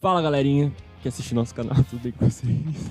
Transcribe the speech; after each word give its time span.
Fala 0.00 0.20
galerinha 0.22 0.72
que 1.02 1.08
assiste 1.08 1.34
nosso 1.34 1.54
canal, 1.54 1.76
tudo 1.88 2.02
bem 2.02 2.12
com 2.12 2.28
vocês? 2.28 2.90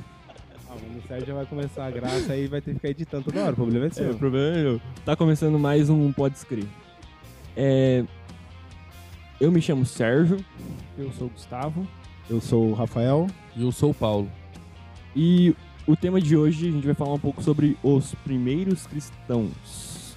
Ah, 0.70 0.74
mano, 0.74 1.00
o 1.04 1.08
Sérgio 1.08 1.28
já 1.28 1.34
vai 1.34 1.46
começar 1.46 1.86
a 1.86 1.92
graça 1.92 2.34
aí 2.34 2.48
vai 2.48 2.62
ter 2.62 2.72
que 2.72 2.76
ficar 2.78 2.90
editando 2.90 3.26
toda 3.26 3.42
hora. 3.42 3.52
O 3.52 3.56
problema 3.56 3.86
é 3.86 3.88
É, 3.88 3.92
seu. 3.92 4.12
o 4.12 4.18
problema 4.18 4.58
é 4.58 4.64
meu. 4.64 4.82
Tá 5.06 5.16
começando 5.16 5.58
mais 5.60 5.90
um 5.90 6.12
Pode 6.12 6.38
Escrever. 6.38 6.68
É, 7.56 8.04
eu 9.40 9.52
me 9.52 9.62
chamo 9.62 9.86
Sérgio 9.86 10.38
Eu 10.98 11.12
sou 11.14 11.28
o 11.28 11.30
Gustavo. 11.30 11.88
Eu 12.30 12.42
sou 12.42 12.70
o 12.70 12.74
Rafael. 12.74 13.28
E 13.56 13.62
eu 13.64 13.72
sou 13.72 13.92
o 13.92 13.94
Paulo. 13.94 14.30
e 15.16 15.56
o 15.88 15.96
tema 15.96 16.20
de 16.20 16.36
hoje 16.36 16.68
a 16.68 16.72
gente 16.72 16.86
vai 16.86 16.96
falar 16.96 17.14
um 17.14 17.20
pouco 17.20 17.44
sobre 17.44 17.78
os 17.84 18.16
primeiros 18.24 18.88
cristãos. 18.88 20.16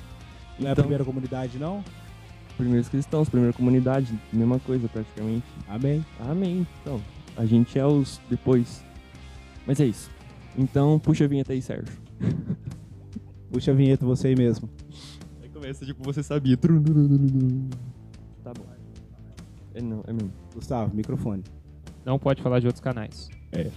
Não 0.58 0.66
é 0.66 0.70
a 0.70 0.72
Então, 0.72 0.82
primeira 0.84 1.04
comunidade, 1.04 1.58
não? 1.58 1.84
Primeiros 2.58 2.88
cristãos, 2.88 3.28
primeira 3.28 3.54
comunidade, 3.54 4.12
mesma 4.32 4.58
coisa 4.58 4.88
praticamente. 4.88 5.46
Amém. 5.66 6.04
Amém. 6.20 6.66
Então, 6.82 7.00
a 7.36 7.46
gente 7.46 7.78
é 7.78 7.86
os 7.86 8.20
depois. 8.28 8.84
Mas 9.66 9.80
é 9.80 9.86
isso. 9.86 10.10
Então, 10.56 10.98
puxa 10.98 11.24
a 11.24 11.28
vinheta 11.28 11.52
aí, 11.52 11.62
Sérgio. 11.62 11.96
Puxa 13.50 13.70
a 13.70 13.74
vinheta 13.74 14.04
você 14.04 14.28
aí 14.28 14.36
mesmo. 14.36 14.68
Aí 15.40 15.48
começa, 15.48 15.86
tipo, 15.86 16.04
você 16.04 16.22
sabia. 16.22 16.54
Tá 16.58 18.52
bom. 18.52 18.66
É 19.72 19.80
não, 19.80 20.04
é 20.06 20.12
mesmo. 20.12 20.30
Gustavo, 20.54 20.94
microfone. 20.94 21.42
Não 22.04 22.18
pode 22.18 22.42
falar 22.42 22.60
de 22.60 22.66
outros 22.66 22.82
canais. 22.82 23.30
É, 23.52 23.70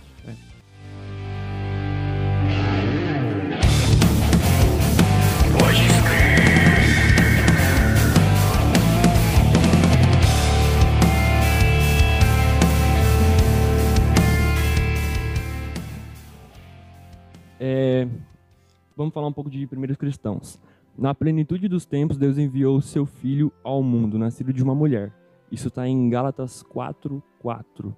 vamos 19.01 19.13
falar 19.13 19.27
um 19.27 19.33
pouco 19.33 19.49
de 19.49 19.65
primeiros 19.67 19.97
cristãos. 19.97 20.59
Na 20.97 21.15
plenitude 21.15 21.67
dos 21.67 21.85
tempos, 21.85 22.17
Deus 22.17 22.37
enviou 22.37 22.77
o 22.77 22.81
seu 22.81 23.05
filho 23.05 23.51
ao 23.63 23.81
mundo, 23.81 24.17
nascido 24.17 24.53
de 24.53 24.63
uma 24.63 24.75
mulher. 24.75 25.11
Isso 25.51 25.67
está 25.67 25.87
em 25.87 26.09
Gálatas 26.09 26.63
4, 26.63 27.21
4. 27.39 27.95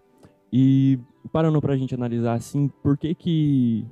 E 0.51 0.99
parando 1.31 1.59
para 1.59 1.73
a 1.73 1.77
gente 1.77 1.93
analisar 1.93 2.33
assim, 2.33 2.67
por 2.81 2.97
que 2.97 3.13
que, 3.13 3.85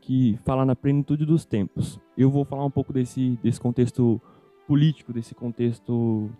que 0.00 0.38
fala 0.44 0.64
na 0.64 0.76
plenitude 0.76 1.24
dos 1.24 1.44
tempos? 1.44 1.98
Eu 2.16 2.30
vou 2.30 2.44
falar 2.44 2.64
um 2.64 2.70
pouco 2.70 2.92
desse, 2.92 3.38
desse 3.42 3.60
contexto 3.60 4.20
político, 4.66 5.12
desse 5.12 5.34
contexto 5.34 6.30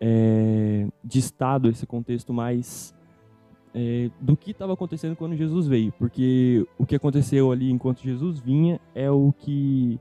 é, 0.00 0.86
de 1.04 1.18
Estado, 1.18 1.68
esse 1.68 1.86
contexto 1.86 2.32
mais 2.32 2.94
é, 3.74 4.10
do 4.20 4.36
que 4.36 4.50
estava 4.50 4.72
acontecendo 4.72 5.16
quando 5.16 5.36
Jesus 5.36 5.66
veio, 5.66 5.92
porque 5.98 6.66
o 6.76 6.86
que 6.86 6.96
aconteceu 6.96 7.52
ali 7.52 7.70
enquanto 7.70 8.02
Jesus 8.02 8.38
vinha 8.38 8.80
é 8.94 9.10
o 9.10 9.32
que 9.32 9.98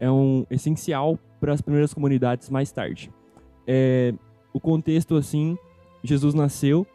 é 0.00 0.10
um 0.10 0.46
essencial 0.50 1.18
para 1.40 1.52
as 1.52 1.60
primeiras 1.60 1.92
comunidades 1.92 2.50
mais 2.50 2.70
tarde. 2.70 3.10
É, 3.66 4.14
o 4.52 4.60
contexto 4.60 5.16
assim, 5.16 5.56
Jesus 6.02 6.34
nasceu 6.34 6.86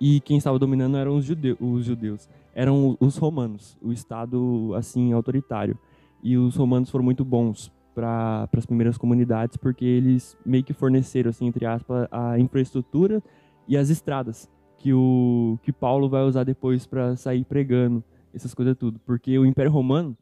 e 0.00 0.20
quem 0.20 0.36
estava 0.38 0.58
dominando 0.58 0.96
eram 0.96 1.16
os, 1.16 1.24
jude 1.24 1.56
os 1.60 1.84
judeus, 1.84 2.28
eram 2.54 2.96
os 3.00 3.16
romanos, 3.16 3.78
o 3.80 3.92
estado 3.92 4.72
assim 4.74 5.12
autoritário. 5.12 5.78
E 6.22 6.36
os 6.36 6.56
romanos 6.56 6.90
foram 6.90 7.04
muito 7.04 7.24
bons 7.24 7.72
para 7.94 8.48
as 8.52 8.66
primeiras 8.66 8.98
comunidades 8.98 9.56
porque 9.56 9.84
eles 9.84 10.36
meio 10.44 10.64
que 10.64 10.72
forneceram 10.72 11.30
assim 11.30 11.46
entre 11.46 11.66
aspas 11.66 12.06
a 12.10 12.38
infraestrutura 12.38 13.22
e 13.66 13.76
as 13.76 13.88
estradas 13.88 14.48
que 14.78 14.92
o 14.92 15.58
que 15.62 15.72
Paulo 15.72 16.08
vai 16.08 16.22
usar 16.22 16.44
depois 16.44 16.86
para 16.86 17.16
sair 17.16 17.44
pregando 17.44 18.02
essas 18.32 18.54
coisas 18.54 18.76
tudo, 18.76 18.98
porque 19.04 19.38
o 19.38 19.44
Império 19.44 19.72
Romano 19.72 20.16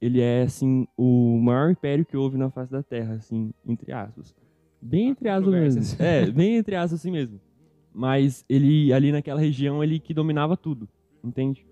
ele 0.00 0.20
é 0.20 0.42
assim 0.42 0.86
o 0.96 1.38
maior 1.38 1.70
império 1.70 2.04
que 2.04 2.16
houve 2.16 2.38
na 2.38 2.50
face 2.50 2.70
da 2.70 2.82
Terra, 2.82 3.14
assim 3.14 3.52
entre 3.66 3.92
aspas, 3.92 4.34
bem 4.80 5.08
entre 5.08 5.28
aspas 5.28 5.52
mesmo, 5.52 5.82
é 5.98 6.30
bem 6.30 6.56
entre 6.56 6.76
aspas 6.76 7.00
assim 7.00 7.10
mesmo, 7.10 7.40
mas 7.92 8.44
ele 8.48 8.92
ali 8.92 9.10
naquela 9.10 9.40
região 9.40 9.82
ele 9.82 9.98
que 9.98 10.14
dominava 10.14 10.56
tudo, 10.56 10.88
entende? 11.24 11.66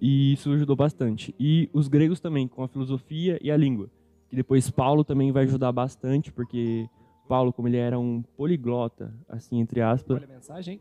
E 0.00 0.32
isso 0.34 0.52
ajudou 0.52 0.76
bastante. 0.76 1.34
E 1.38 1.70
os 1.72 1.88
gregos 1.88 2.20
também 2.20 2.46
com 2.48 2.62
a 2.62 2.68
filosofia 2.68 3.38
e 3.42 3.50
a 3.50 3.56
língua, 3.56 3.88
que 4.28 4.36
depois 4.36 4.70
Paulo 4.70 5.04
também 5.04 5.32
vai 5.32 5.44
ajudar 5.44 5.72
bastante, 5.72 6.32
porque 6.32 6.88
Paulo 7.28 7.52
como 7.52 7.68
ele 7.68 7.76
era 7.76 7.98
um 7.98 8.22
poliglota, 8.36 9.12
assim 9.28 9.60
entre 9.60 9.80
aspas, 9.80 10.16
Olha 10.16 10.26
a 10.26 10.34
mensagem. 10.34 10.80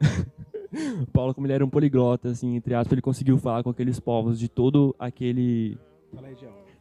Paulo, 1.12 1.34
como 1.34 1.46
ele 1.46 1.54
era 1.54 1.64
um 1.64 1.68
poliglota, 1.68 2.28
assim, 2.28 2.56
entre 2.56 2.74
aspas, 2.74 2.92
ele 2.92 3.02
conseguiu 3.02 3.38
falar 3.38 3.62
com 3.62 3.70
aqueles 3.70 3.98
povos 4.00 4.38
de 4.38 4.48
todo 4.48 4.94
aquele, 4.98 5.78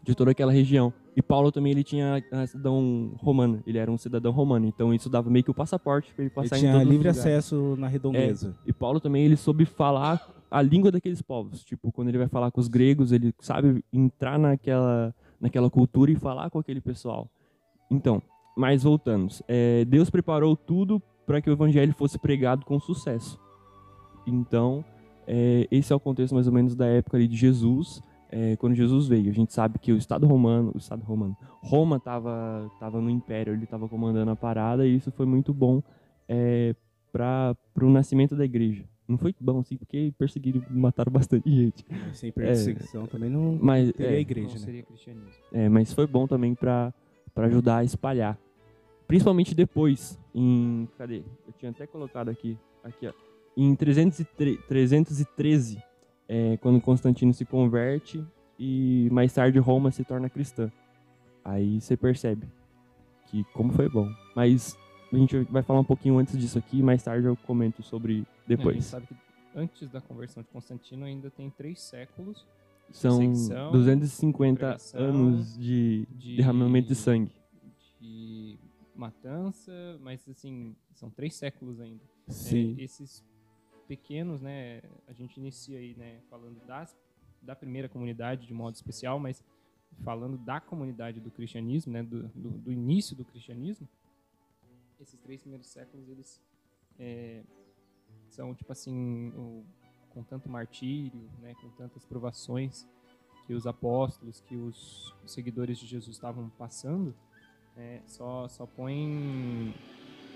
de 0.03 0.15
toda 0.15 0.31
aquela 0.31 0.51
região. 0.51 0.93
E 1.15 1.21
Paulo 1.21 1.51
também 1.51 1.71
ele 1.71 1.83
tinha 1.83 2.23
a 2.31 2.47
cidadão 2.47 3.13
romana, 3.17 3.63
ele 3.67 3.77
era 3.77 3.91
um 3.91 3.97
cidadão 3.97 4.31
romano, 4.31 4.65
então 4.65 4.93
isso 4.93 5.09
dava 5.09 5.29
meio 5.29 5.43
que 5.43 5.51
o 5.51 5.53
passaporte 5.53 6.11
para 6.13 6.23
ele 6.23 6.29
Ele 6.29 6.35
passar 6.35 6.57
em 6.57 6.61
tinha 6.61 6.71
todos 6.73 6.87
os 6.87 6.91
livre 6.91 7.09
acesso 7.09 7.75
na 7.77 7.87
redondeza. 7.87 8.55
E 8.65 8.73
Paulo 8.73 8.99
também 8.99 9.23
ele 9.23 9.37
soube 9.37 9.65
falar 9.65 10.27
a 10.49 10.61
língua 10.61 10.91
daqueles 10.91 11.21
povos, 11.21 11.63
tipo 11.63 11.91
quando 11.91 12.09
ele 12.09 12.17
vai 12.17 12.27
falar 12.27 12.49
com 12.51 12.59
os 12.59 12.67
gregos, 12.67 13.11
ele 13.11 13.33
sabe 13.39 13.83
entrar 13.93 14.39
naquela 14.39 15.13
naquela 15.39 15.69
cultura 15.69 16.09
e 16.09 16.15
falar 16.15 16.49
com 16.49 16.57
aquele 16.57 16.79
pessoal. 16.79 17.29
Então, 17.91 18.21
mas 18.57 18.81
voltamos, 18.83 19.43
é, 19.47 19.83
Deus 19.85 20.09
preparou 20.09 20.55
tudo 20.55 21.01
para 21.25 21.41
que 21.41 21.49
o 21.49 21.53
evangelho 21.53 21.93
fosse 21.93 22.17
pregado 22.17 22.65
com 22.65 22.79
sucesso. 22.79 23.42
Então, 24.25 24.83
é, 25.27 25.67
esse 25.71 25.91
é 25.91 25.95
o 25.95 25.99
contexto 25.99 26.33
mais 26.33 26.47
ou 26.47 26.53
menos 26.53 26.75
da 26.75 26.85
época 26.85 27.17
ali 27.17 27.27
de 27.27 27.35
Jesus, 27.35 28.01
é, 28.29 28.55
quando 28.57 28.73
Jesus 28.75 29.07
veio. 29.07 29.29
A 29.29 29.33
gente 29.33 29.53
sabe 29.53 29.79
que 29.79 29.91
o 29.91 29.97
Estado 29.97 30.25
romano, 30.27 30.71
o 30.73 30.77
Estado 30.77 31.03
romano, 31.03 31.37
Roma 31.61 31.97
estava 31.97 32.69
tava 32.79 32.99
no 32.99 33.09
Império, 33.09 33.53
ele 33.53 33.63
estava 33.63 33.87
comandando 33.87 34.31
a 34.31 34.35
parada 34.35 34.85
e 34.87 34.95
isso 34.95 35.11
foi 35.11 35.25
muito 35.25 35.53
bom 35.53 35.81
é, 36.27 36.75
para 37.11 37.55
o 37.81 37.89
nascimento 37.89 38.35
da 38.35 38.43
igreja. 38.45 38.85
Não 39.07 39.17
foi 39.17 39.35
bom 39.39 39.59
assim, 39.59 39.75
porque 39.77 40.13
perseguiram, 40.17 40.63
mataram 40.69 41.11
bastante 41.11 41.49
gente. 41.53 41.85
Sem 42.13 42.31
perseguição 42.31 43.05
também 43.05 43.29
não 43.29 43.59
Mas, 43.61 43.91
teria 43.91 44.05
é, 44.07 44.09
a 44.09 44.13
Não 44.13 44.19
igreja, 44.21 44.53
né? 44.53 44.59
seria 44.59 44.83
cristianismo. 44.83 45.29
é, 45.51 45.67
mas 45.69 45.93
foi 45.93 46.07
bom 46.07 46.25
também 46.25 46.55
para 46.55 46.93
ajudar 47.35 47.77
a 47.79 47.83
espalhar. 47.83 48.37
Principalmente 49.05 49.53
depois, 49.53 50.17
em. 50.33 50.87
Cadê? 50.97 51.17
Eu 51.45 51.53
tinha 51.59 51.69
até 51.71 51.85
colocado 51.85 52.29
aqui. 52.29 52.57
Aqui, 52.83 53.05
ó. 53.07 53.13
Em 53.55 53.75
303 53.75 54.59
313, 54.67 55.83
é, 56.27 56.57
quando 56.57 56.81
Constantino 56.81 57.33
se 57.33 57.45
converte 57.45 58.25
e 58.57 59.07
mais 59.11 59.33
tarde 59.33 59.59
Roma 59.59 59.91
se 59.91 60.03
torna 60.03 60.29
cristã. 60.29 60.71
Aí 61.43 61.79
você 61.81 61.95
percebe 61.97 62.47
que 63.27 63.43
como 63.53 63.71
foi 63.73 63.89
bom. 63.89 64.09
Mas 64.35 64.77
a 65.11 65.17
gente 65.17 65.37
vai 65.43 65.61
falar 65.61 65.79
um 65.81 65.83
pouquinho 65.85 66.17
antes 66.17 66.37
disso 66.37 66.57
aqui, 66.57 66.81
mais 66.81 67.03
tarde 67.03 67.27
eu 67.27 67.35
comento 67.35 67.83
sobre 67.83 68.13
A 68.13 68.17
gente 68.17 68.27
depois. 68.47 68.85
sabe 68.85 69.07
que 69.07 69.15
antes 69.55 69.89
da 69.89 70.01
conversão 70.01 70.41
de 70.41 70.49
Constantino 70.49 71.05
ainda 71.05 71.29
tem 71.29 71.49
três 71.51 71.81
séculos 71.81 72.47
São 72.91 73.19
perseguição, 73.19 73.71
250 73.71 74.59
perseguição, 74.67 74.99
anos 75.01 75.57
de, 75.57 76.07
de 76.11 76.37
derramamento 76.37 76.87
de 76.87 76.95
sangue. 76.95 77.31
de 77.99 78.57
matança, 78.95 79.71
mas 80.01 80.27
assim, 80.29 80.75
são 80.93 81.09
três 81.09 81.35
séculos 81.35 81.79
ainda. 81.79 82.01
Sim. 82.27 82.75
É, 82.79 82.83
esses 82.83 83.23
pequenos, 83.93 84.41
né, 84.41 84.81
a 85.07 85.13
gente 85.13 85.39
inicia 85.39 85.77
aí, 85.77 85.93
né, 85.95 86.19
falando 86.29 86.59
das, 86.65 86.97
da 87.41 87.55
primeira 87.55 87.87
comunidade 87.87 88.47
de 88.47 88.53
modo 88.53 88.73
especial, 88.75 89.19
mas 89.19 89.43
falando 90.03 90.35
da 90.37 90.59
comunidade 90.59 91.19
do 91.19 91.29
cristianismo, 91.29 91.93
né, 91.93 92.01
do, 92.01 92.23
do, 92.29 92.49
do 92.49 92.71
início 92.71 93.15
do 93.15 93.23
cristianismo, 93.23 93.87
esses 94.99 95.19
três 95.19 95.41
primeiros 95.41 95.67
séculos, 95.67 96.09
eles 96.09 96.41
é, 96.97 97.43
são, 98.29 98.55
tipo 98.55 98.71
assim, 98.71 99.29
o- 99.35 99.63
com 100.09 100.23
tanto 100.23 100.49
martírio, 100.49 101.29
né, 101.39 101.53
com 101.61 101.69
tantas 101.71 102.03
provações 102.05 102.87
que 103.45 103.53
os 103.53 103.67
apóstolos, 103.67 104.41
que 104.41 104.55
os 104.55 105.13
seguidores 105.27 105.77
de 105.77 105.85
Jesus 105.85 106.15
estavam 106.15 106.49
passando, 106.57 107.13
né, 107.75 108.01
só, 108.07 108.47
só 108.47 108.65
põe 108.65 109.73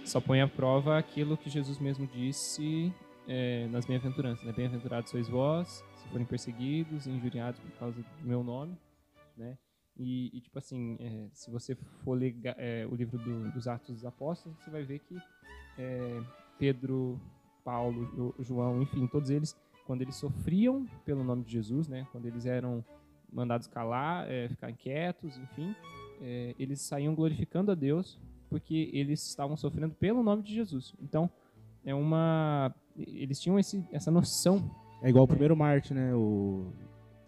só 0.05 0.21
põe 0.21 0.41
à 0.41 0.47
prova 0.47 0.97
aquilo 0.97 1.35
que 1.37 1.49
Jesus 1.49 1.79
mesmo 1.79 2.07
disse 2.07 2.93
é, 3.27 3.67
nas 3.67 3.85
bem-aventuranças. 3.85 4.45
Né? 4.45 4.53
Bem-aventurados 4.53 5.11
sois 5.11 5.27
vós, 5.27 5.83
se 5.95 6.07
forem 6.09 6.25
perseguidos 6.25 7.05
injuriados 7.07 7.59
por 7.59 7.71
causa 7.73 8.01
do 8.01 8.27
meu 8.27 8.43
nome. 8.43 8.75
Né? 9.35 9.57
E, 9.97 10.29
e, 10.35 10.41
tipo 10.41 10.57
assim, 10.59 10.95
é, 10.99 11.27
se 11.33 11.49
você 11.51 11.75
for 12.03 12.13
ler 12.17 12.35
é, 12.57 12.87
o 12.89 12.95
livro 12.95 13.17
do- 13.17 13.51
dos 13.51 13.67
Atos 13.67 13.95
dos 13.95 14.05
Apóstolos, 14.05 14.57
você 14.59 14.69
vai 14.69 14.83
ver 14.83 14.99
que 14.99 15.17
é, 15.77 16.21
Pedro, 16.59 17.19
Paulo, 17.63 18.05
Jo- 18.15 18.35
João, 18.43 18.81
enfim, 18.81 19.07
todos 19.07 19.29
eles, 19.29 19.55
quando 19.85 20.01
eles 20.01 20.15
sofriam 20.15 20.85
pelo 21.05 21.23
nome 21.23 21.43
de 21.43 21.51
Jesus, 21.51 21.87
né? 21.87 22.07
quando 22.11 22.25
eles 22.27 22.45
eram 22.45 22.83
mandados 23.31 23.67
calar, 23.67 24.29
é, 24.31 24.47
ficar 24.49 24.71
quietos, 24.73 25.37
enfim, 25.37 25.75
é, 26.21 26.55
eles 26.57 26.79
saíam 26.81 27.13
glorificando 27.13 27.71
a 27.71 27.75
Deus 27.75 28.19
porque 28.49 28.89
eles 28.93 29.27
estavam 29.27 29.57
sofrendo 29.57 29.93
pelo 29.95 30.23
nome 30.23 30.41
de 30.43 30.53
Jesus. 30.55 30.93
Então, 31.01 31.29
é 31.83 31.93
uma, 31.93 32.73
eles 32.97 33.39
tinham 33.39 33.59
esse, 33.59 33.83
essa 33.91 34.09
noção. 34.11 34.69
É 35.01 35.09
igual 35.09 35.25
o 35.25 35.27
primeiro 35.27 35.55
Marte, 35.55 35.93
né? 35.93 36.13
O 36.15 36.67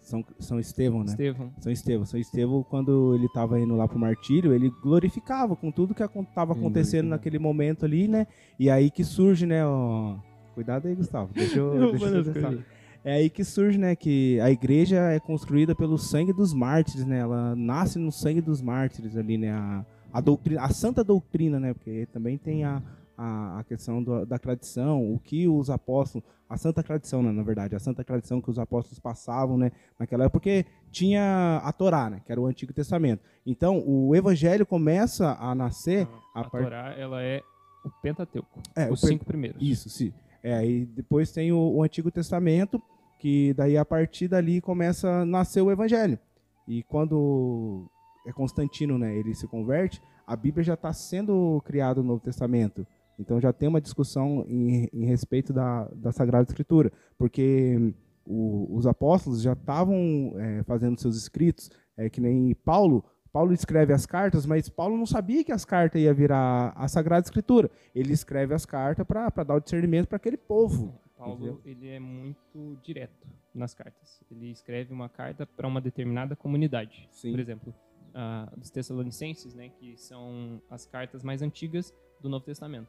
São, 0.00 0.24
São 0.38 0.58
Estevão, 0.58 1.00
né? 1.00 1.10
Estevão. 1.10 1.52
São 1.58 1.72
Estevão. 1.72 2.06
São 2.06 2.20
Estevão, 2.20 2.62
quando 2.62 3.14
ele 3.14 3.26
estava 3.26 3.60
indo 3.60 3.76
lá 3.76 3.86
pro 3.86 3.98
martírio, 3.98 4.52
ele 4.52 4.70
glorificava 4.82 5.54
com 5.54 5.70
tudo 5.70 5.94
que 5.94 6.02
estava 6.02 6.52
acontecendo 6.52 7.08
naquele 7.08 7.38
momento 7.38 7.84
ali, 7.84 8.08
né? 8.08 8.26
E 8.58 8.68
aí 8.68 8.90
que 8.90 9.04
surge, 9.04 9.46
né? 9.46 9.64
Ó... 9.64 10.16
Cuidado 10.54 10.88
aí, 10.88 10.94
Gustavo. 10.94 11.32
Deixa 11.32 11.58
eu, 11.58 11.92
deixa 12.24 12.48
eu. 12.48 12.62
É 13.02 13.14
aí 13.14 13.30
que 13.30 13.42
surge, 13.44 13.78
né, 13.78 13.96
que 13.96 14.38
a 14.40 14.50
igreja 14.50 14.98
é 15.10 15.18
construída 15.18 15.74
pelo 15.74 15.96
sangue 15.96 16.34
dos 16.34 16.52
mártires, 16.52 17.06
né? 17.06 17.20
Ela 17.20 17.56
nasce 17.56 17.98
no 17.98 18.12
sangue 18.12 18.42
dos 18.42 18.60
mártires 18.60 19.16
ali, 19.16 19.38
né? 19.38 19.52
A, 19.52 19.84
a 20.12 20.20
doutrina, 20.20 20.62
a 20.62 20.68
santa 20.68 21.02
doutrina, 21.02 21.58
né? 21.58 21.72
Porque 21.72 22.06
também 22.12 22.36
tem 22.36 22.64
a, 22.64 22.82
a, 23.22 23.58
a 23.60 23.64
questão 23.64 24.02
do- 24.02 24.24
da 24.24 24.38
tradição, 24.38 25.12
o 25.12 25.18
que 25.18 25.46
os 25.46 25.68
apóstolos, 25.68 26.26
a 26.48 26.56
santa 26.56 26.82
tradição, 26.82 27.22
né, 27.22 27.30
na 27.30 27.42
verdade, 27.42 27.76
a 27.76 27.78
santa 27.78 28.02
tradição 28.02 28.40
que 28.40 28.50
os 28.50 28.58
apóstolos 28.58 28.98
passavam, 28.98 29.58
né, 29.58 29.70
naquela 29.98 30.24
época, 30.24 30.40
porque 30.40 30.64
tinha 30.90 31.60
a 31.62 31.70
Torá, 31.72 32.08
né, 32.08 32.22
que 32.24 32.32
era 32.32 32.40
o 32.40 32.46
Antigo 32.46 32.72
Testamento. 32.72 33.22
Então, 33.44 33.82
o 33.86 34.16
evangelho 34.16 34.64
começa 34.64 35.36
a 35.38 35.54
nascer 35.54 36.08
A, 36.34 36.40
a, 36.40 36.44
Torá, 36.44 36.94
ela 36.96 37.22
é 37.22 37.42
o 37.84 37.90
Pentateuco. 38.02 38.60
É, 38.74 38.90
os 38.90 39.02
o 39.02 39.06
cinco 39.06 39.24
primeiros. 39.24 39.60
Isso, 39.60 39.90
sim. 39.90 40.12
É, 40.42 40.54
aí 40.54 40.86
depois 40.86 41.30
tem 41.30 41.52
o, 41.52 41.58
o 41.58 41.82
Antigo 41.82 42.10
Testamento, 42.10 42.82
que 43.18 43.52
daí 43.52 43.76
a 43.76 43.84
partir 43.84 44.28
dali 44.28 44.62
começa 44.62 45.08
a 45.10 45.24
nascer 45.26 45.60
o 45.60 45.70
Evangelho. 45.70 46.18
E 46.66 46.82
quando 46.84 47.84
é 48.26 48.32
Constantino, 48.32 48.96
né, 48.96 49.14
ele 49.14 49.34
se 49.34 49.46
converte, 49.46 50.00
a 50.26 50.34
Bíblia 50.36 50.64
já 50.64 50.74
está 50.74 50.92
sendo 50.92 51.60
criada 51.66 52.00
no 52.00 52.08
Novo 52.08 52.20
Testamento. 52.22 52.86
Então 53.20 53.40
já 53.40 53.52
tem 53.52 53.68
uma 53.68 53.80
discussão 53.80 54.44
em, 54.48 54.88
em 54.92 55.04
respeito 55.04 55.52
da, 55.52 55.84
da 55.94 56.10
Sagrada 56.10 56.48
Escritura, 56.48 56.90
porque 57.18 57.94
o- 58.26 58.74
os 58.74 58.86
apóstolos 58.86 59.42
já 59.42 59.52
estavam 59.52 60.32
é, 60.36 60.62
fazendo 60.64 60.98
seus 60.98 61.16
escritos, 61.16 61.70
é, 61.96 62.08
que 62.08 62.20
nem 62.20 62.54
Paulo. 62.54 63.04
Paulo 63.32 63.52
escreve 63.52 63.92
as 63.92 64.06
cartas, 64.06 64.44
mas 64.44 64.68
Paulo 64.68 64.96
não 64.96 65.06
sabia 65.06 65.44
que 65.44 65.52
as 65.52 65.64
cartas 65.64 66.00
ia 66.02 66.12
virar 66.12 66.72
a 66.74 66.88
Sagrada 66.88 67.24
Escritura. 67.24 67.70
Ele 67.94 68.12
escreve 68.12 68.52
as 68.54 68.66
cartas 68.66 69.06
para 69.06 69.28
dar 69.44 69.54
o 69.54 69.60
discernimento 69.60 70.08
para 70.08 70.16
aquele 70.16 70.36
povo. 70.36 70.98
Paulo, 71.16 71.34
Entendeu? 71.36 71.60
ele 71.64 71.88
é 71.88 72.00
muito 72.00 72.76
direto 72.82 73.28
nas 73.54 73.72
cartas. 73.74 74.20
Ele 74.30 74.50
escreve 74.50 74.92
uma 74.92 75.08
carta 75.08 75.46
para 75.46 75.68
uma 75.68 75.80
determinada 75.80 76.34
comunidade. 76.34 77.06
Sim. 77.12 77.30
Por 77.30 77.38
exemplo, 77.38 77.74
a 78.14 78.50
dos 78.56 78.70
Tessalonicenses, 78.70 79.54
né, 79.54 79.68
que 79.68 79.96
são 79.96 80.60
as 80.68 80.84
cartas 80.86 81.22
mais 81.22 81.40
antigas 81.42 81.94
do 82.20 82.28
Novo 82.28 82.44
Testamento. 82.44 82.88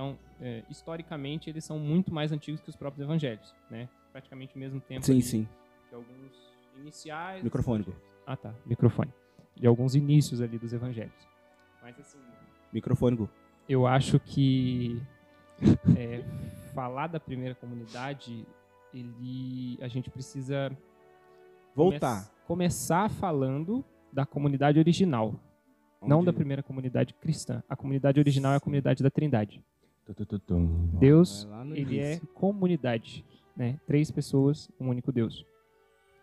Então, 0.00 0.18
é, 0.40 0.62
historicamente, 0.70 1.50
eles 1.50 1.62
são 1.62 1.78
muito 1.78 2.10
mais 2.10 2.32
antigos 2.32 2.58
que 2.62 2.70
os 2.70 2.74
próprios 2.76 3.04
evangelhos, 3.04 3.54
né? 3.70 3.86
Praticamente 4.10 4.56
o 4.56 4.58
mesmo 4.58 4.80
tempo 4.80 5.04
Sim, 5.04 5.20
sim. 5.20 5.46
que 5.90 5.94
alguns 5.94 6.32
iniciais. 6.74 7.44
evangelhos. 7.44 7.92
Ah, 8.26 8.34
tá. 8.34 8.54
Microfone. 8.64 9.12
De 9.54 9.66
alguns 9.66 9.94
inícios 9.94 10.40
ali 10.40 10.58
dos 10.58 10.72
evangelhos. 10.72 11.12
Mas, 11.82 12.00
assim, 12.00 12.18
Microfone, 12.72 13.14
Gu. 13.14 13.28
eu 13.68 13.86
acho 13.86 14.18
que 14.18 15.02
é, 15.94 16.24
falar 16.72 17.08
da 17.08 17.20
primeira 17.20 17.54
comunidade, 17.54 18.46
ele, 18.94 19.78
a 19.82 19.88
gente 19.88 20.08
precisa 20.08 20.74
Voltar. 21.74 22.22
come- 22.24 22.46
começar 22.46 23.10
falando 23.10 23.84
da 24.10 24.24
comunidade 24.24 24.78
original, 24.78 25.34
não 26.00 26.20
Onde- 26.20 26.26
da 26.26 26.32
primeira 26.32 26.62
comunidade 26.62 27.12
cristã. 27.12 27.62
A 27.68 27.76
comunidade 27.76 28.18
original 28.18 28.54
é 28.54 28.56
a 28.56 28.60
comunidade 28.60 29.02
da 29.02 29.10
Trindade. 29.10 29.62
Deus, 30.98 31.48
ele 31.74 31.98
é 31.98 32.20
comunidade, 32.34 33.24
né? 33.56 33.78
Três 33.86 34.10
pessoas, 34.10 34.70
um 34.80 34.88
único 34.88 35.12
Deus. 35.12 35.44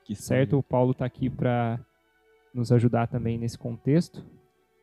Que 0.03 0.15
Certo? 0.15 0.57
O 0.57 0.63
Paulo 0.63 0.91
está 0.91 1.05
aqui 1.05 1.29
para 1.29 1.79
nos 2.53 2.71
ajudar 2.71 3.07
também 3.07 3.37
nesse 3.37 3.57
contexto. 3.57 4.25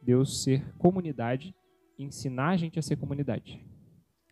Deus 0.02 0.42
ser 0.42 0.62
comunidade, 0.76 1.54
ensinar 1.98 2.50
a 2.50 2.56
gente 2.56 2.78
a 2.78 2.82
ser 2.82 2.96
comunidade. 2.96 3.64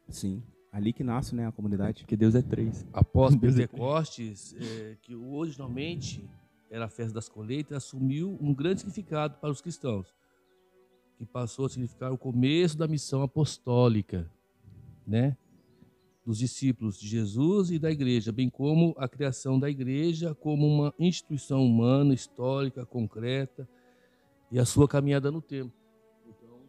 Sim. 0.09 0.43
Ali 0.71 0.93
que 0.93 1.03
nasce, 1.03 1.35
né, 1.35 1.47
a 1.47 1.53
comunidade. 1.53 2.03
Porque 2.03 2.17
Deus 2.17 2.35
é 2.35 2.43
três. 2.43 2.87
Após 2.93 3.35
é- 3.35 3.39
Pentecostes, 3.39 4.55
é, 4.55 4.97
que 5.01 5.15
originalmente 5.15 6.29
era 6.71 6.87
a 6.87 6.89
festa 6.89 7.15
das 7.15 7.29
colheitas, 7.29 7.77
assumiu 7.77 8.39
um 8.41 8.55
grande 8.55 8.81
significado 8.81 9.37
para 9.39 9.51
os 9.51 9.61
cristãos, 9.61 10.15
que 11.19 11.27
passou 11.27 11.67
a 11.67 11.69
significar 11.69 12.13
o 12.13 12.19
começo 12.19 12.77
da 12.77 12.89
missão 12.89 13.23
apostólica, 13.23 14.31
né? 15.07 15.37
Dos 16.25 16.39
discípulos 16.39 16.99
de 16.99 17.09
Jesus 17.09 17.71
e 17.71 17.79
da 17.79 17.91
igreja, 17.91 18.31
bem 18.31 18.49
como 18.49 18.95
a 18.97 19.09
criação 19.09 19.59
da 19.59 19.69
igreja 19.69 20.35
como 20.35 20.67
uma 20.67 20.95
instituição 20.99 21.65
humana, 21.65 22.15
histórica, 22.15 22.87
concreta 22.87 23.69
e 24.51 24.59
a 24.59 24.65
sua 24.65 24.87
caminhada 24.87 25.31
no 25.31 25.43
tempo. 25.43 25.73
Então, 26.27 26.61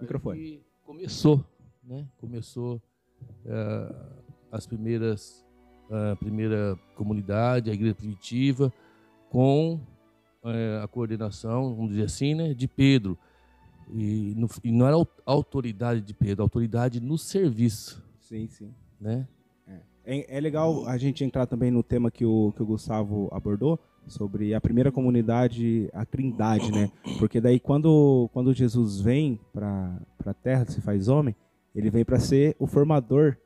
Microfone. 0.00 0.64
começou, 0.84 1.44
né? 1.82 2.06
Começou 2.16 2.80
eh, 3.44 3.94
as 4.52 4.66
primeiras 4.66 5.44
a 5.90 6.16
primeira 6.16 6.78
comunidade, 6.94 7.70
a 7.70 7.74
igreja 7.74 7.94
primitiva, 7.94 8.72
com 9.30 9.80
eh, 10.44 10.80
a 10.82 10.88
coordenação, 10.88 11.74
vamos 11.74 11.90
dizer 11.90 12.04
assim, 12.04 12.34
né, 12.34 12.54
de 12.54 12.66
Pedro. 12.66 13.18
E, 13.92 14.34
no- 14.36 14.48
e 14.64 14.72
não 14.72 14.86
era 14.86 14.96
autoridade 15.24 16.00
de 16.00 16.12
Pedro, 16.12 16.42
autoridade 16.42 17.00
no 17.00 17.16
serviço, 17.16 18.02
Sim, 18.20 18.46
sim. 18.48 18.74
né? 19.00 19.26
É, 20.04 20.36
é 20.38 20.40
legal 20.40 20.86
a 20.86 20.96
gente 20.96 21.24
entrar 21.24 21.46
também 21.46 21.70
no 21.70 21.82
tema 21.82 22.10
que 22.12 22.24
o, 22.24 22.52
que 22.56 22.62
o 22.62 22.66
Gustavo 22.66 23.28
abordou, 23.32 23.78
sobre 24.06 24.54
a 24.54 24.60
primeira 24.60 24.92
comunidade, 24.92 25.90
a 25.92 26.04
Trindade, 26.04 26.70
né? 26.70 26.92
Porque 27.18 27.40
daí 27.40 27.58
quando, 27.58 28.30
quando 28.32 28.54
Jesus 28.54 29.00
vem 29.00 29.40
para 29.52 29.98
a 30.24 30.32
Terra, 30.32 30.64
se 30.64 30.80
faz 30.80 31.08
homem, 31.08 31.34
ele 31.74 31.90
vem 31.90 32.04
para 32.04 32.20
ser 32.20 32.54
o 32.60 32.68
formador 32.68 33.36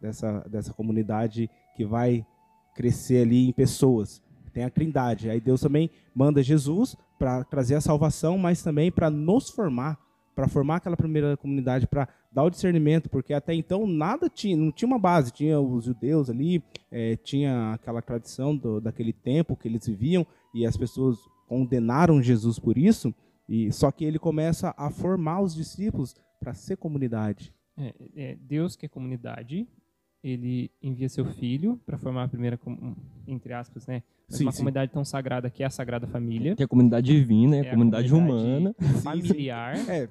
dessa, 0.00 0.40
dessa 0.48 0.72
comunidade 0.72 1.50
que 1.76 1.84
vai 1.84 2.26
crescer 2.74 3.22
ali 3.22 3.48
em 3.48 3.52
pessoas. 3.52 4.22
Tem 4.52 4.64
a 4.64 4.70
Trindade. 4.70 5.28
Aí 5.28 5.40
Deus 5.40 5.60
também 5.60 5.90
manda 6.14 6.42
Jesus 6.42 6.96
para 7.18 7.44
trazer 7.44 7.74
a 7.74 7.80
salvação, 7.80 8.36
mas 8.38 8.62
também 8.62 8.90
para 8.90 9.10
nos 9.10 9.50
formar, 9.50 9.98
para 10.34 10.48
formar 10.48 10.76
aquela 10.76 10.96
primeira 10.96 11.36
comunidade, 11.36 11.86
para 11.86 12.08
dar 12.30 12.44
o 12.44 12.50
discernimento, 12.50 13.08
porque 13.08 13.32
até 13.32 13.54
então 13.54 13.86
nada 13.86 14.28
tinha, 14.28 14.56
não 14.56 14.72
tinha 14.72 14.88
uma 14.88 14.98
base, 14.98 15.32
tinha 15.32 15.60
os 15.60 15.84
judeus 15.84 16.28
ali, 16.28 16.62
eh, 16.90 17.16
tinha 17.22 17.72
aquela 17.74 18.02
tradição 18.02 18.56
do, 18.56 18.80
daquele 18.80 19.12
tempo 19.12 19.56
que 19.56 19.68
eles 19.68 19.86
viviam 19.86 20.26
e 20.52 20.66
as 20.66 20.76
pessoas 20.76 21.18
condenaram 21.46 22.22
Jesus 22.22 22.58
por 22.58 22.76
isso. 22.76 23.14
E 23.48 23.70
só 23.72 23.92
que 23.92 24.04
ele 24.04 24.18
começa 24.18 24.74
a 24.76 24.90
formar 24.90 25.40
os 25.40 25.54
discípulos 25.54 26.16
para 26.40 26.54
ser 26.54 26.76
comunidade. 26.76 27.54
É, 27.76 27.94
é, 28.16 28.36
Deus 28.36 28.76
que 28.76 28.86
é 28.86 28.88
comunidade, 28.88 29.68
ele 30.22 30.70
envia 30.82 31.08
seu 31.08 31.26
filho 31.26 31.78
para 31.84 31.98
formar 31.98 32.24
a 32.24 32.28
primeira, 32.28 32.58
entre 33.26 33.52
aspas, 33.52 33.86
né? 33.86 34.02
Mas 34.28 34.38
Sim, 34.38 34.44
uma 34.44 34.52
sim. 34.52 34.58
comunidade 34.58 34.90
tão 34.92 35.04
sagrada 35.04 35.50
que 35.50 35.62
é 35.62 35.66
a 35.66 35.70
Sagrada 35.70 36.06
Família, 36.06 36.56
Tem 36.56 36.64
a 36.64 36.68
comunidade 36.68 37.06
divina, 37.06 37.56
é 37.56 37.60
a 37.60 37.64
É 37.66 37.70
comunidade 37.70 38.08
comunidade- 38.08 38.42
humana. 38.42 38.74
familiar, 39.02 39.76
É, 39.88 40.08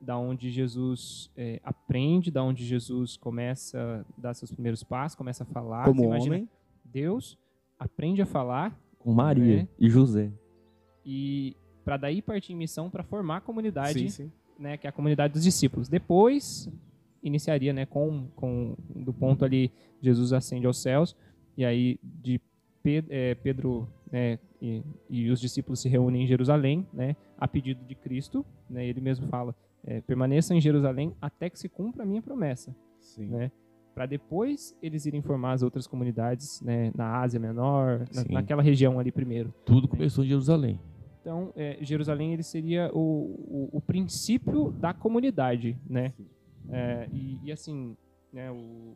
da 0.00 0.16
onde 0.18 0.50
Jesus 0.50 1.30
é, 1.36 1.60
aprende, 1.62 2.30
da 2.30 2.42
onde 2.42 2.64
Jesus 2.64 3.16
começa 3.16 4.04
a 4.18 4.20
dar 4.20 4.34
seus 4.34 4.50
primeiros 4.50 4.82
passos, 4.82 5.14
começa 5.16 5.44
a 5.44 5.46
falar. 5.46 5.84
como 5.84 6.08
homem. 6.08 6.48
Deus 6.84 7.38
aprende 7.78 8.20
a 8.22 8.26
falar 8.26 8.76
Com 8.98 9.12
Maria 9.12 9.60
É. 9.62 9.68
e 9.78 9.88
José. 9.90 10.30
e 11.04 11.54
para 11.84 11.96
daí 11.96 12.22
partir 12.22 12.52
em 12.52 12.56
missão 12.56 12.88
para 12.88 13.02
formar 13.02 13.38
a 13.38 13.40
comunidade 13.40 14.08
sim. 14.10 14.30
né, 14.58 14.76
que 14.76 14.86
é 14.86 14.90
a 14.90 14.92
comunidade 14.92 15.32
dos 15.34 15.42
discípulos. 15.42 15.88
Depois 15.88 16.68
iniciaria, 17.22 17.72
né, 17.72 17.84
com, 17.86 18.28
com 18.36 18.76
do 18.94 19.12
ponto 19.12 19.44
ali 19.44 19.70
Jesus 20.00 20.32
ascende 20.32 20.66
aos 20.66 20.80
céus 20.80 21.16
e 21.56 21.64
aí 21.64 21.98
de 22.02 22.40
Pe- 22.82 23.04
eh, 23.08 23.34
Pedro 23.36 23.88
né, 24.10 24.38
e, 24.60 24.82
e 25.08 25.30
os 25.30 25.40
discípulos 25.40 25.80
se 25.80 25.88
reúnem 25.88 26.24
em 26.24 26.26
Jerusalém, 26.26 26.86
né, 26.92 27.16
a 27.38 27.46
pedido 27.48 27.84
de 27.84 27.94
Cristo, 27.94 28.44
né, 28.68 28.86
ele 28.86 29.00
mesmo 29.00 29.26
fala, 29.28 29.54
eh, 29.84 30.00
permaneçam 30.02 30.56
em 30.56 30.60
Jerusalém 30.60 31.14
até 31.20 31.48
que 31.48 31.58
se 31.58 31.68
cumpra 31.68 32.02
a 32.02 32.06
minha 32.06 32.20
promessa, 32.22 32.74
Sim. 33.00 33.26
né, 33.26 33.50
para 33.94 34.06
depois 34.06 34.76
eles 34.82 35.04
irem 35.06 35.20
formar 35.22 35.52
as 35.52 35.62
outras 35.62 35.86
comunidades, 35.86 36.60
né, 36.62 36.90
na 36.94 37.20
Ásia 37.20 37.38
Menor, 37.40 38.06
na- 38.14 38.24
naquela 38.40 38.62
região 38.62 38.98
ali 38.98 39.12
primeiro. 39.12 39.52
Tudo 39.64 39.86
começou 39.88 40.24
em 40.24 40.28
Jerusalém. 40.28 40.80
Então, 41.20 41.52
é, 41.54 41.78
Jerusalém 41.82 42.32
ele 42.32 42.42
seria 42.42 42.90
o, 42.92 42.98
o, 42.98 43.68
o 43.76 43.80
princípio 43.80 44.72
da 44.72 44.92
comunidade, 44.92 45.78
né? 45.88 46.12
É, 46.68 47.06
e, 47.12 47.38
e 47.44 47.52
assim, 47.52 47.96
né, 48.32 48.50
o, 48.50 48.94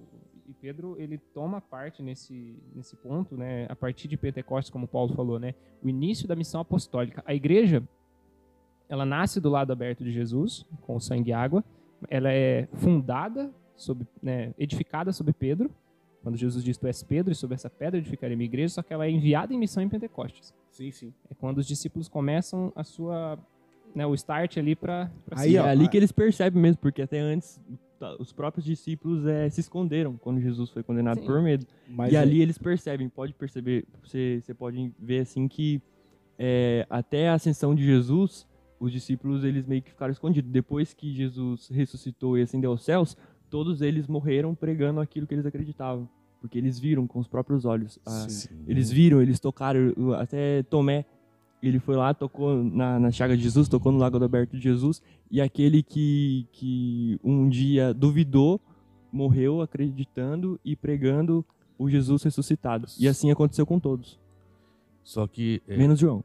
e 0.49 0.55
Pedro 0.55 0.97
ele 0.99 1.19
toma 1.19 1.61
parte 1.61 2.03
nesse, 2.03 2.57
nesse 2.75 2.97
ponto, 2.97 3.37
né? 3.37 3.67
A 3.69 3.77
partir 3.77 4.09
de 4.09 4.17
Pentecostes, 4.17 4.71
como 4.71 4.87
Paulo 4.87 5.15
falou, 5.15 5.39
né? 5.39 5.55
O 5.83 5.89
início 5.89 6.27
da 6.27 6.37
missão 6.37 6.61
apostólica. 6.61 7.23
A 7.27 7.35
igreja, 7.35 7.83
ela 8.89 9.05
nasce 9.05 9.41
do 9.41 9.49
lado 9.49 9.73
aberto 9.73 10.05
de 10.05 10.13
Jesus, 10.13 10.67
com 10.83 10.97
o 10.97 11.01
sangue 11.01 11.31
e 11.31 11.33
água. 11.33 11.65
Ela 12.09 12.33
é 12.33 12.69
fundada 12.75 13.53
sobre, 13.77 14.07
né, 14.23 14.55
edificada 14.59 15.13
sobre 15.13 15.33
Pedro, 15.33 15.71
quando 16.23 16.37
Jesus 16.37 16.65
diz, 16.65 16.77
tu 16.77 16.87
és 16.87 17.03
Pedro, 17.03 17.33
e 17.33 17.37
sobre 17.37 17.55
essa 17.55 17.71
pedra 17.71 17.99
edificarei 17.99 18.35
minha 18.37 18.47
igreja, 18.47 18.75
só 18.75 18.83
que 18.83 18.93
ela 18.93 19.07
é 19.07 19.11
enviada 19.11 19.55
em 19.55 19.59
missão 19.59 19.83
em 19.83 19.89
Pentecostes. 19.89 20.53
Sim, 20.71 20.91
sim. 20.91 21.15
É 21.31 21.35
quando 21.35 21.59
os 21.59 21.67
discípulos 21.67 22.09
começam 22.09 22.73
a 22.75 22.83
sua, 22.83 23.39
né, 23.95 24.05
o 24.05 24.15
start 24.15 24.57
ali 24.57 24.75
para 24.75 25.11
Aí, 25.31 25.57
é 25.57 25.63
ó, 25.63 25.67
ali 25.67 25.89
que 25.89 25.97
eles 25.97 26.11
percebem 26.11 26.61
mesmo, 26.61 26.81
porque 26.81 27.03
até 27.03 27.21
antes 27.21 27.61
os 28.19 28.33
próprios 28.33 28.65
discípulos 28.65 29.27
eh, 29.27 29.49
se 29.51 29.61
esconderam 29.61 30.17
quando 30.17 30.41
Jesus 30.41 30.71
foi 30.71 30.83
condenado 30.83 31.21
Sim. 31.21 31.27
por 31.27 31.41
medo. 31.43 31.67
Mas 31.89 32.13
e 32.13 32.17
é- 32.17 32.19
ali 32.19 32.41
eles 32.43 32.59
percebem, 32.59 33.09
pode 33.09 33.33
perceber, 33.35 33.85
você, 34.03 34.41
você 34.43 34.53
pode 34.55 34.93
ver 34.99 35.21
assim 35.21 35.49
que 35.49 35.81
é, 36.39 36.87
até 36.91 37.29
a 37.29 37.35
ascensão 37.35 37.75
de 37.75 37.85
Jesus, 37.85 38.47
os 38.79 38.93
discípulos 38.93 39.43
eles 39.45 39.67
meio 39.67 39.81
que 39.83 39.91
ficaram 39.91 40.13
escondidos. 40.13 40.51
Depois 40.51 40.93
que 40.93 41.15
Jesus 41.15 41.69
ressuscitou 41.69 42.37
e 42.37 42.43
ascendeu 42.43 42.71
aos 42.71 42.85
céus, 42.85 43.17
todos 43.49 43.81
eles 43.81 44.07
morreram 44.07 44.55
pregando 44.55 45.01
aquilo 45.01 45.27
que 45.27 45.35
eles 45.35 45.47
acreditavam, 45.47 46.07
porque 46.41 46.59
eles 46.59 46.79
viram 46.79 47.07
com 47.07 47.19
os 47.19 47.27
próprios 47.29 47.65
olhos. 47.65 47.99
a- 48.05 48.29
Sim. 48.29 48.65
eles 48.67 48.91
viram, 48.91 49.23
eles 49.23 49.41
tocaram, 49.41 49.95
até 50.19 50.63
Tomé, 50.65 51.07
ele 51.69 51.79
foi 51.79 51.97
lá, 51.97 52.13
tocou 52.15 52.63
na, 52.63 52.99
na 52.99 53.11
chaga 53.11 53.37
de 53.37 53.43
Jesus, 53.43 53.69
tocou 53.69 53.91
no 53.93 53.99
lago 53.99 54.23
aberto 54.23 54.57
de 54.57 54.63
Jesus, 54.63 55.03
e 55.31 55.41
aquele 55.41 55.83
que, 55.83 56.47
que 56.53 57.19
um 57.23 57.49
dia 57.49 57.93
duvidou, 57.95 58.61
morreu 59.13 59.61
acreditando 59.61 60.61
e 60.65 60.77
pregando 60.77 61.45
o 61.79 61.89
Jesus 61.89 62.23
ressuscitado. 62.23 62.87
E 62.99 63.09
assim 63.09 63.31
aconteceu 63.31 63.67
com 63.67 63.79
todos, 63.79 64.19
Só 65.03 65.27
que, 65.27 65.63
é, 65.67 65.77
menos 65.77 65.99
João. 65.99 66.25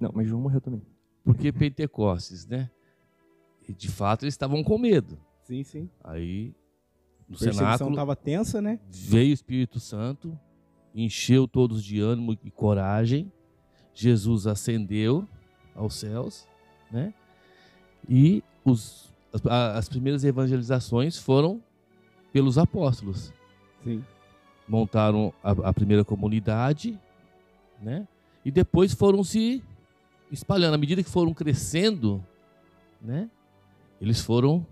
Não, 0.00 0.10
mas 0.14 0.26
João 0.26 0.40
morreu 0.40 0.60
também. 0.60 0.82
porque 1.24 1.52
Pentecostes, 1.52 2.46
né? 2.46 2.70
E 3.68 3.72
de 3.72 3.88
fato 3.88 4.24
eles 4.24 4.34
estavam 4.34 4.62
com 4.62 4.76
medo. 4.76 5.18
Sim, 5.44 5.62
sim. 5.62 5.90
Aí, 6.02 6.54
no 7.28 7.36
cenáculo, 7.36 7.94
tava 7.94 8.16
tensa, 8.16 8.60
né? 8.60 8.78
veio 8.90 9.30
o 9.30 9.34
Espírito 9.34 9.78
Santo, 9.80 10.38
encheu 10.94 11.46
todos 11.48 11.82
de 11.82 12.00
ânimo 12.00 12.36
e 12.44 12.50
coragem. 12.50 13.32
Jesus 13.94 14.46
ascendeu 14.46 15.26
aos 15.74 15.94
céus, 15.94 16.46
né? 16.90 17.14
E 18.08 18.42
os, 18.64 19.12
as, 19.32 19.46
as 19.46 19.88
primeiras 19.88 20.24
evangelizações 20.24 21.16
foram 21.16 21.62
pelos 22.32 22.58
apóstolos. 22.58 23.32
Sim. 23.82 24.04
Montaram 24.68 25.32
a, 25.42 25.50
a 25.50 25.72
primeira 25.72 26.04
comunidade, 26.04 26.98
né? 27.80 28.06
E 28.44 28.50
depois 28.50 28.92
foram 28.92 29.22
se 29.22 29.62
espalhando. 30.30 30.74
À 30.74 30.78
medida 30.78 31.02
que 31.02 31.10
foram 31.10 31.32
crescendo, 31.32 32.24
né? 33.00 33.30
Eles 34.00 34.20
foram 34.20 34.66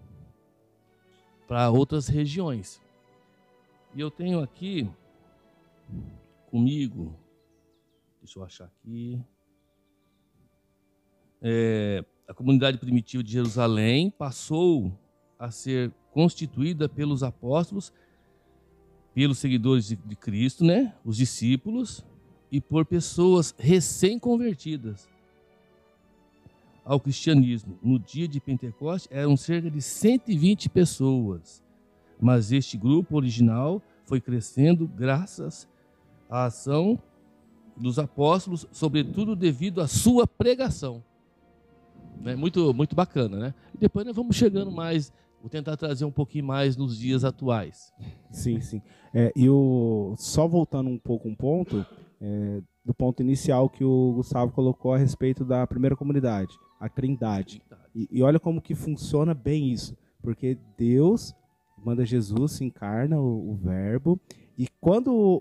para 1.46 1.70
outras 1.70 2.08
regiões. 2.08 2.80
E 3.94 4.00
eu 4.00 4.10
tenho 4.10 4.40
aqui 4.40 4.88
comigo, 6.50 7.14
deixa 8.22 8.38
eu 8.38 8.44
achar 8.44 8.64
aqui, 8.66 9.20
é, 11.42 12.04
a 12.28 12.32
comunidade 12.32 12.78
primitiva 12.78 13.22
de 13.22 13.32
Jerusalém 13.32 14.10
passou 14.10 14.96
a 15.36 15.50
ser 15.50 15.92
constituída 16.12 16.88
pelos 16.88 17.24
apóstolos, 17.24 17.92
pelos 19.12 19.38
seguidores 19.38 19.88
de, 19.88 19.96
de 19.96 20.14
Cristo, 20.14 20.64
né, 20.64 20.94
os 21.04 21.16
discípulos, 21.16 22.06
e 22.50 22.60
por 22.60 22.86
pessoas 22.86 23.52
recém-convertidas 23.58 25.08
ao 26.84 27.00
cristianismo. 27.00 27.76
No 27.82 27.98
dia 27.98 28.28
de 28.28 28.38
Pentecostes 28.40 29.10
eram 29.10 29.36
cerca 29.36 29.68
de 29.68 29.82
120 29.82 30.68
pessoas, 30.68 31.60
mas 32.20 32.52
este 32.52 32.76
grupo 32.78 33.16
original 33.16 33.82
foi 34.04 34.20
crescendo 34.20 34.86
graças 34.86 35.68
à 36.30 36.44
ação 36.44 37.00
dos 37.76 37.98
apóstolos, 37.98 38.66
sobretudo 38.70 39.34
devido 39.34 39.80
à 39.80 39.86
sua 39.86 40.26
pregação. 40.26 41.02
Né? 42.20 42.36
Muito, 42.36 42.72
muito 42.72 42.94
bacana, 42.94 43.38
né? 43.38 43.54
E 43.74 43.78
depois 43.78 44.06
nós 44.06 44.14
vamos 44.14 44.36
chegando 44.36 44.70
mais, 44.70 45.12
vou 45.40 45.50
tentar 45.50 45.76
trazer 45.76 46.04
um 46.04 46.10
pouquinho 46.10 46.44
mais 46.44 46.76
nos 46.76 46.96
dias 46.96 47.24
atuais. 47.24 47.92
Sim, 48.30 48.60
sim. 48.60 48.82
É, 49.12 49.32
e 49.34 49.48
o, 49.48 50.14
só 50.16 50.46
voltando 50.46 50.88
um 50.88 50.98
pouco 50.98 51.28
um 51.28 51.34
ponto, 51.34 51.84
é, 52.20 52.62
do 52.84 52.94
ponto 52.94 53.22
inicial 53.22 53.68
que 53.68 53.84
o 53.84 54.12
Gustavo 54.14 54.52
colocou 54.52 54.94
a 54.94 54.98
respeito 54.98 55.44
da 55.44 55.66
primeira 55.66 55.96
comunidade, 55.96 56.54
a 56.80 56.88
Trindade. 56.88 57.60
E, 57.94 58.08
e 58.10 58.22
olha 58.22 58.38
como 58.38 58.62
que 58.62 58.74
funciona 58.74 59.34
bem 59.34 59.70
isso, 59.70 59.96
porque 60.22 60.56
Deus 60.78 61.34
manda 61.84 62.06
Jesus, 62.06 62.52
se 62.52 62.64
encarna 62.64 63.20
o, 63.20 63.50
o 63.50 63.54
Verbo, 63.56 64.20
e 64.62 64.68
quando 64.80 65.08
o, 65.12 65.36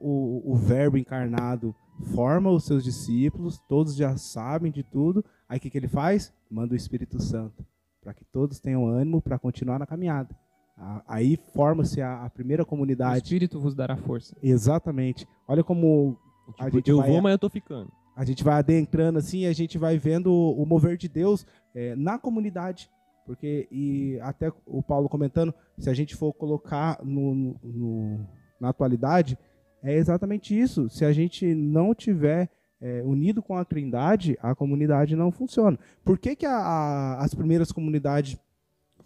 o, 0.48 0.52
o 0.54 0.56
Verbo 0.56 0.98
encarnado 0.98 1.76
forma 2.16 2.50
os 2.50 2.64
seus 2.66 2.84
discípulos, 2.84 3.60
todos 3.68 3.96
já 3.96 4.18
sabem 4.18 4.72
de 4.72 4.84
tudo, 4.84 5.24
aí 5.48 5.58
o 5.58 5.62
que, 5.62 5.70
que 5.70 5.78
ele 5.78 5.88
faz? 5.88 6.34
Manda 6.50 6.74
o 6.74 6.78
Espírito 6.78 7.22
Santo, 7.22 7.64
para 8.02 8.14
que 8.14 8.26
todos 8.26 8.60
tenham 8.60 8.88
ânimo 8.88 9.22
para 9.22 9.38
continuar 9.38 9.78
na 9.80 9.86
caminhada. 9.86 10.36
A- 10.78 11.04
Aí 11.08 11.38
forma-se 11.54 12.02
a, 12.02 12.24
a 12.26 12.30
primeira 12.30 12.64
O 12.64 12.66
comunidade. 12.66 13.24
Espírito 13.24 13.60
vos 13.60 13.76
dará 13.76 13.96
força. 13.96 14.36
Exatamente. 14.42 15.28
Olha 15.48 15.64
como 15.64 16.18
a 16.58 16.66
Tipo, 16.66 16.78
gente 16.78 16.90
eu 16.90 16.98
vai- 16.98 17.10
vou, 17.12 17.22
mas 17.22 17.32
eu 17.34 17.40
tô 17.40 17.50
ficando. 17.50 17.92
a 18.16 18.26
gente 18.26 18.44
vai 18.44 18.56
adentrando 18.56 19.20
assim 19.20 19.40
e 19.42 19.46
a 19.46 19.54
gente 19.54 19.78
vai 19.78 19.98
vendo 20.00 20.34
o 20.34 20.66
mover 20.66 20.98
de 20.98 21.08
Deus 21.08 21.46
é, 21.76 21.96
na 21.96 22.18
comunidade. 22.18 22.90
Porque, 23.26 23.68
e 23.72 24.20
até 24.22 24.52
o 24.66 24.82
Paulo 24.82 25.08
comentando, 25.08 25.54
se 25.78 25.90
a 25.90 25.94
gente 25.94 26.16
for 26.16 26.34
colocar 26.34 27.00
no- 27.04 27.56
no- 27.64 28.26
na 28.62 28.70
atualidade, 28.70 29.38
é 29.84 29.94
exatamente 29.96 30.58
isso. 30.58 30.90
Se 30.90 31.04
a 31.04 31.12
gente 31.12 31.54
não 31.54 31.94
tiver 31.94 32.50
é, 32.84 33.04
unido 33.04 33.44
com 33.44 33.56
a 33.58 33.64
Trindade, 33.66 34.38
a 34.42 34.56
comunidade 34.56 35.16
não 35.16 35.32
funciona. 35.32 35.78
Por 36.04 36.18
que, 36.18 36.36
que 36.36 36.46
a- 36.48 36.56
a- 36.58 37.24
as 37.24 37.34
primeiras 37.36 37.72
comunidades 37.72 38.38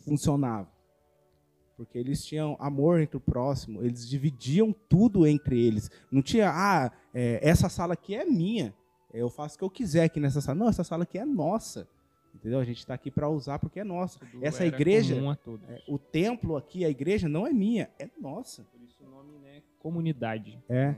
funcionavam? 0.06 0.68
Porque 1.78 1.98
eles 1.98 2.24
tinham 2.24 2.56
amor 2.60 3.02
entre 3.02 3.18
o 3.18 3.20
próximo, 3.20 3.82
eles 3.84 4.08
dividiam 4.08 4.74
tudo 4.88 5.28
entre 5.28 5.60
eles. 5.60 5.92
Não 6.10 6.22
tinha, 6.22 6.50
ah, 6.50 6.90
é, 7.14 7.40
essa 7.42 7.68
sala 7.68 7.94
aqui 7.96 8.16
é 8.16 8.24
minha, 8.24 8.74
eu 9.14 9.30
faço 9.30 9.56
o 9.56 9.58
que 9.60 9.64
eu 9.66 9.70
quiser 9.70 10.04
aqui 10.06 10.20
nessa 10.22 10.40
sala. 10.40 10.58
Não, 10.58 10.70
essa 10.70 10.84
sala 10.86 11.04
aqui 11.04 11.18
é 11.18 11.26
nossa. 11.26 11.88
Entendeu? 12.34 12.60
A 12.60 12.66
gente 12.66 12.80
está 12.80 12.94
aqui 12.94 13.10
para 13.12 13.30
usar 13.30 13.60
porque 13.60 13.80
é 13.80 13.84
nossa. 13.84 14.20
Tudo 14.20 14.46
Essa 14.46 14.66
igreja, 14.66 15.16
comum 15.16 15.30
a 15.32 15.36
todos. 15.36 15.70
é, 15.70 15.82
o 15.88 15.98
templo 15.98 16.56
aqui, 16.58 16.84
a 16.86 16.90
igreja 16.90 17.28
não 17.30 17.46
é 17.48 17.52
minha, 17.54 17.90
é 18.00 18.10
nossa. 18.22 18.64
Por 18.72 18.82
isso 18.82 18.95
comunidade. 19.86 20.60
É. 20.68 20.96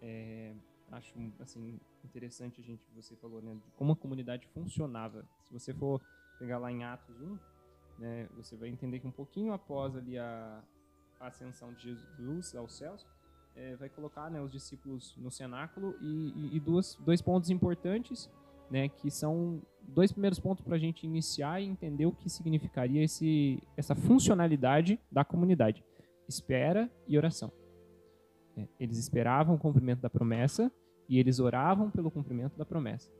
É, 0.00 0.52
acho 0.92 1.12
assim 1.40 1.80
interessante 2.04 2.60
a 2.60 2.64
gente 2.64 2.84
você 2.94 3.16
falou, 3.16 3.42
né, 3.42 3.52
de 3.54 3.70
como 3.72 3.92
a 3.92 3.96
comunidade 3.96 4.46
funcionava. 4.54 5.24
Se 5.42 5.52
você 5.52 5.74
for 5.74 6.00
pegar 6.38 6.58
lá 6.58 6.70
em 6.70 6.84
Atos 6.84 7.20
1, 7.20 7.38
né, 7.98 8.28
você 8.36 8.54
vai 8.56 8.68
entender 8.68 9.00
que 9.00 9.08
um 9.08 9.10
pouquinho 9.22 9.52
após 9.52 9.96
ali 9.96 10.16
a, 10.16 10.62
a 11.18 11.26
ascensão 11.26 11.72
de 11.72 11.82
Jesus 12.16 12.54
aos 12.54 12.76
céus, 12.76 13.04
é, 13.56 13.74
vai 13.74 13.88
colocar 13.88 14.30
né, 14.30 14.40
os 14.40 14.52
discípulos 14.52 15.16
no 15.16 15.30
cenáculo 15.32 15.96
e, 16.00 16.32
e- 16.36 16.56
e 16.56 16.60
duas, 16.60 16.94
dois 17.00 17.20
pontos 17.20 17.50
importantes, 17.50 18.30
né, 18.70 18.88
que 18.88 19.10
são 19.10 19.60
dois 19.82 20.12
primeiros 20.12 20.38
pontos 20.38 20.62
para 20.64 20.76
a 20.76 20.78
gente 20.78 21.04
iniciar 21.04 21.60
e 21.60 21.64
entender 21.66 22.06
o 22.06 22.12
que 22.12 22.28
significaria 22.30 23.02
esse, 23.02 23.60
essa 23.76 23.96
funcionalidade 23.96 25.00
da 25.10 25.24
comunidade: 25.24 25.82
espera 26.28 26.88
e 27.08 27.16
oração. 27.18 27.50
É, 28.56 28.66
eles 28.80 28.98
esperavam 28.98 29.54
o 29.54 29.58
cumprimento 29.58 30.00
da 30.00 30.10
promessa 30.10 30.70
e 31.08 31.18
eles 31.18 31.38
oravam 31.38 31.90
pelo 31.90 32.10
cumprimento 32.10 32.56
da 32.56 32.64
promessa. 32.64 33.12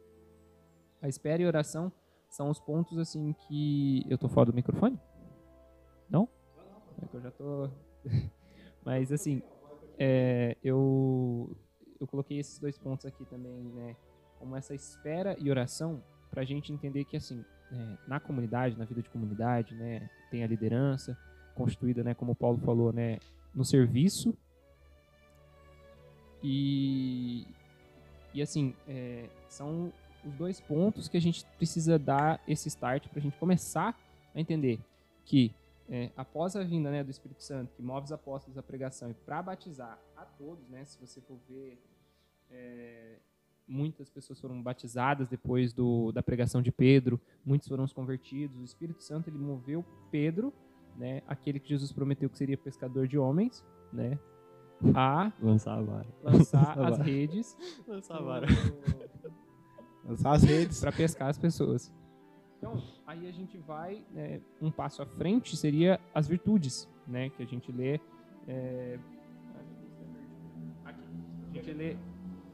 A 1.00 1.08
espera 1.08 1.42
e 1.42 1.44
a 1.44 1.48
oração 1.48 1.92
são 2.28 2.50
os 2.50 2.58
pontos 2.58 2.98
assim 2.98 3.32
que 3.32 4.04
eu 4.08 4.18
tô 4.18 4.28
fora 4.28 4.50
do 4.50 4.54
microfone? 4.54 4.98
Não? 6.08 6.28
É 7.02 7.06
que 7.06 7.14
eu 7.16 7.20
já 7.20 7.30
tô. 7.30 7.70
Mas 8.84 9.12
assim, 9.12 9.42
é, 9.98 10.56
eu 10.62 11.56
eu 12.00 12.06
coloquei 12.06 12.38
esses 12.38 12.58
dois 12.58 12.76
pontos 12.78 13.06
aqui 13.06 13.24
também, 13.24 13.64
né? 13.72 13.96
Como 14.38 14.54
essa 14.54 14.74
espera 14.74 15.36
e 15.38 15.50
oração 15.50 16.02
para 16.30 16.42
a 16.42 16.44
gente 16.44 16.72
entender 16.72 17.04
que 17.04 17.16
assim, 17.16 17.44
é, 17.72 17.96
na 18.06 18.20
comunidade, 18.20 18.76
na 18.76 18.84
vida 18.84 19.02
de 19.02 19.08
comunidade, 19.08 19.74
né, 19.74 20.08
tem 20.30 20.44
a 20.44 20.46
liderança 20.46 21.16
constituída, 21.54 22.04
né, 22.04 22.12
como 22.12 22.32
o 22.32 22.36
Paulo 22.36 22.58
falou, 22.58 22.92
né, 22.92 23.18
no 23.54 23.64
serviço 23.64 24.36
e, 26.42 27.46
e 28.34 28.42
assim, 28.42 28.74
é, 28.88 29.28
são 29.48 29.92
os 30.24 30.32
dois 30.34 30.60
pontos 30.60 31.08
que 31.08 31.16
a 31.16 31.20
gente 31.20 31.44
precisa 31.56 31.98
dar 31.98 32.40
esse 32.46 32.68
start 32.68 33.08
para 33.08 33.18
a 33.18 33.22
gente 33.22 33.36
começar 33.38 33.98
a 34.34 34.40
entender 34.40 34.80
que 35.24 35.52
é, 35.88 36.10
após 36.16 36.56
a 36.56 36.64
vinda 36.64 36.90
né, 36.90 37.04
do 37.04 37.10
Espírito 37.10 37.42
Santo, 37.42 37.72
que 37.76 37.82
move 37.82 38.06
os 38.06 38.12
apóstolos 38.12 38.58
à 38.58 38.62
pregação 38.62 39.10
e 39.10 39.14
para 39.14 39.40
batizar 39.40 39.98
a 40.16 40.24
todos, 40.24 40.68
né, 40.68 40.84
se 40.84 40.98
você 40.98 41.20
for 41.20 41.38
ver, 41.48 41.80
é, 42.50 43.16
muitas 43.68 44.10
pessoas 44.10 44.40
foram 44.40 44.60
batizadas 44.60 45.28
depois 45.28 45.72
do, 45.72 46.10
da 46.12 46.22
pregação 46.22 46.60
de 46.60 46.72
Pedro, 46.72 47.20
muitos 47.44 47.68
foram 47.68 47.84
os 47.84 47.92
convertidos. 47.92 48.60
O 48.60 48.64
Espírito 48.64 49.02
Santo 49.02 49.30
ele 49.30 49.38
moveu 49.38 49.84
Pedro 50.10 50.52
né, 50.96 51.22
aquele 51.26 51.60
que 51.60 51.68
Jesus 51.68 51.92
prometeu 51.92 52.28
que 52.28 52.38
seria 52.38 52.56
pescador 52.56 53.06
de 53.06 53.18
homens, 53.18 53.64
né, 53.92 54.18
a 54.95 55.33
Lançar 55.40 55.78
a 55.78 55.83
vara. 55.83 56.06
lançar 56.23 56.71
as 56.78 56.99
vara. 56.99 57.02
redes 57.02 57.56
Lançar 57.87 58.16
a 58.16 58.23
vara. 58.23 58.47
Lançar 60.04 60.33
as 60.33 60.42
redes. 60.45 60.80
para 60.80 60.92
pescar 60.92 61.28
as 61.28 61.38
pessoas. 61.38 61.92
Então, 62.59 62.83
aí 63.06 63.28
a 63.28 63.33
gente 63.33 63.59
vai 63.59 64.04
né, 64.12 64.40
um 64.61 64.71
passo 64.71 65.02
à 65.02 65.06
frente 65.06 65.56
seria 65.56 66.00
as 66.14 66.26
virtudes, 66.28 66.88
né, 67.06 67.28
que 67.30 67.42
a 67.42 67.47
gente 67.47 67.71
lê. 67.73 68.00
é, 68.47 68.99
aqui, 70.85 71.04
a 71.50 71.54
gente 71.54 71.73
lê. 71.73 71.97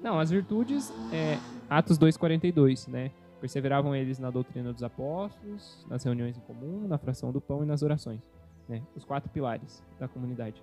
Não, 0.01 0.19
as 0.19 0.31
virtudes, 0.31 0.91
é, 1.13 1.39
Atos 1.71 1.99
2:42, 1.99 2.89
né? 2.89 3.13
Perseveravam 3.41 3.95
eles 3.95 4.19
na 4.19 4.31
doutrina 4.31 4.73
dos 4.73 4.83
apóstolos, 4.83 5.85
nas 5.89 6.03
reuniões 6.05 6.37
em 6.37 6.41
comum, 6.41 6.87
na 6.89 6.97
fração 6.99 7.33
do 7.33 7.41
pão 7.41 7.63
e 7.63 7.67
nas 7.67 7.83
orações, 7.83 8.21
né? 8.69 8.83
Os 8.97 9.05
quatro 9.05 9.31
pilares 9.31 9.83
da 9.99 10.09
comunidade: 10.09 10.63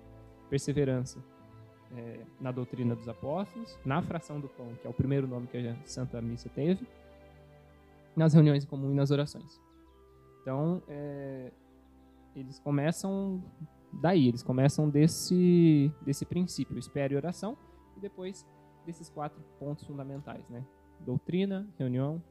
perseverança 0.50 1.22
é, 1.96 2.20
na 2.40 2.52
doutrina 2.52 2.94
dos 2.94 3.08
apóstolos, 3.08 3.76
na 3.84 4.02
fração 4.02 4.40
do 4.40 4.48
pão, 4.48 4.74
que 4.80 4.86
é 4.86 4.90
o 4.90 4.92
primeiro 4.92 5.26
nome 5.26 5.46
que 5.46 5.56
a 5.58 5.76
Santa 5.84 6.20
Missa 6.20 6.48
teve, 6.48 6.86
nas 8.16 8.34
reuniões 8.34 8.64
em 8.64 8.66
comum 8.66 8.90
e 8.92 8.94
nas 8.94 9.10
orações. 9.10 9.60
Então, 10.42 10.82
é, 10.88 11.50
eles 12.34 12.58
começam 12.58 13.42
daí, 13.92 14.28
eles 14.28 14.42
começam 14.42 14.88
desse, 14.88 15.92
desse 16.02 16.24
princípio, 16.24 16.78
espera 16.78 17.12
e 17.12 17.16
oração, 17.16 17.56
e 17.96 18.00
depois 18.00 18.46
desses 18.86 19.08
quatro 19.08 19.40
pontos 19.58 19.84
fundamentais, 19.84 20.48
né? 20.48 20.64
Doutrina, 21.00 21.68
reunião, 21.78 22.22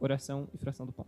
oração 0.00 0.48
e 0.54 0.58
fração 0.58 0.86
do 0.86 0.92
pão. 0.92 1.06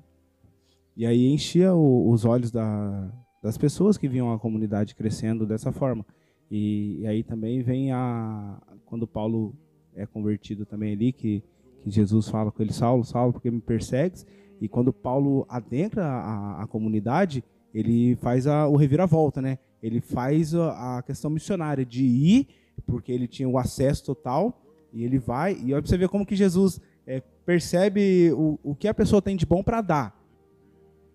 E 0.96 1.06
aí 1.06 1.26
enchia 1.32 1.74
o- 1.74 2.10
os 2.10 2.24
olhos 2.24 2.50
da- 2.50 3.10
das 3.42 3.58
pessoas 3.58 3.96
que 3.98 4.08
viam 4.08 4.32
a 4.32 4.38
comunidade 4.38 4.94
crescendo 4.94 5.46
dessa 5.46 5.72
forma. 5.72 6.04
E, 6.50 7.00
e 7.00 7.06
aí 7.06 7.22
também 7.22 7.62
vem 7.62 7.92
a. 7.92 8.60
Quando 8.84 9.06
Paulo 9.06 9.54
é 9.94 10.06
convertido 10.06 10.64
também 10.64 10.92
ali, 10.92 11.12
que, 11.12 11.42
que 11.82 11.90
Jesus 11.90 12.28
fala 12.28 12.50
com 12.50 12.62
ele, 12.62 12.72
Saulo, 12.72 13.04
Saulo, 13.04 13.32
porque 13.32 13.50
me 13.50 13.60
persegues? 13.60 14.26
E 14.60 14.68
quando 14.68 14.92
Paulo 14.92 15.46
adentra 15.48 16.04
a, 16.04 16.62
a 16.62 16.66
comunidade, 16.66 17.42
ele 17.72 18.16
faz 18.16 18.46
a, 18.46 18.68
o 18.68 18.76
reviravolta, 18.76 19.42
né? 19.42 19.58
Ele 19.82 20.00
faz 20.00 20.54
a, 20.54 20.98
a 20.98 21.02
questão 21.02 21.30
missionária 21.30 21.84
de 21.84 22.04
ir, 22.04 22.48
porque 22.86 23.12
ele 23.12 23.26
tinha 23.26 23.48
o 23.48 23.58
acesso 23.58 24.04
total, 24.04 24.62
e 24.92 25.04
ele 25.04 25.18
vai. 25.18 25.54
E 25.54 25.72
olha 25.72 25.82
pra 25.82 25.90
você 25.90 25.98
ver 25.98 26.08
como 26.08 26.24
que 26.24 26.36
Jesus 26.36 26.80
é, 27.06 27.20
percebe 27.44 28.32
o, 28.32 28.58
o 28.62 28.74
que 28.74 28.88
a 28.88 28.94
pessoa 28.94 29.20
tem 29.20 29.36
de 29.36 29.44
bom 29.44 29.62
para 29.62 29.80
dar. 29.80 30.24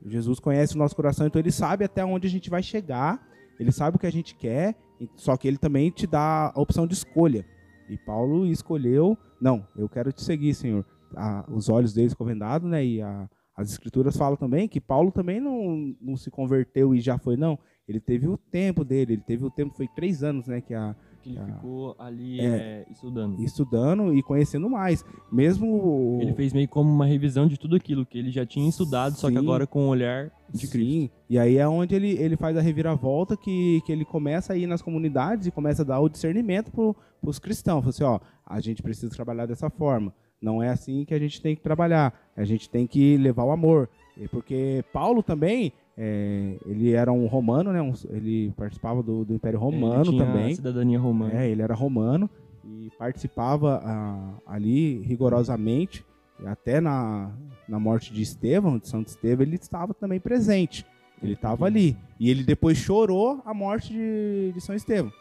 Jesus 0.05 0.39
conhece 0.39 0.75
o 0.75 0.77
nosso 0.77 0.95
coração, 0.95 1.27
então 1.27 1.39
ele 1.39 1.51
sabe 1.51 1.83
até 1.83 2.03
onde 2.05 2.27
a 2.27 2.29
gente 2.29 2.49
vai 2.49 2.63
chegar, 2.63 3.27
ele 3.59 3.71
sabe 3.71 3.97
o 3.97 3.99
que 3.99 4.07
a 4.07 4.11
gente 4.11 4.35
quer, 4.35 4.75
só 5.15 5.35
que 5.37 5.47
ele 5.47 5.57
também 5.57 5.89
te 5.89 6.05
dá 6.07 6.51
a 6.53 6.59
opção 6.61 6.85
de 6.87 6.93
escolha. 6.93 7.45
E 7.89 7.97
Paulo 7.97 8.45
escolheu, 8.45 9.17
não, 9.41 9.65
eu 9.75 9.89
quero 9.89 10.11
te 10.11 10.21
seguir, 10.23 10.53
Senhor. 10.53 10.85
A- 11.15 11.45
os 11.49 11.69
olhos 11.69 11.93
dele 11.93 12.09
ficou 12.09 12.27
né? 12.67 12.85
E 12.85 13.01
a- 13.01 13.27
as 13.55 13.71
escrituras 13.71 14.15
falam 14.15 14.37
também 14.37 14.67
que 14.67 14.79
Paulo 14.79 15.11
também 15.11 15.39
não, 15.39 15.95
não 15.99 16.15
se 16.15 16.29
converteu 16.29 16.93
e 16.93 17.01
já 17.01 17.17
foi, 17.17 17.35
não. 17.35 17.57
Ele 17.87 17.99
teve 17.99 18.27
o 18.27 18.37
tempo 18.37 18.85
dele, 18.85 19.13
ele 19.13 19.23
teve 19.25 19.43
o 19.43 19.49
tempo, 19.49 19.75
foi 19.75 19.87
três 19.87 20.23
anos, 20.23 20.47
né? 20.47 20.61
Que 20.61 20.73
a, 20.73 20.95
Que 21.33 21.39
ele 21.39 21.51
Ah. 21.51 21.55
ficou 21.55 21.95
ali 21.99 22.39
É. 22.39 22.45
é, 22.45 22.85
estudando. 22.91 23.39
estudando 23.43 24.13
e 24.13 24.23
conhecendo 24.23 24.69
mais. 24.69 25.03
Mesmo 25.31 26.19
Ele 26.21 26.33
fez 26.33 26.53
meio 26.53 26.67
como 26.67 26.89
uma 26.91 27.05
revisão 27.05 27.47
de 27.47 27.57
tudo 27.57 27.75
aquilo 27.75 28.05
que 28.05 28.17
ele 28.17 28.31
já 28.31 28.45
tinha 28.45 28.67
estudado, 28.69 29.15
só 29.15 29.27
que 29.27 29.33
Sim. 29.33 29.39
agora 29.39 29.65
com 29.67 29.85
o 29.85 29.89
olhar 29.89 30.31
de 30.53 30.67
Cristo. 30.67 30.77
Sim, 30.91 31.09
e 31.29 31.37
aí 31.37 31.57
é 31.57 31.67
onde 31.67 31.95
ele, 31.95 32.11
ele 32.17 32.35
faz 32.35 32.57
a 32.57 32.61
reviravolta 32.61 33.37
que, 33.37 33.81
que 33.85 33.91
ele 33.91 34.03
começa 34.05 34.53
a 34.53 34.57
ir 34.57 34.67
nas 34.67 34.81
comunidades 34.81 35.47
e 35.47 35.51
começa 35.51 35.81
a 35.81 35.85
dar 35.85 35.99
o 35.99 36.09
discernimento 36.09 36.71
para 36.71 37.29
os 37.29 37.39
cristãos. 37.39 37.81
Fala 37.81 37.89
assim, 37.89 38.03
ó, 38.03 38.19
a 38.45 38.59
gente 38.59 38.81
precisa 38.81 39.13
trabalhar 39.15 39.45
dessa 39.45 39.69
forma. 39.69 40.13
Não 40.41 40.63
é 40.63 40.69
assim 40.69 41.03
que 41.05 41.13
a 41.13 41.19
gente 41.19 41.41
tem 41.41 41.55
que 41.55 41.61
trabalhar. 41.61 42.13
A 42.35 42.45
gente 42.45 42.69
tem 42.69 42.87
que 42.87 43.17
levar 43.17 43.43
o 43.43 43.51
amor. 43.51 43.89
E 44.19 44.27
Porque 44.27 44.83
Paulo 44.91 45.23
também, 45.23 45.71
é, 45.97 46.55
ele 46.65 46.91
era 46.91 47.11
um 47.11 47.25
romano, 47.25 47.71
né? 47.71 47.81
um- 47.81 47.93
ele 48.09 48.51
participava 48.57 49.01
do, 49.01 49.23
do 49.23 49.33
Império 49.33 49.59
Romano 49.59 50.17
também. 50.17 50.55
Cidadania 50.55 50.99
romana. 50.99 51.33
É, 51.41 51.49
ele 51.49 51.61
era 51.61 51.73
romano 51.73 52.29
e 52.65 52.91
participava 52.97 53.81
ah, 53.83 54.33
ali 54.45 54.99
rigorosamente, 54.99 56.05
até 56.45 56.79
na, 56.79 57.31
na 57.67 57.79
morte 57.79 58.13
de 58.13 58.21
Estevão, 58.21 58.77
de 58.77 58.87
Santo 58.87 59.07
Estevão, 59.07 59.45
ele 59.45 59.55
estava 59.55 59.93
também 59.93 60.19
presente. 60.19 60.85
Ele 61.21 61.33
estava 61.33 61.65
ali. 61.65 61.97
E 62.19 62.29
ele 62.29 62.43
depois 62.43 62.77
chorou 62.77 63.41
a 63.45 63.53
morte 63.53 63.91
de, 63.91 64.51
de 64.53 64.61
São 64.61 64.75
Estevão. 64.75 65.11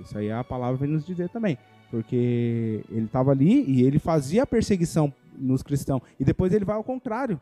Isso 0.00 0.16
aí 0.16 0.30
a 0.30 0.44
palavra 0.44 0.76
vem 0.76 0.90
nos 0.90 1.06
dizer 1.06 1.28
também. 1.30 1.56
Porque 1.90 2.84
ele 2.90 3.06
estava 3.06 3.30
ali 3.30 3.64
e 3.66 3.82
ele 3.82 3.98
fazia 3.98 4.42
a 4.42 4.46
perseguição 4.46 5.12
nos 5.38 5.62
cristãos. 5.62 6.02
E 6.20 6.24
depois 6.24 6.52
ele 6.52 6.64
vai 6.66 6.76
ao 6.76 6.84
contrário. 6.84 7.40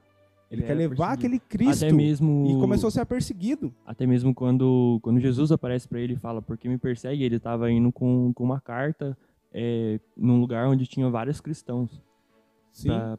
Ele 0.50 0.60
Ele 0.60 0.66
quer 0.68 0.74
levar 0.74 1.08
perseguido. 1.08 1.12
aquele 1.12 1.38
Cristo. 1.40 1.84
Até 1.84 1.92
mesmo 1.92 2.46
E 2.48 2.60
começou 2.60 2.88
a 2.88 2.90
ser 2.90 3.04
perseguido. 3.06 3.74
até 3.84 4.06
mesmo 4.06 4.34
quando, 4.34 4.98
quando 5.02 5.18
Jesus 5.18 5.50
aparece 5.50 5.88
para 5.88 6.00
ele 6.00 6.14
e 6.14 6.16
fala, 6.16 6.40
por 6.40 6.56
que 6.56 6.68
me 6.68 6.78
persegue? 6.78 7.24
Ele 7.24 7.36
estava 7.36 7.70
indo 7.70 7.90
com, 7.90 8.32
com 8.32 8.44
uma 8.44 8.60
carta 8.60 9.16
é, 9.52 9.98
num 10.16 10.38
lugar 10.40 10.68
onde 10.68 10.86
tinha 10.86 11.08
vários 11.10 11.40
cristãos. 11.40 12.00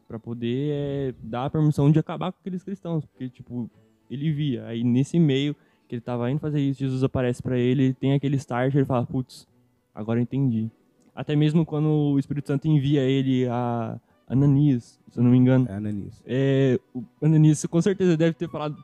Para 0.06 0.18
poder 0.20 0.70
é, 0.72 1.14
dar 1.22 1.46
a 1.46 1.50
permissão 1.50 1.90
de 1.90 1.98
acabar 1.98 2.30
com 2.32 2.38
aqueles 2.40 2.62
cristãos. 2.62 3.04
Porque, 3.04 3.28
tipo, 3.28 3.68
ele 4.08 4.30
via. 4.32 4.64
Aí 4.66 4.84
nesse 4.84 5.18
meio 5.18 5.54
que 5.88 5.96
ele 5.96 6.02
tava 6.02 6.30
indo 6.30 6.38
fazer 6.38 6.60
isso, 6.60 6.78
Jesus 6.80 7.02
aparece 7.02 7.42
para 7.42 7.58
ele, 7.58 7.92
tem 7.94 8.12
aquele 8.12 8.36
start, 8.36 8.74
ele 8.74 8.84
fala, 8.84 9.04
putz, 9.06 9.48
agora 9.94 10.18
eu 10.18 10.22
entendi. 10.22 10.70
Até 11.14 11.34
mesmo 11.34 11.66
quando 11.66 11.88
o 11.88 12.18
Espírito 12.18 12.46
Santo 12.46 12.68
envia 12.68 13.02
ele 13.02 13.48
a 13.48 13.98
Ananias, 14.28 15.00
se 15.10 15.18
eu 15.18 15.24
não 15.24 15.30
me 15.30 15.38
engano. 15.38 15.66
É, 15.68 15.74
Ananias. 15.74 16.22
É, 16.26 16.80
o 16.94 17.02
Ananias 17.22 17.64
com 17.66 17.80
certeza 17.80 18.16
deve 18.16 18.34
ter 18.34 18.48
falado. 18.48 18.76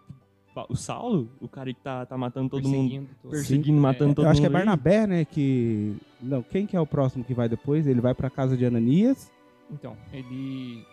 O 0.69 0.77
Saulo, 0.77 1.29
o 1.41 1.49
cara 1.49 1.75
que 1.75 1.81
tá, 1.81 2.07
tá 2.07 2.17
matando 2.17 2.49
todo 2.49 2.63
mundo, 2.69 2.77
Perseguindo 2.89 3.09
todos. 3.21 3.39
perseguindo, 3.39 3.81
matando 3.81 4.15
todo 4.15 4.25
Eu 4.27 4.31
acho 4.31 4.41
que 4.41 4.47
é 4.47 4.49
mundo. 4.49 4.57
aí. 4.59 4.65
Barnabé, 4.65 5.07
né? 5.07 5.25
Que. 5.25 5.97
Não, 6.23 6.43
quem 6.45 6.65
que 6.65 6.77
é 6.77 6.81
o 6.81 6.87
próximo 6.87 7.25
que 7.25 7.35
vai 7.35 7.49
depois? 7.49 7.89
Ele 7.89 8.01
vai 8.01 8.15
pra 8.15 8.31
casa 8.31 8.57
de 8.57 8.65
Ananias. 8.65 9.33
Então, 9.69 9.97
ele. 10.13 10.87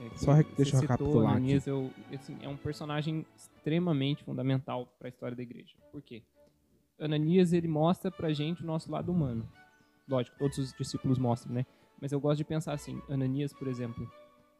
é, 0.00 0.16
Só 0.16 0.34
você 0.34 0.46
deixa 0.56 0.76
eu 0.76 0.80
recapitular 0.80 1.32
Ananias, 1.32 1.66
eu- 1.66 1.90
assim, 2.14 2.38
é 2.40 2.48
um 2.48 2.56
personagem 2.56 3.26
extremamente 3.36 4.24
fundamental 4.24 4.88
para 4.98 5.08
a 5.08 5.10
história 5.10 5.36
da 5.36 5.42
igreja. 5.42 5.74
Por 5.92 6.00
quê? 6.00 6.22
Ananias 6.98 7.52
ele 7.52 7.68
mostra 7.68 8.10
pra 8.10 8.32
gente 8.32 8.62
o 8.62 8.66
nosso 8.66 8.90
lado 8.90 9.12
humano. 9.12 9.46
Lógico, 10.08 10.36
todos 10.38 10.56
os 10.56 10.72
discípulos 10.72 11.18
mostram, 11.18 11.54
né? 11.54 11.66
Mas 12.00 12.12
eu 12.12 12.20
gosto 12.20 12.38
de 12.38 12.44
pensar 12.44 12.72
assim: 12.72 13.00
Ananias, 13.08 13.52
por 13.52 13.68
exemplo, 13.68 14.10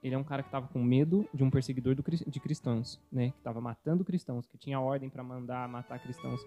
ele 0.03 0.15
é 0.15 0.19
um 0.19 0.25
cara 0.25 0.43
que 0.43 0.49
estava 0.49 0.67
com 0.69 0.83
medo 0.83 1.27
de 1.33 1.45
um 1.45 1.51
perseguidor 1.51 1.95
do 1.95 2.03
de 2.03 2.41
cristãos, 2.41 3.01
né? 3.11 3.31
Que 3.31 3.39
estava 3.39 3.61
matando 3.61 4.05
cristãos, 4.05 4.47
que 4.47 4.59
tinha 4.59 4.81
ordem 4.81 5.09
para 5.09 5.23
mandar 5.23 5.69
matar 5.69 5.99
cristãos 6.01 6.45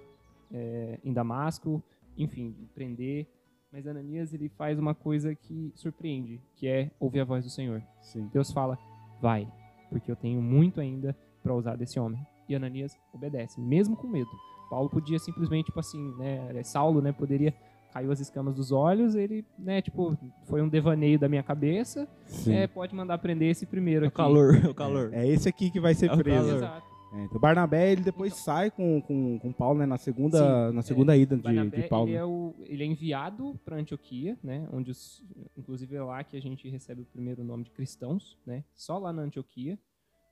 é, 0.52 1.00
em 1.04 1.13
Damasco, 1.13 1.82
enfim, 2.17 2.56
prender. 2.74 3.28
Mas 3.71 3.88
Ananias 3.88 4.34
ele 4.34 4.50
faz 4.50 4.80
uma 4.80 4.93
coisa 4.93 5.36
que 5.36 5.71
surpreende, 5.76 6.41
que 6.56 6.67
é 6.67 6.91
ouvir 7.00 7.21
a 7.21 7.26
voz 7.26 7.43
do 7.43 7.50
Senhor. 7.50 7.82
Sim. 8.02 8.30
Deus 8.32 8.52
fala: 8.52 8.78
vai, 9.21 9.48
porque 9.89 10.12
eu 10.12 10.15
tenho 10.15 10.41
muito 10.41 10.82
ainda 10.82 11.15
para 11.41 11.54
usar 11.54 11.76
desse 11.76 12.00
homem. 12.00 12.26
E 12.48 12.56
Ananias 12.56 12.98
obedece, 13.13 13.60
mesmo 13.60 13.95
com 13.95 14.08
medo. 14.08 14.30
Paulo 14.69 14.89
podia 14.89 15.19
simplesmente, 15.19 15.67
tipo 15.67 15.80
assim, 15.80 16.13
né? 16.17 16.63
Saulo, 16.63 17.02
né? 17.02 17.12
Poderia 17.12 17.54
caiu 17.95 18.12
as 18.12 18.19
escamas 18.19 18.53
dos 18.53 18.73
olhos, 18.73 19.15
ele, 19.15 19.45
né? 19.58 19.81
Tipo, 19.81 20.17
foi 20.43 20.62
um 20.62 20.67
devaneio 20.67 21.17
da 21.17 21.29
minha 21.29 21.41
cabeça. 21.41 22.05
É, 22.45 22.67
pode 22.67 22.93
mandar 22.93 23.17
prender 23.19 23.49
esse 23.49 23.65
primeiro 23.65 24.03
É 24.03 24.08
o 24.08 24.10
aqui. 24.10 24.17
calor, 24.17 24.65
é 24.65 24.67
o 24.67 24.73
calor. 24.73 25.13
É 25.13 25.25
esse 25.25 25.47
aqui 25.47 25.71
que 25.71 25.79
vai 25.79 25.93
ser 25.93 26.10
É 26.10 26.13
o 26.13 26.17
preso. 26.17 26.58
Exato. 26.58 26.86
É, 27.13 27.23
então, 27.23 27.39
Barnabé, 27.39 27.93
ele 27.93 28.01
depois 28.01 28.34
sai 28.34 28.69
com, 28.69 29.01
com, 29.01 29.39
com 29.39 29.53
Paulo, 29.53 29.79
né? 29.79 29.86
Na 29.86 29.97
segunda, 29.97 30.69
Sim, 30.69 30.75
na 30.75 30.81
segunda 30.81 31.15
ida 31.15 31.38
de, 31.38 31.41
Barnabé, 31.41 31.84
de 31.84 31.88
Paulo. 31.88 32.10
Ele 32.10 32.17
é, 32.17 32.25
o, 32.25 32.53
ele 32.65 32.84
é 32.84 32.86
enviado 32.86 33.58
para 33.63 33.77
Antioquia, 33.77 34.38
né? 34.43 34.67
Onde, 34.73 34.91
os, 34.91 35.23
inclusive, 35.58 35.95
é 35.95 36.03
lá 36.03 36.21
que 36.21 36.36
a 36.36 36.41
gente 36.41 36.67
recebe 36.67 37.03
o 37.03 37.05
primeiro 37.05 37.45
nome 37.45 37.63
de 37.63 37.71
cristãos, 37.71 38.38
né? 38.45 38.65
Só 38.73 38.97
lá 38.97 39.13
na 39.13 39.21
Antioquia. 39.21 39.79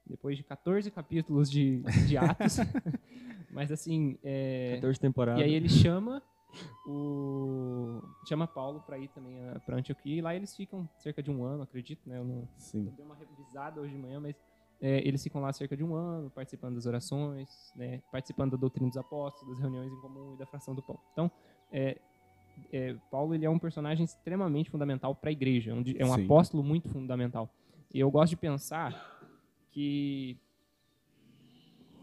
Depois 0.05 0.35
de 0.35 0.43
14 0.43 0.91
capítulos 0.91 1.49
de, 1.49 1.81
de 2.05 2.17
Atos. 2.17 2.57
Mas, 3.49 3.71
assim, 3.71 4.17
é, 4.21 4.73
14 4.75 4.99
temporadas. 4.99 5.39
E 5.41 5.45
aí 5.45 5.53
ele 5.53 5.69
chama 5.69 6.21
o 6.85 8.01
chama 8.27 8.47
Paulo 8.47 8.81
para 8.81 8.97
ir 8.97 9.07
também 9.09 9.37
para 9.65 9.77
Antioquia 9.77 10.15
e 10.17 10.21
lá 10.21 10.35
eles 10.35 10.55
ficam 10.55 10.87
cerca 10.97 11.21
de 11.21 11.31
um 11.31 11.43
ano, 11.43 11.63
acredito, 11.63 12.07
né? 12.07 12.17
Eu 12.17 12.25
não 12.25 12.47
Sim. 12.57 12.85
eu 12.85 12.91
dei 12.91 13.05
uma 13.05 13.15
revisada 13.15 13.81
hoje 13.81 13.93
de 13.93 13.97
manhã, 13.97 14.19
mas 14.19 14.35
é, 14.81 15.07
eles 15.07 15.23
ficam 15.23 15.41
lá 15.41 15.51
cerca 15.53 15.77
de 15.77 15.83
um 15.83 15.95
ano, 15.95 16.29
participando 16.29 16.75
das 16.75 16.85
orações, 16.85 17.71
né? 17.75 18.01
Participando 18.11 18.51
da 18.51 18.57
doutrina 18.57 18.89
dos 18.89 18.97
apóstolos, 18.97 19.53
das 19.53 19.59
reuniões 19.59 19.91
em 19.91 20.01
comum 20.01 20.33
e 20.33 20.37
da 20.37 20.45
fração 20.45 20.75
do 20.75 20.81
pão. 20.81 20.99
Então, 21.13 21.31
é, 21.71 21.97
é, 22.71 22.95
Paulo 23.09 23.33
ele 23.33 23.45
é 23.45 23.49
um 23.49 23.59
personagem 23.59 24.03
extremamente 24.03 24.69
fundamental 24.69 25.15
para 25.15 25.29
a 25.29 25.31
igreja, 25.31 25.71
é 25.71 26.05
um 26.05 26.13
Sim. 26.13 26.25
apóstolo 26.25 26.63
muito 26.63 26.89
fundamental. 26.89 27.49
E 27.93 27.99
eu 27.99 28.11
gosto 28.11 28.31
de 28.31 28.37
pensar 28.37 28.93
que 29.71 30.37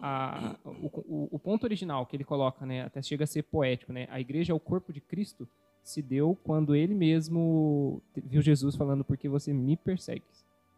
a, 0.03 0.57
o, 0.65 1.29
o, 1.33 1.39
ponto 1.39 1.65
original 1.65 2.07
que 2.07 2.17
ele 2.17 2.25
coloca, 2.25 2.65
né, 2.65 2.83
até 2.83 3.03
chega 3.03 3.25
a 3.25 3.27
ser 3.27 3.43
poético, 3.43 3.93
né, 3.93 4.07
a 4.11 4.21
igreja 4.21 4.53
é 4.53 4.55
o 4.55 4.61
corpo 4.61 4.93
de 4.93 5.01
Cristo, 5.01 5.49
se 5.83 6.03
deu 6.03 6.37
quando 6.45 6.75
ele 6.75 6.95
mesmo 6.95 8.03
viu 8.15 8.43
Jesus 8.43 8.77
falando, 8.77 9.05
porque 9.05 9.29
você 9.29 9.53
me 9.53 9.77
persegue. 9.77 10.23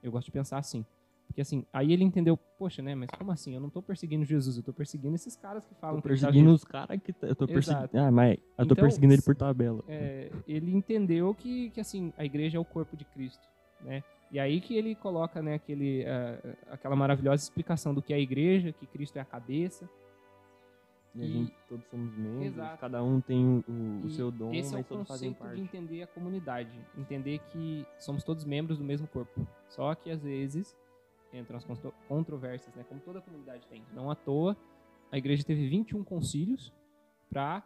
Eu 0.03 0.11
gosto 0.11 0.27
de 0.27 0.33
pensar 0.33 0.59
assim. 0.59 0.85
Porque 1.27 1.41
assim, 1.41 1.65
aí 1.73 1.93
ele 1.93 2.05
entendeu, 2.05 2.37
poxa, 2.59 2.83
né, 2.83 2.95
mas 2.95 3.09
como 3.11 3.33
assim? 3.33 3.55
Eu 3.55 3.61
não 3.61 3.69
estou 3.69 3.83
perseguindo 3.83 4.25
Jesus, 4.25 4.57
eu 4.57 4.61
estou 4.61 4.75
perseguindo 4.75 5.15
esses 5.15 5.35
caras 5.35 5.65
que 5.65 5.75
falam 5.77 5.97
Tô 5.97 6.03
que 6.03 6.09
tá 6.09 6.09
perseguindo 6.09 6.45
vivo. 6.45 6.55
os 6.55 6.65
caras 6.65 7.01
que 7.03 7.15
eu 7.23 7.35
tô 7.35 7.47
perseguindo. 7.47 7.89
Ah, 7.95 8.11
mas 8.11 8.39
eu 8.59 8.67
tô 8.67 8.75
Então, 8.75 8.77
perseguindo 8.77 9.15
ele 9.15 9.23
por 9.23 9.35
tabela. 9.35 9.83
É, 9.89 10.31
ele 10.47 10.75
entendeu 10.75 11.35
que, 11.35 11.71
que 11.71 11.81
assim, 11.81 12.13
a 12.19 12.25
igreja 12.25 12.59
é 12.59 12.61
o 12.61 12.65
corpo 12.65 12.97
de 12.97 13.07
Cristo, 13.07 13.49
né? 13.81 14.05
E 14.33 14.40
aí 14.40 14.61
que 14.62 14.75
ele 14.75 14.95
coloca, 14.95 15.42
né, 15.42 15.55
aquele, 15.55 16.05
ah, 16.07 16.57
aquela 16.73 16.97
maravilhosa 16.97 17.42
explicação 17.42 17.92
do 17.95 18.01
que 18.01 18.12
é 18.14 18.16
a 18.16 18.18
igreja, 18.18 18.73
que 18.73 18.87
Cristo 18.87 19.18
é 19.18 19.21
a 19.21 19.25
cabeça. 19.27 19.88
E 21.14 21.21
a 21.21 21.25
e- 21.27 21.29
gente 21.29 21.55
todos 21.68 21.87
somos 21.88 22.16
membros, 22.16 22.47
Exato. 22.47 22.79
cada 22.81 23.03
um 23.05 23.21
tem 23.21 23.62
o, 23.68 24.07
o 24.07 24.09
seu 24.11 24.31
dom, 24.31 24.51
esse 24.55 24.73
é 24.75 24.79
mas 24.79 24.87
todos 24.87 25.07
fazem 25.07 25.35
parte. 25.35 25.57
de 25.57 25.61
entender 25.61 26.03
a 26.03 26.07
comunidade, 26.07 26.71
entender 26.97 27.38
que 27.51 27.85
somos 27.99 28.25
todos 28.25 28.45
membros 28.47 28.79
do 28.79 28.85
mesmo 28.85 29.07
corpo. 29.07 29.47
Só 29.68 29.95
que 29.95 30.11
às 30.11 30.23
vezes 30.23 30.75
entram 31.35 31.59
as 31.59 31.64
contro- 31.66 31.92
controvérsias, 32.09 32.75
né? 32.75 32.83
Como 32.88 32.99
toda 33.01 33.21
comunidade 33.21 33.66
tem. 33.66 33.85
Não 33.92 34.11
à 34.11 34.14
toa, 34.14 34.57
a 35.11 35.18
igreja 35.18 35.45
teve 35.45 35.68
21 35.68 36.03
concílios 36.03 36.73
para 37.29 37.62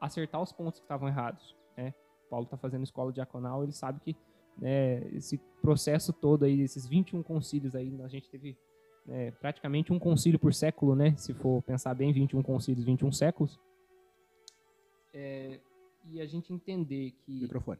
acertar 0.00 0.42
os 0.42 0.50
pontos 0.50 0.80
que 0.80 0.84
estavam 0.84 1.06
errados, 1.08 1.54
né? 1.76 1.94
Paulo 2.28 2.44
está 2.46 2.56
fazendo 2.56 2.82
escola 2.82 3.12
diaconal, 3.12 3.62
ele 3.62 3.72
sabe 3.72 4.00
que 4.00 4.16
né, 4.58 5.06
esse 5.12 5.38
processo 5.60 6.12
todo 6.12 6.44
aí, 6.44 6.60
esses 6.60 6.86
21 6.86 7.22
concílios 7.22 7.74
aí, 7.74 7.92
a 8.02 8.08
gente 8.08 8.28
teve 8.28 8.56
né, 9.06 9.30
praticamente 9.32 9.92
um 9.92 9.98
concílio 9.98 10.38
por 10.38 10.52
século, 10.52 10.94
né? 10.94 11.14
Se 11.16 11.32
for 11.32 11.62
pensar 11.62 11.94
bem, 11.94 12.12
21 12.12 12.42
concílios, 12.42 12.84
21 12.84 13.10
séculos. 13.12 13.58
É, 15.14 15.58
e 16.04 16.20
a 16.20 16.26
gente 16.26 16.52
entender 16.52 17.12
que 17.24 17.42
Microfone. 17.42 17.78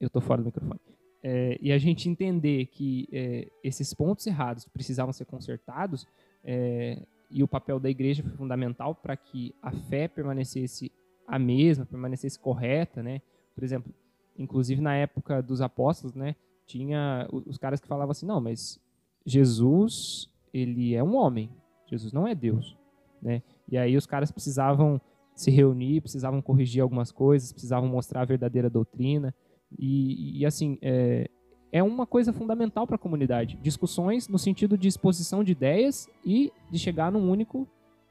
eu 0.00 0.08
tô 0.08 0.20
fora 0.20 0.42
do 0.42 0.46
microfone. 0.46 0.80
É, 1.22 1.58
e 1.60 1.70
a 1.70 1.78
gente 1.78 2.08
entender 2.08 2.66
que 2.66 3.06
é, 3.12 3.50
esses 3.62 3.92
pontos 3.92 4.26
errados 4.26 4.66
precisavam 4.66 5.12
ser 5.12 5.26
consertados 5.26 6.06
é, 6.42 7.02
e 7.30 7.42
o 7.42 7.48
papel 7.48 7.78
da 7.78 7.90
igreja 7.90 8.22
foi 8.22 8.32
fundamental 8.32 8.94
para 8.94 9.16
que 9.16 9.54
a 9.60 9.70
fé 9.70 10.08
permanecesse 10.08 10.90
a 11.28 11.38
mesma, 11.38 11.84
permanecesse 11.84 12.38
correta, 12.38 13.02
né? 13.02 13.20
Por 13.54 13.62
exemplo, 13.62 13.94
inclusive 14.40 14.80
na 14.80 14.94
época 14.96 15.42
dos 15.42 15.60
apóstolos, 15.60 16.16
né? 16.16 16.34
Tinha 16.66 17.28
os 17.30 17.58
caras 17.58 17.80
que 17.80 17.86
falavam 17.86 18.12
assim, 18.12 18.26
não, 18.26 18.40
mas 18.40 18.80
Jesus, 19.24 20.30
ele 20.52 20.94
é 20.94 21.04
um 21.04 21.14
homem, 21.14 21.50
Jesus 21.86 22.12
não 22.12 22.26
é 22.26 22.34
Deus, 22.34 22.76
né? 23.20 23.42
E 23.68 23.76
aí 23.76 23.96
os 23.96 24.06
caras 24.06 24.30
precisavam 24.30 25.00
se 25.34 25.50
reunir, 25.50 26.00
precisavam 26.00 26.40
corrigir 26.42 26.82
algumas 26.82 27.12
coisas, 27.12 27.52
precisavam 27.52 27.88
mostrar 27.88 28.22
a 28.22 28.24
verdadeira 28.24 28.68
doutrina, 28.68 29.34
e, 29.78 30.40
e, 30.40 30.46
assim, 30.46 30.78
é, 30.82 31.30
é 31.70 31.82
uma 31.82 32.06
coisa 32.06 32.32
fundamental 32.32 32.86
para 32.86 32.96
a 32.96 32.98
comunidade. 32.98 33.56
Discussões 33.62 34.28
no 34.28 34.38
sentido 34.38 34.76
de 34.76 34.88
exposição 34.88 35.44
de 35.44 35.52
ideias 35.52 36.08
e 36.24 36.52
de 36.70 36.78
chegar 36.78 37.12
num 37.12 37.30
único, 37.30 37.68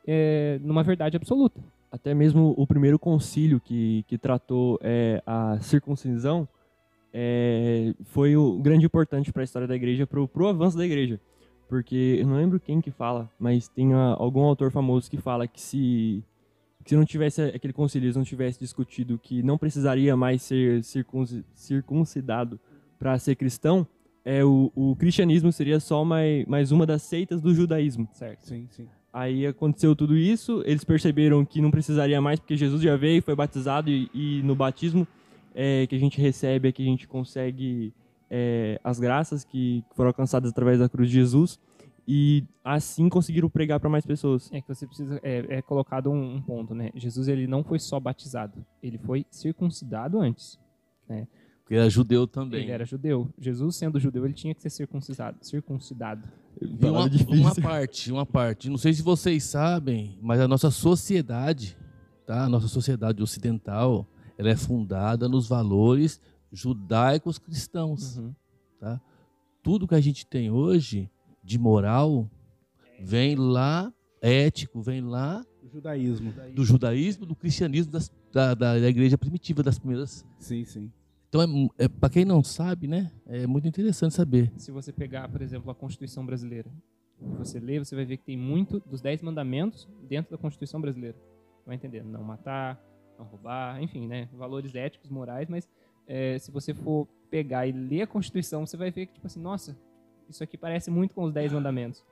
é, 0.07 0.59
numa 0.63 0.83
verdade 0.83 1.17
absoluta. 1.17 1.61
Até 1.91 2.13
mesmo 2.13 2.53
o 2.55 2.67
primeiro 2.67 2.99
concílio 2.99 3.59
que, 3.59 4.03
que 4.07 4.17
tratou 4.17 4.79
é, 4.81 5.23
a 5.25 5.59
circuncisão 5.59 6.47
é, 7.11 7.93
foi 8.05 8.35
o 8.35 8.59
grande 8.59 8.85
importante 8.85 9.33
para 9.33 9.41
a 9.41 9.43
história 9.43 9.67
da 9.67 9.75
igreja, 9.75 10.05
para 10.05 10.19
o 10.19 10.47
avanço 10.47 10.77
da 10.77 10.85
igreja. 10.85 11.19
Porque 11.67 12.17
eu 12.19 12.27
não 12.27 12.35
lembro 12.35 12.59
quem 12.59 12.81
que 12.81 12.91
fala, 12.91 13.29
mas 13.39 13.67
tem 13.67 13.93
ah, 13.93 14.15
algum 14.17 14.41
autor 14.41 14.71
famoso 14.71 15.09
que 15.09 15.17
fala 15.17 15.47
que 15.47 15.61
se, 15.61 16.23
que 16.83 16.89
se 16.89 16.95
não 16.95 17.05
tivesse 17.05 17.41
aquele 17.43 17.73
concílio, 17.73 18.11
não 18.15 18.23
tivesse 18.23 18.59
discutido 18.59 19.19
que 19.19 19.43
não 19.43 19.57
precisaria 19.57 20.15
mais 20.15 20.41
ser 20.41 20.83
circunci- 20.83 21.45
circuncidado 21.53 22.59
para 22.97 23.17
ser 23.19 23.35
cristão, 23.35 23.85
é, 24.25 24.43
o, 24.43 24.71
o 24.75 24.95
cristianismo 24.95 25.51
seria 25.51 25.79
só 25.79 26.03
mais, 26.03 26.45
mais 26.45 26.71
uma 26.71 26.85
das 26.85 27.03
seitas 27.03 27.39
do 27.41 27.53
judaísmo. 27.53 28.07
Certo. 28.13 28.45
Sim, 28.45 28.67
sim. 28.69 28.87
Aí 29.11 29.47
aconteceu 29.47 29.95
tudo 29.95 30.15
isso, 30.15 30.61
eles 30.65 30.83
perceberam 30.83 31.43
que 31.43 31.61
não 31.61 31.71
precisaria 31.71 32.21
mais, 32.21 32.39
porque 32.39 32.55
Jesus 32.55 32.81
já 32.81 32.95
veio, 32.95 33.23
foi 33.23 33.35
batizado, 33.35 33.89
e, 33.89 34.09
e 34.13 34.41
no 34.43 34.55
batismo 34.55 35.07
é, 35.55 35.87
que 35.87 35.95
a 35.95 35.99
gente 35.99 36.21
recebe 36.21 36.69
é 36.69 36.71
que 36.71 36.83
a 36.83 36.85
gente 36.85 37.07
consegue 37.07 37.91
é, 38.29 38.79
as 38.83 38.99
graças 38.99 39.43
que 39.43 39.83
foram 39.95 40.09
alcançadas 40.09 40.51
através 40.51 40.77
da 40.79 40.87
cruz 40.87 41.09
de 41.09 41.15
Jesus, 41.15 41.59
e 42.07 42.43
assim 42.63 43.09
conseguiram 43.09 43.49
pregar 43.49 43.79
para 43.79 43.89
mais 43.89 44.05
pessoas. 44.05 44.51
É 44.51 44.61
que 44.61 44.67
você 44.67 44.85
precisa 44.85 45.19
é, 45.23 45.57
é 45.57 45.61
colocado 45.61 46.11
um, 46.11 46.35
um 46.35 46.41
ponto, 46.41 46.73
né? 46.73 46.91
Jesus 46.95 47.27
ele 47.27 47.47
não 47.47 47.63
foi 47.63 47.79
só 47.79 47.99
batizado, 47.99 48.65
ele 48.81 48.97
foi 48.97 49.25
circuncidado 49.29 50.19
antes. 50.19 50.59
Porque 51.69 51.75
era 51.75 51.87
judeu 51.87 52.25
também. 52.25 52.63
Ele 52.63 52.71
era 52.71 52.83
judeu. 52.83 53.29
Jesus 53.37 53.75
sendo 53.75 53.99
judeu, 53.99 54.25
ele 54.25 54.33
tinha 54.33 54.55
que 54.55 54.61
ser 54.63 54.71
circuncidado. 54.71 55.37
Circuncidado. 55.39 56.27
E 56.59 56.65
uma, 56.83 57.05
uma 57.05 57.53
parte, 57.55 58.11
uma 58.11 58.25
parte. 58.25 58.71
Não 58.71 58.77
sei 58.77 58.91
se 58.91 59.03
vocês 59.03 59.43
sabem, 59.43 60.17
mas 60.19 60.39
a 60.39 60.47
nossa 60.47 60.71
sociedade, 60.71 61.77
tá? 62.25 62.45
A 62.45 62.49
nossa 62.49 62.67
sociedade 62.67 63.21
ocidental, 63.21 64.07
ela 64.35 64.49
é 64.49 64.55
fundada 64.55 65.29
nos 65.29 65.47
valores 65.47 66.19
judaicos 66.51 67.37
cristãos. 67.37 68.17
Uhum. 68.17 68.33
Tudo 69.61 69.87
que 69.87 69.93
a 69.93 70.01
gente 70.01 70.25
tem 70.25 70.49
hoje 70.49 71.07
de 71.43 71.59
moral 71.59 72.27
vem 72.99 73.35
lá, 73.35 73.93
ético, 74.23 74.81
vem 74.81 75.01
lá 75.01 75.45
O 75.63 75.69
judaísmo. 75.69 76.33
do 76.55 76.65
judaísmo, 76.65 77.25
do 77.27 77.35
cristianismo 77.35 77.91
das- 77.91 78.11
da, 78.33 78.55
da, 78.55 78.79
da 78.79 78.89
igreja 78.89 79.19
primitiva, 79.19 79.61
das 79.61 79.77
primeiras. 79.77 80.25
Sim, 80.39 80.65
sim. 80.65 80.91
Então, 81.29 81.41
é, 81.77 81.85
é, 81.85 81.87
para 81.87 82.09
quem 82.09 82.25
não 82.25 82.43
sabe, 82.43 82.87
né, 82.87 83.11
é 83.27 83.45
muito 83.45 83.67
interessante 83.67 84.15
saber. 84.15 84.51
Se 84.57 84.71
você 84.71 84.91
pegar, 84.91 85.29
por 85.29 85.41
exemplo, 85.41 85.69
a 85.69 85.75
Constituição 85.75 86.25
brasileira, 86.25 86.69
você 87.37 87.59
lê, 87.59 87.77
você 87.77 87.95
vai 87.95 88.03
ver 88.03 88.17
que 88.17 88.23
tem 88.23 88.37
muito 88.37 88.79
dos 88.79 88.99
dez 88.99 89.21
mandamentos 89.21 89.87
dentro 90.07 90.31
da 90.31 90.37
Constituição 90.37 90.81
brasileira. 90.81 91.17
Vai 91.65 91.75
entender? 91.75 92.03
Não 92.03 92.23
matar, 92.23 92.81
não 93.17 93.25
roubar, 93.25 93.81
enfim, 93.81 94.07
né? 94.07 94.27
Valores 94.33 94.73
éticos, 94.73 95.09
morais, 95.09 95.47
mas 95.47 95.69
é, 96.07 96.39
se 96.39 96.49
você 96.49 96.73
for 96.73 97.07
pegar 97.29 97.67
e 97.67 97.71
ler 97.71 98.03
a 98.03 98.07
Constituição, 98.07 98.65
você 98.65 98.75
vai 98.75 98.89
ver 98.89 99.05
que, 99.05 99.13
tipo 99.13 99.27
assim, 99.27 99.39
nossa, 99.39 99.77
isso 100.27 100.43
aqui 100.43 100.57
parece 100.57 100.89
muito 100.89 101.13
com 101.13 101.23
os 101.23 101.31
dez 101.31 101.53
mandamentos. 101.53 102.03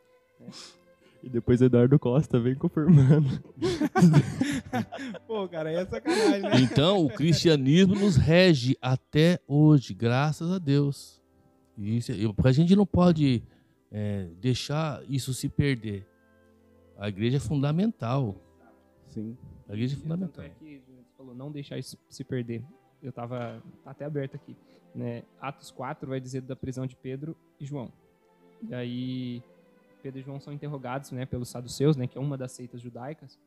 E 1.24 1.30
depois 1.30 1.62
Eduardo 1.62 1.98
Costa 2.00 2.40
vem 2.40 2.56
confirmando. 2.56 3.28
Pô, 5.28 5.48
cara, 5.48 5.70
aí 5.70 5.76
é 5.76 5.86
sacanagem, 5.86 6.42
né? 6.42 6.60
Então, 6.62 7.04
o 7.06 7.10
cristianismo 7.10 7.96
nos 7.96 8.16
rege 8.16 8.78
até 8.82 9.40
hoje, 9.48 9.94
graças 9.94 10.52
a 10.52 10.60
Deus. 10.60 11.22
E 11.78 11.98
Isso, 11.98 12.12
e- 12.12 12.32
porque 12.34 12.48
a 12.50 12.52
gente 12.52 12.76
não 12.76 12.86
pode 12.86 13.44
é, 13.92 14.30
deixar 14.40 15.02
isso 15.10 15.34
se 15.34 15.50
perder. 15.50 16.06
A 16.98 17.10
igreja 17.10 17.38
é 17.38 17.40
fundamental. 17.40 18.36
Sim. 19.08 19.38
A 19.68 19.74
igreja 19.74 19.94
é 19.94 19.96
Tanto 19.98 20.04
fundamental. 20.04 20.46
é 20.46 20.50
que 20.50 20.82
você 20.86 21.04
falou 21.18 21.36
não 21.36 21.52
deixar 21.52 21.78
isso 21.78 21.98
se 22.10 22.24
perder. 22.24 22.64
Eu 23.02 23.12
tava 23.12 23.62
tá 23.84 23.92
até 23.92 24.06
aberto 24.06 24.36
aqui, 24.36 24.56
né? 24.96 25.24
Atos 25.40 25.70
4 25.72 26.10
vai 26.10 26.20
dizer 26.20 26.42
da 26.42 26.56
prisão 26.56 26.86
de 26.88 26.96
Pedro 26.96 27.36
e 27.60 27.66
João. 27.66 27.92
E 28.68 28.74
aí 28.74 29.44
Pedro 30.08 30.22
e 30.22 30.24
João 30.24 30.40
são 30.40 30.54
interrogados, 30.54 31.12
né, 31.12 31.26
pelos 31.26 31.50
saduceus, 31.50 31.98
né, 31.98 32.08
que 32.08 32.18
é 32.18 32.22
uma 32.22 32.38
das 32.38 32.54
seitas 32.54 32.80
judaicas. 32.80 33.38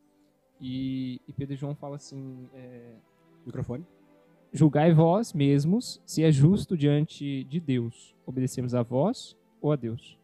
E, 0.61 1.19
e 1.27 1.33
Pedro 1.33 1.55
e 1.55 1.57
João 1.57 1.75
falam 1.75 1.97
assim, 1.97 2.51
é, 2.53 2.93
Microfone. 3.47 3.87
julgai 4.53 4.93
vós 4.93 5.33
mesmos 5.33 6.03
se 6.05 6.23
é 6.23 6.31
justo 6.31 6.77
diante 6.77 7.45
de 7.45 7.59
Deus. 7.59 8.15
Obedecemos 8.27 8.75
a 8.75 8.83
vós 8.83 9.35
ou 9.59 9.73
a 9.73 9.77
Deus. 9.77 10.19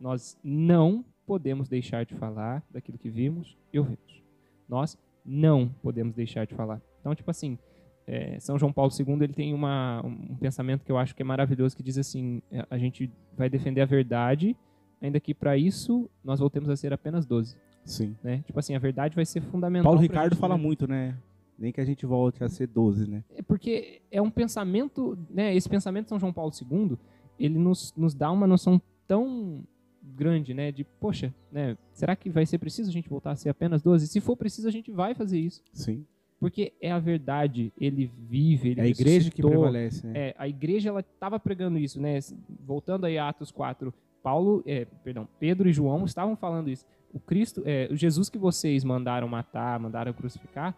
Nós 0.00 0.38
não 0.42 1.04
podemos 1.26 1.68
deixar 1.68 2.06
de 2.06 2.14
falar 2.14 2.64
daquilo 2.70 2.96
que 2.96 3.10
vimos 3.10 3.58
e 3.70 3.78
ouvimos. 3.78 4.22
Nós 4.66 4.98
não 5.22 5.68
podemos 5.82 6.14
deixar 6.14 6.46
de 6.46 6.54
falar. 6.54 6.80
Então, 7.00 7.14
tipo 7.14 7.30
assim, 7.30 7.58
é, 8.06 8.40
São 8.40 8.58
João 8.58 8.72
Paulo 8.72 8.90
II 8.98 9.22
ele 9.22 9.34
tem 9.34 9.52
uma, 9.52 10.00
um 10.06 10.36
pensamento 10.36 10.86
que 10.86 10.90
eu 10.90 10.96
acho 10.96 11.14
que 11.14 11.20
é 11.20 11.24
maravilhoso, 11.24 11.76
que 11.76 11.82
diz 11.82 11.98
assim, 11.98 12.40
é, 12.50 12.66
a 12.70 12.78
gente 12.78 13.12
vai 13.36 13.50
defender 13.50 13.82
a 13.82 13.86
verdade, 13.86 14.56
ainda 15.02 15.20
que 15.20 15.34
para 15.34 15.56
isso 15.58 16.08
nós 16.24 16.38
voltemos 16.38 16.70
a 16.70 16.76
ser 16.76 16.92
apenas 16.92 17.26
12. 17.26 17.56
Sim. 17.84 18.16
Né? 18.22 18.42
Tipo 18.46 18.58
assim, 18.60 18.74
a 18.74 18.78
verdade 18.78 19.16
vai 19.16 19.26
ser 19.26 19.40
fundamental. 19.42 19.90
Paulo 19.90 20.00
Ricardo 20.00 20.34
gente, 20.34 20.40
fala 20.40 20.56
né? 20.56 20.62
muito, 20.62 20.86
né? 20.86 21.18
Nem 21.58 21.72
que 21.72 21.80
a 21.80 21.84
gente 21.84 22.06
volte 22.06 22.42
a 22.42 22.48
ser 22.48 22.68
12, 22.68 23.10
né? 23.10 23.24
É 23.34 23.42
porque 23.42 24.00
é 24.10 24.22
um 24.22 24.30
pensamento, 24.30 25.18
né? 25.28 25.54
Esse 25.54 25.68
pensamento 25.68 26.04
de 26.04 26.08
São 26.10 26.20
João 26.20 26.32
Paulo 26.32 26.52
II, 26.52 26.96
ele 27.38 27.58
nos, 27.58 27.92
nos 27.96 28.14
dá 28.14 28.30
uma 28.30 28.46
noção 28.46 28.80
tão 29.06 29.64
grande, 30.02 30.54
né? 30.54 30.72
De, 30.72 30.84
poxa, 30.84 31.34
né? 31.50 31.76
Será 31.92 32.16
que 32.16 32.30
vai 32.30 32.46
ser 32.46 32.58
preciso 32.58 32.88
a 32.88 32.92
gente 32.92 33.08
voltar 33.08 33.32
a 33.32 33.36
ser 33.36 33.48
apenas 33.48 33.82
12? 33.82 34.06
Se 34.06 34.20
for 34.20 34.36
preciso, 34.36 34.68
a 34.68 34.72
gente 34.72 34.90
vai 34.90 35.14
fazer 35.14 35.38
isso. 35.38 35.62
Sim. 35.72 36.06
Porque 36.40 36.72
é 36.80 36.90
a 36.90 36.98
verdade, 36.98 37.72
ele 37.78 38.10
vive, 38.28 38.70
ele 38.70 38.80
É 38.80 38.84
a 38.84 38.88
igreja 38.88 39.30
que 39.30 39.40
prevalece, 39.40 40.04
né? 40.04 40.12
É, 40.30 40.34
a 40.36 40.48
igreja 40.48 40.88
ela 40.88 41.00
estava 41.00 41.38
pregando 41.38 41.78
isso, 41.78 42.00
né? 42.00 42.18
Voltando 42.64 43.04
aí 43.04 43.16
a 43.16 43.28
Atos 43.28 43.52
4, 43.52 43.94
Paulo, 44.22 44.62
é, 44.66 44.86
perdão, 45.02 45.28
Pedro 45.38 45.68
e 45.68 45.72
João 45.72 46.04
estavam 46.04 46.36
falando 46.36 46.70
isso. 46.70 46.86
O 47.12 47.20
Cristo, 47.20 47.62
é, 47.66 47.88
o 47.90 47.96
Jesus 47.96 48.28
que 48.28 48.38
vocês 48.38 48.84
mandaram 48.84 49.28
matar, 49.28 49.78
mandaram 49.78 50.12
crucificar, 50.12 50.74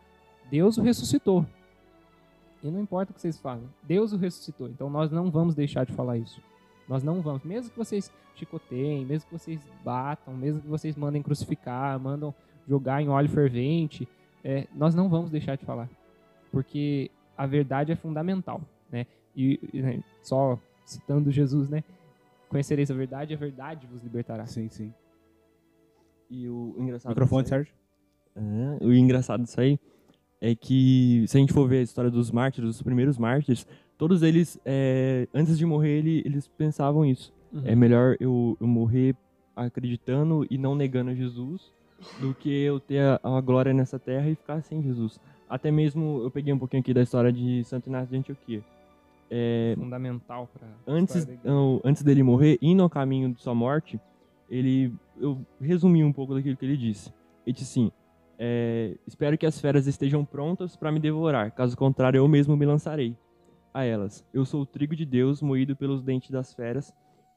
Deus 0.50 0.78
o 0.78 0.82
ressuscitou. 0.82 1.46
E 2.62 2.70
não 2.70 2.80
importa 2.80 3.12
o 3.12 3.14
que 3.14 3.20
vocês 3.20 3.38
falam, 3.38 3.64
Deus 3.82 4.12
o 4.12 4.16
ressuscitou. 4.16 4.68
Então 4.68 4.88
nós 4.88 5.10
não 5.10 5.30
vamos 5.30 5.54
deixar 5.54 5.84
de 5.84 5.92
falar 5.92 6.16
isso. 6.16 6.40
Nós 6.88 7.02
não 7.02 7.20
vamos, 7.20 7.44
mesmo 7.44 7.70
que 7.70 7.78
vocês 7.78 8.10
chicoteiem, 8.34 9.04
mesmo 9.04 9.28
que 9.28 9.38
vocês 9.38 9.60
batam, 9.84 10.34
mesmo 10.34 10.60
que 10.60 10.68
vocês 10.68 10.96
mandem 10.96 11.22
crucificar, 11.22 11.98
mandam 12.00 12.34
jogar 12.66 13.02
em 13.02 13.08
óleo 13.08 13.28
fervente, 13.28 14.08
é, 14.42 14.66
nós 14.74 14.94
não 14.94 15.08
vamos 15.08 15.30
deixar 15.30 15.56
de 15.56 15.64
falar, 15.64 15.88
porque 16.50 17.10
a 17.36 17.46
verdade 17.46 17.92
é 17.92 17.96
fundamental, 17.96 18.60
né? 18.90 19.06
E, 19.36 19.58
e 19.72 19.82
né, 19.82 20.02
só 20.22 20.58
citando 20.84 21.30
Jesus, 21.30 21.68
né? 21.68 21.82
Conhecereis 22.54 22.88
a 22.88 22.94
verdade, 22.94 23.34
a 23.34 23.36
verdade 23.36 23.84
vos 23.84 24.00
libertará. 24.04 24.46
Sim, 24.46 24.68
sim. 24.68 24.94
E 26.30 26.48
o 26.48 26.76
engraçado 26.78 27.10
Microfone, 27.10 27.48
Sérgio. 27.48 27.74
É, 28.36 28.84
o 28.84 28.92
engraçado 28.92 29.42
disso 29.42 29.60
aí 29.60 29.76
é 30.40 30.54
que, 30.54 31.24
se 31.26 31.36
a 31.36 31.40
gente 31.40 31.52
for 31.52 31.66
ver 31.66 31.78
a 31.78 31.82
história 31.82 32.12
dos 32.12 32.30
mártires, 32.30 32.68
dos 32.70 32.80
primeiros 32.80 33.18
mártires, 33.18 33.66
todos 33.98 34.22
eles, 34.22 34.56
é, 34.64 35.26
antes 35.34 35.58
de 35.58 35.66
morrer, 35.66 35.98
ele- 35.98 36.22
eles 36.24 36.46
pensavam 36.46 37.04
isso. 37.04 37.32
Uhum. 37.52 37.62
É 37.64 37.74
melhor 37.74 38.16
eu, 38.20 38.56
eu 38.60 38.66
morrer 38.68 39.16
acreditando 39.56 40.46
e 40.48 40.56
não 40.56 40.76
negando 40.76 41.12
Jesus 41.12 41.72
do 42.20 42.32
que 42.34 42.48
eu 42.50 42.78
ter 42.78 43.00
a, 43.00 43.20
a 43.20 43.40
glória 43.40 43.74
nessa 43.74 43.98
terra 43.98 44.30
e 44.30 44.36
ficar 44.36 44.62
sem 44.62 44.80
Jesus. 44.80 45.18
Até 45.48 45.72
mesmo, 45.72 46.20
eu 46.22 46.30
peguei 46.30 46.52
um 46.52 46.58
pouquinho 46.58 46.82
aqui 46.82 46.94
da 46.94 47.02
história 47.02 47.32
de 47.32 47.64
Santo 47.64 47.88
Inácio 47.88 48.10
de 48.10 48.16
Antioquia. 48.16 48.62
É, 49.30 49.74
fundamental 49.76 50.48
para 50.52 50.68
antes, 50.86 51.26
não, 51.42 51.80
antes 51.84 52.02
dele 52.02 52.22
morrer, 52.22 52.58
indo 52.60 52.82
ao 52.82 52.90
caminho 52.90 53.32
de 53.32 53.40
sua 53.40 53.54
morte, 53.54 53.98
ele, 54.48 54.94
eu 55.18 55.44
resumi 55.60 56.04
um 56.04 56.12
pouco 56.12 56.34
daquilo 56.34 56.56
que 56.56 56.64
ele 56.64 56.76
disse. 56.76 57.12
Ele 57.46 57.54
disse 57.54 57.80
assim: 57.80 57.92
é, 58.38 58.96
Espero 59.06 59.36
que 59.38 59.46
as 59.46 59.60
feras 59.60 59.86
estejam 59.86 60.24
prontas 60.24 60.76
para 60.76 60.92
me 60.92 61.00
devorar, 61.00 61.52
caso 61.52 61.76
contrário, 61.76 62.18
eu 62.18 62.28
mesmo 62.28 62.56
me 62.56 62.66
lançarei 62.66 63.16
a 63.72 63.84
elas. 63.84 64.24
Eu 64.32 64.44
sou 64.44 64.62
o 64.62 64.66
trigo 64.66 64.94
de 64.94 65.04
Deus, 65.04 65.42
moído 65.42 65.74
pelos 65.74 66.02
dentes 66.02 66.30
das 66.30 66.54
feras, 66.54 66.92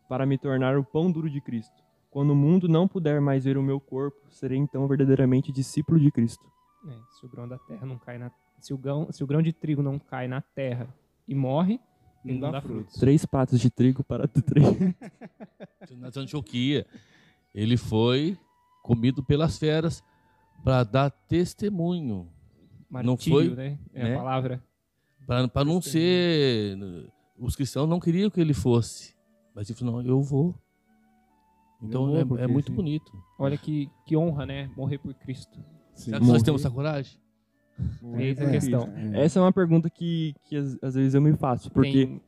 para 0.08 0.26
me 0.26 0.38
tornar 0.38 0.78
o 0.78 0.84
pão 0.84 1.12
duro 1.12 1.30
de 1.30 1.41
Cristo. 1.41 1.84
Quando 2.10 2.32
o 2.32 2.36
mundo 2.36 2.67
não 2.67 2.88
puder 2.88 3.19
mais 3.19 3.43
ver 3.43 3.58
o 3.58 3.63
meu 3.63 3.80
corpo, 3.80 4.17
serei 4.30 4.58
então 4.58 4.88
verdadeiramente 4.88 5.52
discípulo 5.52 6.00
de 6.00 6.12
Cristo. 6.12 6.45
É, 6.88 6.95
se 7.19 7.26
o 7.26 7.30
grão 7.30 7.47
da 7.47 7.58
terra 7.58 7.86
não 7.86 7.97
cai 7.97 8.17
na 8.17 8.32
se 8.60 8.73
o 8.73 8.78
grão, 8.78 9.08
se 9.12 9.23
o 9.23 9.28
grão 9.28 9.41
de 9.41 9.54
trigo 9.54 9.84
não 9.84 10.00
cai 10.00 10.28
na 10.28 10.41
terra 10.41 10.88
e 11.28 11.36
morre, 11.36 11.80
ele 12.24 12.40
não, 12.40 12.52
dá 12.52 12.62
frutos. 12.62 12.96
Três 12.96 13.26
patos 13.26 13.60
de 13.60 13.70
trigo 13.70 14.04
para 14.04 14.28
tu 14.28 14.42
três. 14.42 14.66
Na 15.98 16.10
Antioquia, 16.16 16.86
ele 17.54 17.78
foi 17.78 18.38
comido 18.84 19.24
pelas 19.24 19.58
feras 19.58 20.04
para 20.63 20.84
dar 20.84 21.10
testemunho, 21.10 22.30
Martírio, 22.90 23.18
foi, 23.20 23.50
né? 23.56 23.80
É 23.94 24.04
né? 24.04 24.16
a 24.16 24.18
palavra. 24.18 24.63
para 25.26 25.66
não 25.66 25.82
ser. 25.82 26.78
Os 27.38 27.56
cristãos 27.56 27.88
não 27.88 28.00
queriam 28.00 28.30
que 28.30 28.42
ele 28.42 28.54
fosse, 28.54 29.16
mas 29.54 29.70
ele 29.70 29.78
falou: 29.78 30.02
não, 30.02 30.10
eu 30.10 30.22
vou. 30.22 30.56
Então 31.82 32.08
vou, 32.08 32.18
é- 32.18 32.26
porque 32.26 32.44
é, 32.44 32.48
muito 32.48 32.72
sim. 32.72 32.76
bonito. 32.76 33.12
Olha 33.38 33.58
que, 33.58 33.90
que 34.06 34.18
honra, 34.18 34.46
né? 34.46 34.70
Morrer 34.76 34.98
por 34.98 35.13
Cristo. 35.13 35.63
Sim. 35.94 36.06
Será 36.06 36.20
que 36.20 36.26
nós 36.26 36.42
temos 36.42 36.62
essa 36.62 36.72
coragem? 36.72 37.20
Eis 38.18 38.40
a 38.40 38.44
É, 38.46 38.52
questão. 38.52 38.90
é. 39.13 39.24
Essa 39.26 39.40
é 39.40 39.42
uma 39.42 39.54
pergunta 39.54 39.90
que, 39.90 40.34
que 40.46 40.56
às, 40.56 40.78
às 40.82 40.96
vezes 40.96 41.13
eu 41.13 41.22
me 41.22 41.34
faço, 41.34 41.72
porque 41.72 42.06
Tem- 42.08 42.22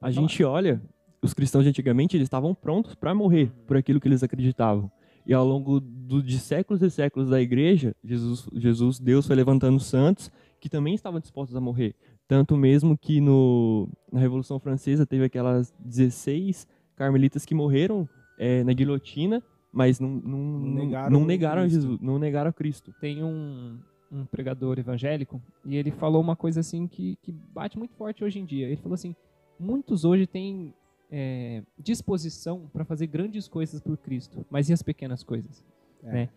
a 0.00 0.10
gente 0.10 0.42
olha, 0.44 0.80
os 1.22 1.32
cristãos 1.34 1.64
de 1.64 1.70
antigamente, 1.70 2.16
eles 2.16 2.26
estavam 2.26 2.54
prontos 2.54 2.94
para 2.94 3.14
morrer 3.14 3.50
por 3.66 3.76
aquilo 3.76 4.00
que 4.00 4.08
eles 4.08 4.22
acreditavam. 4.22 4.90
E 5.24 5.32
ao 5.32 5.46
longo 5.46 5.78
do- 5.80 6.22
de 6.22 6.38
séculos 6.38 6.82
e 6.82 6.90
séculos 6.90 7.28
da 7.30 7.40
igreja, 7.40 7.94
Jesus, 8.04 8.48
Jesus, 8.54 8.98
Deus 8.98 9.26
foi 9.26 9.36
levantando 9.36 9.78
santos 9.78 10.30
que 10.60 10.68
também 10.68 10.94
estavam 10.94 11.20
dispostos 11.20 11.54
a 11.56 11.60
morrer. 11.60 11.94
Tanto 12.26 12.56
mesmo 12.56 12.96
que 12.98 13.20
no, 13.20 13.88
na 14.12 14.18
Revolução 14.18 14.58
Francesa 14.58 15.06
teve 15.06 15.24
aquelas 15.24 15.72
16 15.78 16.66
carmelitas 16.96 17.44
que 17.44 17.54
morreram 17.54 18.08
é, 18.38 18.64
na 18.64 18.72
guilhotina, 18.72 19.42
mas 19.72 20.00
não, 20.00 20.08
não, 20.10 20.38
não 20.38 20.74
Negaram 20.84 21.10
não 21.20 21.24
negaram 21.26 21.62
Cristo. 21.62 21.80
Jesus, 21.80 22.00
não 22.00 22.18
negaram 22.18 22.50
a 22.50 22.52
Cristo. 22.52 22.92
tem 23.00 23.22
um, 23.22 23.78
um 24.12 24.26
pregador 24.26 24.78
evangélico 24.78 25.40
e 25.64 25.76
ele 25.76 25.90
falou 25.90 26.20
uma 26.20 26.36
coisa 26.36 26.60
assim 26.60 26.86
que, 26.86 27.16
que 27.22 27.32
bate 27.32 27.78
muito 27.78 27.94
forte 27.94 28.22
hoje 28.22 28.38
em 28.38 28.44
dia. 28.44 28.66
Ele 28.66 28.76
falou 28.76 28.94
assim: 28.94 29.16
muitos 29.58 30.04
hoje 30.04 30.26
têm 30.26 30.74
é, 31.10 31.62
disposição 31.78 32.68
para 32.72 32.84
fazer 32.84 33.06
grandes 33.06 33.48
coisas 33.48 33.80
por 33.80 33.96
Cristo, 33.96 34.44
mas 34.50 34.68
e 34.68 34.72
as 34.72 34.82
pequenas 34.82 35.22
coisas? 35.22 35.64
É. 36.02 36.12
Né? 36.12 36.28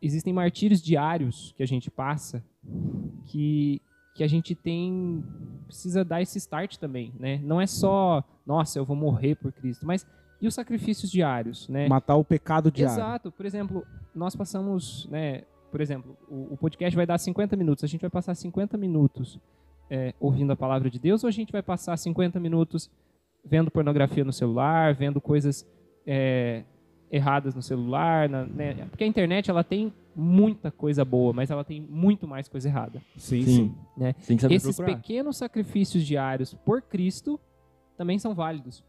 Existem 0.00 0.32
martírios 0.32 0.80
diários 0.80 1.52
que 1.56 1.62
a 1.62 1.66
gente 1.66 1.90
passa 1.90 2.44
que, 3.26 3.80
que 4.14 4.22
a 4.22 4.26
gente 4.26 4.54
tem 4.54 5.24
precisa 5.66 6.04
dar 6.04 6.22
esse 6.22 6.38
start 6.38 6.76
também, 6.76 7.12
né? 7.18 7.40
Não 7.42 7.60
é 7.60 7.66
só, 7.66 8.22
nossa, 8.46 8.78
eu 8.78 8.84
vou 8.84 8.94
morrer 8.94 9.34
por 9.34 9.50
Cristo, 9.50 9.84
mas 9.86 10.06
e 10.40 10.46
os 10.46 10.54
sacrifícios 10.54 11.10
diários, 11.10 11.68
né? 11.68 11.88
Matar 11.88 12.16
o 12.16 12.24
pecado 12.24 12.70
diário. 12.70 12.94
Exato. 12.94 13.32
Por 13.32 13.46
exemplo, 13.46 13.84
nós 14.14 14.36
passamos, 14.36 15.08
né? 15.10 15.44
Por 15.74 15.80
exemplo, 15.80 16.16
o, 16.28 16.52
o 16.54 16.56
podcast 16.56 16.94
vai 16.94 17.04
dar 17.04 17.18
50 17.18 17.56
minutos. 17.56 17.82
A 17.82 17.88
gente 17.88 18.00
vai 18.02 18.08
passar 18.10 18.32
50 18.36 18.78
minutos 18.78 19.40
é, 19.90 20.14
ouvindo 20.20 20.52
a 20.52 20.56
palavra 20.56 20.88
de 20.88 21.00
Deus 21.00 21.24
ou 21.24 21.28
a 21.28 21.32
gente 21.32 21.50
vai 21.50 21.64
passar 21.64 21.96
50 21.96 22.38
minutos 22.38 22.88
vendo 23.44 23.72
pornografia 23.72 24.22
no 24.24 24.32
celular, 24.32 24.94
vendo 24.94 25.20
coisas 25.20 25.66
é, 26.06 26.62
erradas 27.10 27.56
no 27.56 27.60
celular, 27.60 28.28
na- 28.28 28.46
né? 28.46 28.86
Porque 28.88 29.02
a 29.02 29.06
internet 29.08 29.50
ela 29.50 29.64
tem 29.64 29.92
muita 30.14 30.70
coisa 30.70 31.04
boa, 31.04 31.32
mas 31.32 31.50
ela 31.50 31.64
tem 31.64 31.80
muito 31.80 32.24
mais 32.28 32.46
coisa 32.48 32.68
errada. 32.68 33.02
Sim, 33.16 33.42
Sim. 33.42 33.44
sim. 33.44 33.74
Né? 33.96 34.12
Tem 34.12 34.36
que 34.36 34.42
saber 34.42 34.54
Esses 34.54 34.76
procurar. 34.76 34.96
pequenos 34.98 35.36
sacrifícios 35.36 36.06
diários 36.06 36.54
por 36.54 36.82
Cristo 36.82 37.40
também 37.98 38.16
são 38.20 38.32
válidos. 38.32 38.84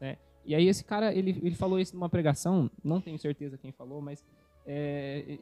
Né? 0.00 0.16
E 0.46 0.54
aí 0.54 0.68
esse 0.68 0.84
cara, 0.84 1.12
ele, 1.12 1.30
ele 1.42 1.56
falou 1.56 1.80
isso 1.80 1.96
numa 1.96 2.08
pregação, 2.08 2.70
não 2.84 3.00
tenho 3.00 3.18
certeza 3.18 3.58
quem 3.58 3.72
falou, 3.72 4.00
mas 4.00 4.24
é, 4.64 5.36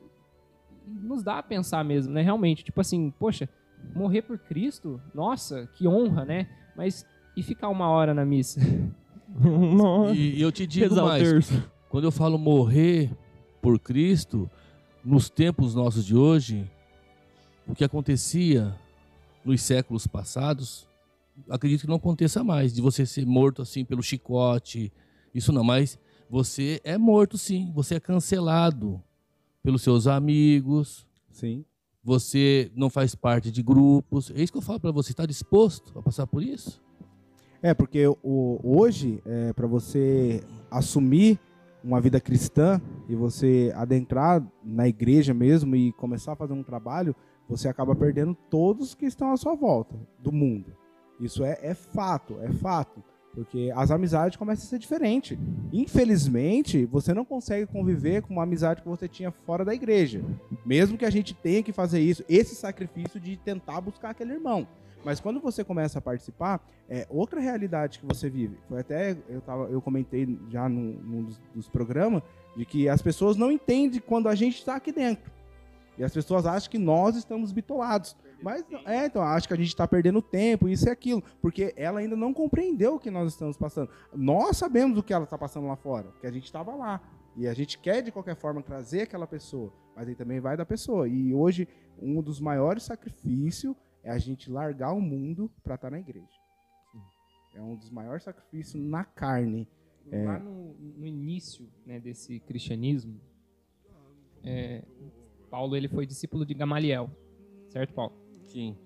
nos 0.87 1.23
dá 1.23 1.39
a 1.39 1.43
pensar 1.43 1.85
mesmo, 1.85 2.13
né? 2.13 2.23
Realmente, 2.23 2.65
tipo 2.65 2.81
assim, 2.81 3.13
poxa, 3.19 3.49
morrer 3.95 4.23
por 4.23 4.39
Cristo, 4.39 5.01
nossa, 5.15 5.67
que 5.75 5.87
honra, 5.87 6.25
né? 6.25 6.49
Mas 6.77 7.05
e 7.37 7.43
ficar 7.43 7.69
uma 7.69 7.89
hora 7.89 8.15
na 8.15 8.25
missa? 8.25 8.61
Nossa, 9.39 10.15
E, 10.15 10.39
e 10.39 10.41
eu 10.41 10.51
te 10.51 10.67
digo 10.67 10.95
mais: 10.95 11.51
quando 11.91 12.05
eu 12.05 12.13
falo 12.13 12.39
morrer 12.39 13.11
por 13.61 13.79
Cristo, 13.79 14.49
nos 15.05 15.29
tempos 15.29 15.75
nossos 15.75 16.07
de 16.07 16.17
hoje, 16.17 16.71
o 17.67 17.75
que 17.75 17.85
acontecia 17.85 18.75
nos 19.45 19.61
séculos 19.61 20.07
passados, 20.07 20.89
acredito 21.51 21.83
que 21.83 21.87
não 21.87 21.97
aconteça 21.97 22.43
mais, 22.43 22.73
de 22.73 22.81
você 22.81 23.05
ser 23.05 23.27
morto 23.27 23.61
assim 23.61 23.85
pelo 23.85 24.03
chicote, 24.03 24.91
isso 25.35 25.53
não, 25.53 25.63
mas 25.63 25.99
você 26.31 26.81
é 26.83 26.97
morto 26.97 27.37
sim, 27.37 27.71
você 27.75 27.97
é 27.97 28.01
cancelado 28.01 29.03
pelos 29.67 29.83
seus 29.83 30.07
amigos, 30.07 31.05
Sim. 31.29 31.65
você 32.01 32.71
não 32.77 32.89
faz 32.89 33.17
parte 33.17 33.51
de 33.51 33.65
grupos. 33.65 34.31
É 34.31 34.41
isso 34.41 34.53
que 34.53 34.59
eu 34.59 34.63
falo 34.63 34.79
para 34.79 34.93
você, 34.93 35.11
está 35.11 35.27
disposto 35.27 35.99
a 35.99 36.01
passar 36.01 36.25
por 36.25 36.41
isso? 36.41 36.81
É, 37.61 37.75
porque 37.75 38.07
o, 38.07 38.61
hoje, 38.63 39.21
é, 39.27 39.53
para 39.53 39.67
você 39.67 40.41
assumir 40.71 41.37
uma 41.83 42.01
vida 42.01 42.21
cristã 42.21 42.81
e 43.09 43.17
você 43.17 43.73
adentrar 43.75 44.41
na 44.63 44.87
igreja 44.87 45.35
mesmo 45.35 45.75
e 45.75 45.91
começar 45.95 46.35
a 46.35 46.37
fazer 46.37 46.53
um 46.53 46.63
trabalho, 46.63 47.13
você 47.49 47.67
acaba 47.67 47.93
perdendo 47.97 48.37
todos 48.49 48.95
que 48.95 49.05
estão 49.05 49.33
à 49.33 49.37
sua 49.37 49.57
volta 49.57 49.97
do 50.21 50.31
mundo. 50.31 50.77
Isso 51.19 51.43
é, 51.43 51.59
é 51.61 51.75
fato, 51.75 52.39
é 52.41 52.53
fato. 52.53 53.03
Porque 53.37 53.71
as 53.77 53.91
amizades 53.91 54.39
começam 54.39 54.65
a 54.65 54.69
ser 54.71 54.79
diferentes. 54.79 55.39
Infelizmente, 55.71 56.87
você 56.87 57.13
não 57.13 57.23
consegue 57.23 57.67
conviver 57.67 58.23
com 58.23 58.33
uma 58.33 58.45
amizade 58.45 58.81
que 58.81 58.89
você 58.89 59.07
tinha 59.07 59.31
fora 59.31 59.63
da 59.63 59.75
igreja. 59.75 60.23
Mesmo 60.65 60.97
que 60.97 61.05
a 61.05 61.11
gente 61.11 61.35
tenha 61.35 61.63
que 61.63 61.71
fazer 61.71 62.01
isso, 62.01 62.25
esse 62.31 62.55
sacrifício 62.55 63.21
de 63.21 63.37
tentar 63.37 63.83
buscar 63.83 64.11
aquele 64.11 64.33
irmão. 64.33 64.67
Mas 65.05 65.21
quando 65.21 65.39
você 65.39 65.63
começa 65.63 65.99
a 65.99 66.03
participar, 66.03 66.67
é 66.89 67.07
outra 67.11 67.39
realidade 67.39 67.99
que 67.99 68.07
você 68.07 68.31
vive. 68.31 68.57
Foi 68.71 68.81
até 68.81 69.15
eu 69.29 69.43
tava, 69.43 69.65
eu 69.65 69.83
comentei 69.83 70.27
já 70.51 70.67
num, 70.67 71.25
dos, 71.25 71.41
dos 71.55 71.69
programas 71.69 72.23
de 72.57 72.65
que 72.65 72.89
as 72.89 73.03
pessoas 73.03 73.37
não 73.37 73.53
entendem 73.53 74.01
quando 74.01 74.31
a 74.31 74.35
gente 74.35 74.57
está 74.57 74.77
aqui 74.77 74.91
dentro. 74.91 75.31
E 75.99 76.05
as 76.05 76.13
pessoas 76.13 76.47
acham 76.47 76.71
que 76.71 76.79
nós 76.79 77.17
estamos 77.17 77.53
bitolados. 77.53 78.17
Mas 78.43 78.65
é, 78.85 79.07
então 79.07 79.23
acho 79.23 79.49
que 79.49 79.55
a 79.55 79.57
gente 79.57 79.69
está 79.69 79.89
perdendo 79.89 80.21
tempo, 80.21 80.69
isso 80.69 80.89
e 80.89 80.91
aquilo, 80.91 81.23
porque 81.41 81.73
ela 81.77 82.01
ainda 82.01 82.15
não 82.15 82.35
compreendeu 82.35 82.97
o 82.97 82.99
que 82.99 83.11
nós 83.11 83.33
estamos 83.33 83.57
passando. 83.57 83.91
Nós 84.15 84.59
sabemos 84.59 84.99
o 84.99 85.03
que 85.03 85.13
ela 85.13 85.25
está 85.25 85.39
passando 85.39 85.67
lá 85.67 85.77
fora, 85.77 86.09
porque 86.09 86.27
a 86.27 86.33
gente 86.33 86.45
estava 86.45 86.75
lá. 86.75 87.01
E 87.35 87.47
a 87.47 87.55
gente 87.55 87.79
quer 87.79 88.03
de 88.03 88.11
qualquer 88.11 88.37
forma 88.37 88.63
trazer 88.63 89.03
aquela 89.03 89.27
pessoa, 89.27 89.73
mas 89.95 90.09
aí 90.09 90.15
também 90.15 90.41
vai 90.41 90.57
da 90.57 90.65
pessoa. 90.65 91.09
E 91.09 91.35
hoje 91.35 91.69
um 92.01 92.23
dos 92.23 92.41
maiores 92.41 92.83
sacrifícios 92.83 93.75
é 94.03 94.11
a 94.11 94.19
gente 94.19 94.51
largar 94.51 94.93
o 94.93 95.01
mundo 95.01 95.51
para 95.63 95.75
estar 95.75 95.91
na 95.91 95.99
igreja. 95.99 96.27
É 97.55 97.61
um 97.61 97.75
dos 97.75 97.91
maiores 97.91 98.23
sacrifícios 98.23 98.83
na 98.83 99.05
carne. 99.05 99.67
lá 100.11 100.39
no, 100.39 100.75
no 100.75 101.07
início 101.07 101.69
né, 101.85 101.99
desse 101.99 102.39
cristianismo, 102.41 103.21
é, 104.45 104.85
Paulo 105.51 105.77
ele 105.77 105.89
foi 105.89 106.07
discípulo 106.07 106.45
de 106.45 106.55
Gamaliel, 106.55 107.11
certo, 107.69 107.93
Paulo? 107.95 108.13
Sim. 108.47 108.77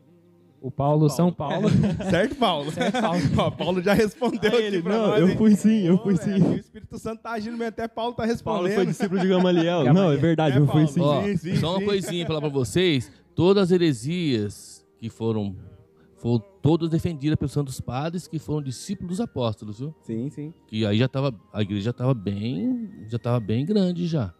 O 0.62 0.70
Paulo, 0.70 1.08
São 1.08 1.32
Paulo. 1.32 1.68
Certo, 2.10 2.34
Paulo? 2.36 2.68
Certo, 2.72 3.00
Paulo. 3.00 3.18
Ó, 3.38 3.50
Paulo 3.50 3.82
já 3.82 3.94
respondeu 3.94 4.50
aqui 4.52 4.62
ele, 4.62 4.82
pra 4.82 4.92
não, 4.98 5.06
nós, 5.06 5.20
eu 5.20 5.28
hein? 5.30 5.36
fui 5.38 5.56
sim, 5.56 5.86
eu 5.86 5.96
fui 5.96 6.14
velho, 6.14 6.38
sim. 6.44 6.50
O 6.50 6.54
Espírito 6.56 6.98
Santo 6.98 7.22
tá 7.22 7.30
agindo, 7.30 7.56
mas 7.56 7.68
até 7.68 7.88
Paulo 7.88 8.12
tá 8.12 8.26
respondendo. 8.26 8.60
Paulo 8.64 8.74
foi 8.74 8.84
discípulo 8.84 9.20
de 9.22 9.26
Gamaliel. 9.28 9.84
Gamaliel. 9.84 9.94
Não, 9.94 10.12
é 10.12 10.16
verdade, 10.18 10.56
É, 10.56 10.60
eu 10.60 10.66
fui 10.66 10.84
Paulo. 10.86 10.88
sim. 10.88 11.00
Ó, 11.00 11.22
Sim, 11.22 11.36
sim, 11.38 11.56
só 11.56 11.70
uma 11.70 11.78
sim. 11.78 11.86
coisinha 11.86 12.26
pra 12.26 12.34
falar 12.34 12.50
pra 12.50 12.50
vocês. 12.50 13.10
Todas 13.34 13.62
as 13.64 13.70
heresias 13.70 14.86
que 14.98 15.08
foram, 15.08 15.56
foram 16.16 16.44
todas 16.60 16.90
defendidas 16.90 17.38
pelos 17.38 17.52
santos 17.52 17.80
padres 17.80 18.28
que 18.28 18.38
foram 18.38 18.60
discípulos 18.60 19.12
dos 19.16 19.20
apóstolos, 19.22 19.78
viu? 19.78 19.94
Sim, 20.02 20.28
sim. 20.28 20.52
Que 20.66 20.84
aí 20.84 20.98
já 20.98 21.08
tava, 21.08 21.34
a 21.54 21.62
igreja 21.62 21.84
já 21.84 21.92
tava 21.94 22.12
bem, 22.12 22.90
já 23.08 23.18
tava 23.18 23.40
bem 23.40 23.64
grande 23.64 24.06
já. 24.06 24.34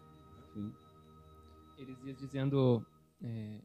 Eles 1.80 1.98
iam 2.04 2.14
dizendo 2.14 2.86
é, 3.22 3.60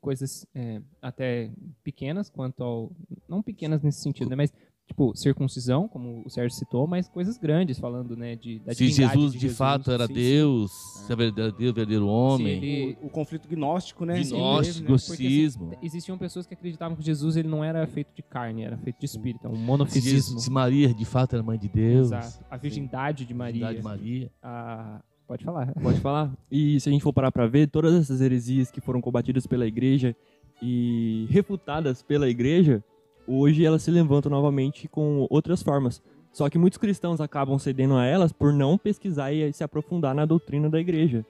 coisas 0.00 0.46
é, 0.54 0.80
até 1.02 1.50
pequenas 1.82 2.28
quanto 2.30 2.62
ao. 2.62 2.92
Não 3.28 3.42
pequenas 3.42 3.82
nesse 3.82 4.00
sentido, 4.02 4.30
né? 4.30 4.36
Mas, 4.36 4.52
tipo, 4.86 5.16
circuncisão, 5.16 5.88
como 5.88 6.22
o 6.24 6.30
Sérgio 6.30 6.56
citou, 6.56 6.86
mas 6.86 7.08
coisas 7.08 7.36
grandes, 7.38 7.78
falando, 7.78 8.16
né? 8.16 8.36
De, 8.36 8.58
da 8.60 8.72
Se 8.74 8.88
Jesus 8.88 9.32
de, 9.32 9.48
fato 9.48 9.90
era 9.90 10.06
sim, 10.06 10.12
Deus, 10.14 10.70
se 11.06 11.12
é 11.12 11.16
verdadeiro, 11.16 11.74
verdadeiro 11.74 12.06
homem, 12.06 12.60
Se 12.60 12.66
ele- 12.66 12.98
O, 13.02 13.06
o 13.06 13.10
conflito 13.10 13.48
gnóstico, 13.48 14.04
né? 14.04 14.22
gnóstico, 14.22 14.80
Né? 14.82 14.86
gnosticismo. 14.88 15.78
Existiam 15.82 16.16
pessoas 16.16 16.46
que 16.46 16.54
acreditavam 16.54 16.96
que 16.96 17.02
Jesus 17.02 17.36
ele 17.36 17.48
não 17.48 17.64
era 17.64 17.84
feito 17.86 18.14
de 18.14 18.22
carne, 18.22 18.62
era 18.62 18.76
feito 18.78 18.98
de 19.00 19.06
espírito, 19.06 19.46
é 19.46 19.50
um 19.50 19.56
Se, 19.56 19.60
monofisismo. 19.62 20.10
Jesus, 20.10 20.44
se 20.44 20.50
Maria 20.50 20.94
de 20.94 21.04
fato 21.04 21.34
era 21.34 21.42
mãe 21.42 21.58
de 21.58 21.68
Deus, 21.68 22.06
Exato. 22.12 22.44
A 22.50 22.56
virgindade 22.56 23.24
de 23.24 23.34
Maria. 23.34 23.64
Maria. 23.64 23.78
de 23.78 23.84
Maria. 23.84 24.32
a- 24.42 25.02
Pode 25.26 25.44
falar. 25.44 25.72
Pode 25.82 26.00
falar? 26.00 26.32
E 26.50 26.78
se 26.80 26.88
a 26.88 26.92
gente 26.92 27.02
for 27.02 27.12
parar 27.12 27.32
pra 27.32 27.46
ver, 27.46 27.68
todas 27.68 27.94
essas 27.94 28.20
heresias 28.20 28.70
que 28.70 28.80
foram 28.80 29.00
combatidas 29.00 29.46
pela 29.46 29.66
igreja 29.66 30.14
e 30.62 31.26
refutadas 31.30 32.02
pela 32.02 32.28
igreja, 32.28 32.82
hoje 33.26 33.64
elas 33.64 33.82
se 33.82 33.90
levantam 33.90 34.30
novamente 34.30 34.88
com 34.88 35.26
outras 35.28 35.62
formas. 35.62 36.02
Só 36.32 36.48
que 36.50 36.58
muitos 36.58 36.78
cristãos 36.78 37.20
acabam 37.20 37.58
cedendo 37.58 37.94
a 37.94 38.04
elas 38.04 38.32
por 38.32 38.52
não 38.52 38.76
pesquisar 38.76 39.32
e 39.32 39.52
se 39.52 39.64
aprofundar 39.64 40.14
na 40.14 40.26
doutrina 40.26 40.68
da 40.68 40.78
igreja. 40.78 41.24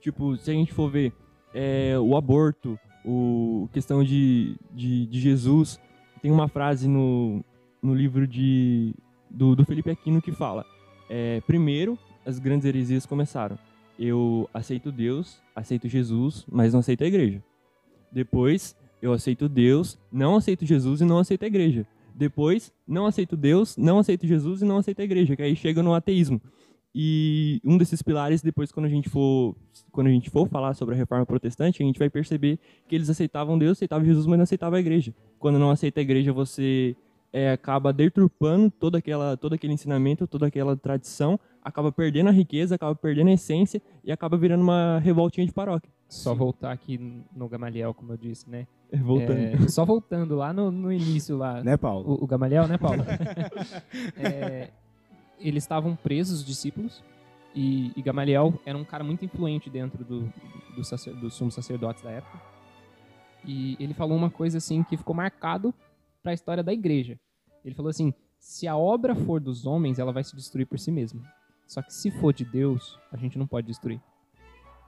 Tipo, 0.00 0.36
se 0.36 0.50
a 0.50 0.54
gente 0.54 0.72
for 0.72 0.90
ver 0.90 1.12
é, 1.54 1.98
o 1.98 2.16
aborto, 2.16 2.78
o 3.04 3.68
questão 3.72 4.04
de, 4.04 4.56
de, 4.70 5.06
de 5.06 5.20
Jesus, 5.20 5.80
tem 6.22 6.30
uma 6.30 6.48
frase 6.48 6.88
no, 6.88 7.42
no 7.82 7.94
livro 7.94 8.26
de, 8.26 8.94
do, 9.30 9.56
do 9.56 9.64
Felipe 9.64 9.90
Aquino 9.90 10.20
que 10.20 10.32
fala: 10.32 10.64
é, 11.08 11.40
primeiro, 11.46 11.98
as 12.30 12.38
grandes 12.38 12.64
heresias 12.64 13.04
começaram. 13.04 13.58
Eu 13.98 14.48
aceito 14.54 14.90
Deus, 14.90 15.42
aceito 15.54 15.88
Jesus, 15.88 16.46
mas 16.50 16.72
não 16.72 16.80
aceito 16.80 17.04
a 17.04 17.06
igreja. 17.06 17.42
Depois, 18.10 18.74
eu 19.02 19.12
aceito 19.12 19.48
Deus, 19.48 19.98
não 20.10 20.36
aceito 20.36 20.64
Jesus 20.64 21.00
e 21.00 21.04
não 21.04 21.18
aceito 21.18 21.42
a 21.42 21.46
igreja. 21.46 21.86
Depois, 22.14 22.72
não 22.86 23.06
aceito 23.06 23.36
Deus, 23.36 23.76
não 23.76 23.98
aceito 23.98 24.26
Jesus 24.26 24.62
e 24.62 24.64
não 24.64 24.78
aceito 24.78 25.00
a 25.00 25.04
igreja, 25.04 25.36
que 25.36 25.42
aí 25.42 25.56
chega 25.56 25.82
no 25.82 25.92
ateísmo. 25.92 26.40
E 26.94 27.60
um 27.64 27.78
desses 27.78 28.02
pilares, 28.02 28.42
depois 28.42 28.72
quando 28.72 28.86
a 28.86 28.88
gente 28.88 29.08
for, 29.08 29.54
quando 29.92 30.08
a 30.08 30.10
gente 30.10 30.28
for 30.28 30.48
falar 30.48 30.74
sobre 30.74 30.94
a 30.94 30.98
reforma 30.98 31.24
protestante, 31.24 31.82
a 31.82 31.86
gente 31.86 31.98
vai 31.98 32.10
perceber 32.10 32.58
que 32.88 32.94
eles 32.94 33.08
aceitavam 33.08 33.58
Deus, 33.58 33.78
aceitavam 33.78 34.04
Jesus, 34.04 34.26
mas 34.26 34.38
não 34.38 34.44
aceitavam 34.44 34.76
a 34.76 34.80
igreja. 34.80 35.14
Quando 35.38 35.58
não 35.58 35.70
aceita 35.70 36.00
a 36.00 36.02
igreja, 36.02 36.32
você 36.32 36.96
é, 37.32 37.52
acaba 37.52 37.92
deturpando 37.92 38.70
toda 38.70 38.98
aquela, 38.98 39.36
todo 39.36 39.54
aquele 39.54 39.72
ensinamento, 39.72 40.26
toda 40.26 40.46
aquela 40.46 40.76
tradição, 40.76 41.38
acaba 41.62 41.92
perdendo 41.92 42.28
a 42.28 42.32
riqueza, 42.32 42.74
acaba 42.74 42.94
perdendo 42.94 43.28
a 43.28 43.32
essência 43.32 43.80
e 44.02 44.10
acaba 44.10 44.36
virando 44.36 44.62
uma 44.62 44.98
revoltinha 44.98 45.46
de 45.46 45.52
paróquia. 45.52 45.90
Só 46.08 46.34
voltar 46.34 46.72
aqui 46.72 46.98
no 47.34 47.48
Gamaliel, 47.48 47.94
como 47.94 48.12
eu 48.12 48.16
disse, 48.16 48.48
né? 48.50 48.66
Voltando. 48.92 49.38
É, 49.38 49.68
só 49.68 49.84
voltando 49.84 50.34
lá 50.34 50.52
no, 50.52 50.70
no 50.70 50.92
início 50.92 51.36
lá. 51.36 51.62
Né, 51.62 51.76
Paulo? 51.76 52.18
O, 52.20 52.24
o 52.24 52.26
Gamaliel, 52.26 52.66
né, 52.66 52.76
Paulo? 52.76 53.04
É, 54.16 54.70
eles 55.38 55.64
estavam 55.64 55.96
presos, 55.96 56.40
os 56.40 56.44
discípulos, 56.44 57.02
e, 57.54 57.92
e 57.96 58.02
Gamaliel 58.02 58.54
era 58.64 58.76
um 58.76 58.84
cara 58.84 59.02
muito 59.02 59.24
influente 59.24 59.70
dentro 59.70 60.04
do, 60.04 60.32
do, 60.74 60.84
sacer, 60.84 61.14
dos 61.14 61.34
sumos 61.34 61.54
sacerdotes 61.54 62.02
da 62.02 62.10
época. 62.10 62.40
E 63.44 63.76
ele 63.80 63.94
falou 63.94 64.16
uma 64.16 64.30
coisa 64.30 64.58
assim 64.58 64.82
que 64.82 64.96
ficou 64.96 65.14
marcado 65.14 65.74
para 66.22 66.32
a 66.32 66.34
história 66.34 66.62
da 66.62 66.72
igreja. 66.72 67.18
Ele 67.64 67.74
falou 67.74 67.90
assim: 67.90 68.12
se 68.38 68.68
a 68.68 68.76
obra 68.76 69.14
for 69.14 69.40
dos 69.40 69.66
homens, 69.66 69.98
ela 69.98 70.12
vai 70.12 70.22
se 70.22 70.36
destruir 70.36 70.66
por 70.66 70.78
si 70.78 70.90
mesma. 70.92 71.22
Só 71.70 71.80
que 71.80 71.94
se 71.94 72.10
for 72.10 72.34
de 72.34 72.44
Deus, 72.44 72.98
a 73.12 73.16
gente 73.16 73.38
não 73.38 73.46
pode 73.46 73.68
destruir. 73.68 74.00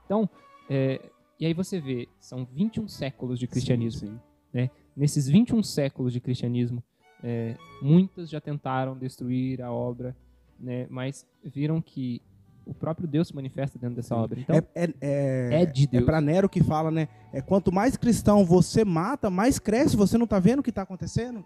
Então, 0.04 0.28
é, 0.68 1.00
e 1.38 1.46
aí 1.46 1.54
você 1.54 1.80
vê, 1.80 2.08
são 2.18 2.44
21 2.44 2.88
séculos 2.88 3.38
de 3.38 3.46
cristianismo 3.46 4.08
Sim, 4.08 4.20
sim. 4.50 4.70
nesses 4.96 5.28
21 5.28 5.62
séculos 5.62 6.12
de 6.12 6.20
cristianismo, 6.20 6.82
é, 7.22 7.56
muitas 7.80 8.28
já 8.28 8.40
tentaram 8.40 8.98
destruir 8.98 9.62
a 9.62 9.70
obra, 9.70 10.16
né, 10.58 10.88
mas 10.90 11.24
viram 11.44 11.80
que 11.80 12.20
o 12.66 12.74
próprio 12.74 13.06
Deus 13.06 13.28
se 13.28 13.34
manifesta 13.36 13.78
dentro 13.78 13.94
dessa 13.94 14.16
obra. 14.16 14.40
Então, 14.40 14.56
é, 14.56 14.66
é, 14.74 14.94
é, 15.00 15.62
é 15.62 15.66
de 15.66 15.84
é 15.84 15.86
Deus. 15.86 16.04
pra 16.04 16.20
Nero 16.20 16.48
que 16.48 16.64
fala, 16.64 16.90
né? 16.90 17.06
É 17.32 17.40
quanto 17.40 17.70
mais 17.70 17.96
cristão 17.96 18.44
você 18.44 18.84
mata, 18.84 19.30
mais 19.30 19.60
cresce. 19.60 19.96
Você 19.96 20.18
não 20.18 20.26
tá 20.26 20.38
vendo 20.40 20.60
o 20.60 20.62
que 20.62 20.70
tá 20.70 20.82
acontecendo? 20.82 21.44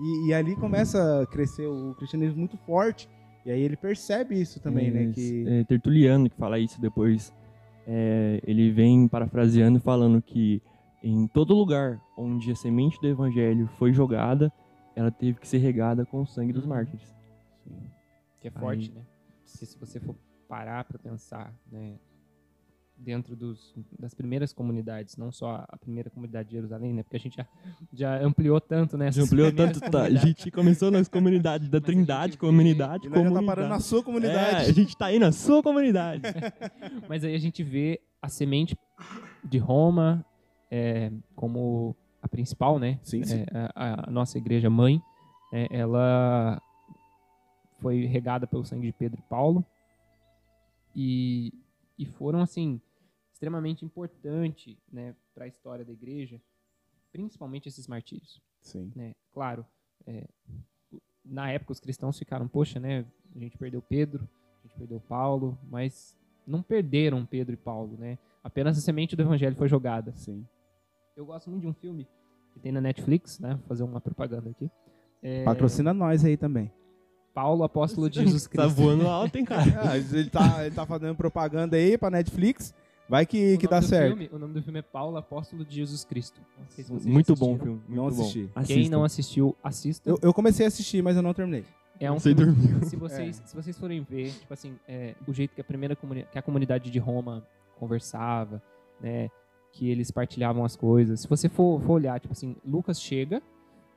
E, 0.00 0.28
e 0.28 0.34
ali 0.34 0.56
começa 0.56 1.22
a 1.22 1.26
crescer 1.26 1.66
o 1.66 1.94
cristianismo 1.96 2.38
muito 2.38 2.56
forte. 2.58 3.08
E 3.48 3.50
aí 3.50 3.62
ele 3.62 3.78
percebe 3.78 4.38
isso 4.38 4.60
também, 4.60 4.90
né? 4.90 5.10
Que 5.14 5.42
É, 5.48 5.64
Tertuliano 5.64 6.28
que 6.28 6.36
fala 6.36 6.58
isso 6.58 6.78
depois. 6.78 7.32
é, 7.86 8.38
ele 8.46 8.70
vem 8.70 9.08
parafraseando 9.08 9.78
e 9.78 9.80
falando 9.80 10.20
que 10.20 10.60
em 11.02 11.26
todo 11.28 11.54
lugar 11.54 11.98
onde 12.18 12.50
a 12.50 12.54
semente 12.54 13.00
do 13.00 13.08
evangelho 13.08 13.66
foi 13.78 13.90
jogada, 13.94 14.52
ela 14.94 15.10
teve 15.10 15.40
que 15.40 15.48
ser 15.48 15.56
regada 15.56 16.04
com 16.04 16.20
o 16.20 16.26
sangue 16.26 16.52
dos 16.52 16.66
mártires. 16.66 17.16
que 18.38 18.48
é 18.48 18.50
forte, 18.50 18.90
Aí- 18.90 18.94
né? 18.96 19.00
Porque 19.46 19.66
se 19.66 19.78
você 19.78 19.98
for 19.98 20.14
parar 20.46 20.84
para 20.84 20.98
pensar, 20.98 21.50
né, 21.72 21.94
dentro 22.98 23.36
dos, 23.36 23.72
das 23.98 24.12
primeiras 24.12 24.52
comunidades, 24.52 25.16
não 25.16 25.30
só 25.30 25.64
a 25.68 25.76
primeira 25.76 26.10
comunidade 26.10 26.48
de 26.48 26.56
Jerusalém, 26.56 26.92
né? 26.92 27.02
Porque 27.04 27.16
a 27.16 27.20
gente 27.20 27.36
já, 27.36 27.46
já 27.92 28.18
ampliou 28.22 28.60
tanto, 28.60 28.98
né? 28.98 29.10
Já 29.12 29.22
ampliou 29.22 29.52
tanto, 29.52 29.80
tá? 29.80 30.02
A 30.02 30.10
gente 30.10 30.50
começou 30.50 30.90
nas 30.90 31.08
comunidades 31.08 31.68
da 31.68 31.78
Mas 31.78 31.84
a 31.84 31.86
Trindade, 31.86 32.32
gente 32.32 32.40
comunidade, 32.40 33.06
e 33.06 33.08
já 33.08 33.14
tá 33.14 33.20
comunidade. 33.20 33.46
parando 33.46 33.68
na 33.68 33.80
sua 33.80 34.00
É, 34.00 34.02
comunidade. 34.02 34.70
a 34.70 34.72
gente 34.72 34.96
tá 34.96 35.06
aí 35.06 35.18
na 35.18 35.30
sua 35.32 35.62
comunidade. 35.62 36.22
Mas 37.08 37.22
aí 37.24 37.34
a 37.34 37.38
gente 37.38 37.62
vê 37.62 38.00
a 38.20 38.28
semente 38.28 38.76
de 39.44 39.58
Roma 39.58 40.24
é, 40.70 41.12
como 41.36 41.94
a 42.20 42.26
principal, 42.28 42.78
né? 42.80 42.98
Sim, 43.04 43.22
sim. 43.22 43.42
É, 43.42 43.70
a, 43.74 44.08
a 44.08 44.10
nossa 44.10 44.36
igreja 44.38 44.68
mãe, 44.68 45.00
é, 45.52 45.68
ela 45.70 46.60
foi 47.80 48.06
regada 48.06 48.44
pelo 48.44 48.64
sangue 48.64 48.88
de 48.88 48.92
Pedro 48.92 49.20
e 49.20 49.28
Paulo 49.30 49.64
e, 50.96 51.52
e 51.96 52.04
foram 52.04 52.40
assim 52.40 52.80
extremamente 53.38 53.84
importante, 53.84 54.76
né, 54.92 55.14
para 55.32 55.44
a 55.44 55.48
história 55.48 55.84
da 55.84 55.92
igreja, 55.92 56.40
principalmente 57.12 57.68
esses 57.68 57.86
martírios 57.86 58.42
Sim. 58.60 58.92
né? 58.96 59.14
Claro, 59.32 59.64
é, 60.04 60.26
na 61.24 61.48
época 61.52 61.70
os 61.70 61.78
cristãos 61.78 62.18
ficaram, 62.18 62.48
poxa, 62.48 62.80
né? 62.80 63.04
A 63.36 63.38
gente 63.38 63.56
perdeu 63.56 63.80
Pedro, 63.80 64.28
a 64.58 64.66
gente 64.66 64.76
perdeu 64.76 64.98
Paulo, 64.98 65.56
mas 65.70 66.16
não 66.44 66.62
perderam 66.62 67.24
Pedro 67.24 67.54
e 67.54 67.56
Paulo, 67.56 67.96
né? 67.96 68.18
Apenas 68.42 68.76
a 68.76 68.80
semente 68.80 69.14
do 69.14 69.22
evangelho 69.22 69.54
foi 69.54 69.68
jogada. 69.68 70.12
Sim. 70.16 70.44
Eu 71.16 71.24
gosto 71.24 71.48
muito 71.48 71.62
de 71.62 71.68
um 71.68 71.74
filme 71.74 72.08
que 72.52 72.58
tem 72.58 72.72
na 72.72 72.80
Netflix, 72.80 73.38
né? 73.38 73.54
Vou 73.54 73.68
fazer 73.68 73.84
uma 73.84 74.00
propaganda 74.00 74.50
aqui. 74.50 74.68
É, 75.22 75.44
Patrocina 75.44 75.94
nós 75.94 76.24
aí 76.24 76.36
também. 76.36 76.72
Paulo, 77.32 77.62
apóstolo 77.62 78.10
de 78.10 78.18
Jesus 78.24 78.44
tá 78.48 78.62
Cristo. 78.64 78.70
voando 78.82 79.06
alto, 79.06 79.36
hein, 79.36 79.44
cara? 79.44 79.62
Ah, 79.90 79.96
ele, 79.96 80.28
tá, 80.28 80.66
ele 80.66 80.74
tá 80.74 80.84
fazendo 80.84 81.14
propaganda 81.14 81.76
aí 81.76 81.96
pra 81.96 82.10
Netflix. 82.10 82.74
Vai 83.08 83.24
que, 83.24 83.54
O 83.54 83.58
que 83.58 83.66
dá 83.66 83.80
certo. 83.80 84.08
filme- 84.16 84.28
o 84.32 84.38
nome 84.38 84.52
do 84.54 84.62
filme 84.62 84.80
é 84.80 84.82
Paulo, 84.82 85.16
apóstolo 85.16 85.64
de 85.64 85.76
Jesus 85.76 86.04
Cristo. 86.04 86.40
Não 86.58 86.66
sei 86.68 86.84
se 86.84 86.90
vocês 86.90 87.06
Muito 87.06 87.32
assistiram. 87.32 87.56
bom 87.56 87.62
filme. 87.64 87.80
Muito 87.88 87.96
Não 87.96 88.10
bom. 88.10 88.22
assisti. 88.22 88.50
Quem 88.52 88.62
Assistam. 88.62 88.90
não 88.96 89.04
assistiu, 89.04 89.56
assista. 89.64 90.10
Eu, 90.10 90.18
eu 90.22 90.34
comecei 90.34 90.66
a 90.66 90.68
assistir, 90.68 91.02
mas 91.02 91.16
eu 91.16 91.22
não 91.22 91.32
terminei. 91.32 91.64
É 91.98 92.12
um 92.12 92.18
Você 92.18 92.34
filme, 92.34 92.52
dormiu. 92.52 92.84
se 92.88 92.96
vocês, 92.96 93.42
se 93.46 93.56
vocês 93.56 93.78
forem 93.78 94.02
ver, 94.02 94.30
tipo 94.32 94.52
assim, 94.52 94.76
é, 94.86 95.14
o 95.26 95.32
jeito 95.32 95.54
que 95.54 95.60
a 95.60 95.64
primeira 95.64 95.96
que 95.96 96.38
a 96.38 96.42
comunidade 96.42 96.90
de 96.90 96.98
Roma 96.98 97.44
conversava, 97.78 98.62
né, 99.00 99.30
que 99.72 99.88
eles 99.90 100.10
partilhavam 100.10 100.64
as 100.64 100.76
coisas. 100.76 101.20
Se 101.20 101.28
você 101.28 101.48
for, 101.48 101.80
for 101.80 101.92
olhar, 101.94 102.20
tipo 102.20 102.32
assim, 102.32 102.56
Lucas 102.64 103.00
chega, 103.00 103.42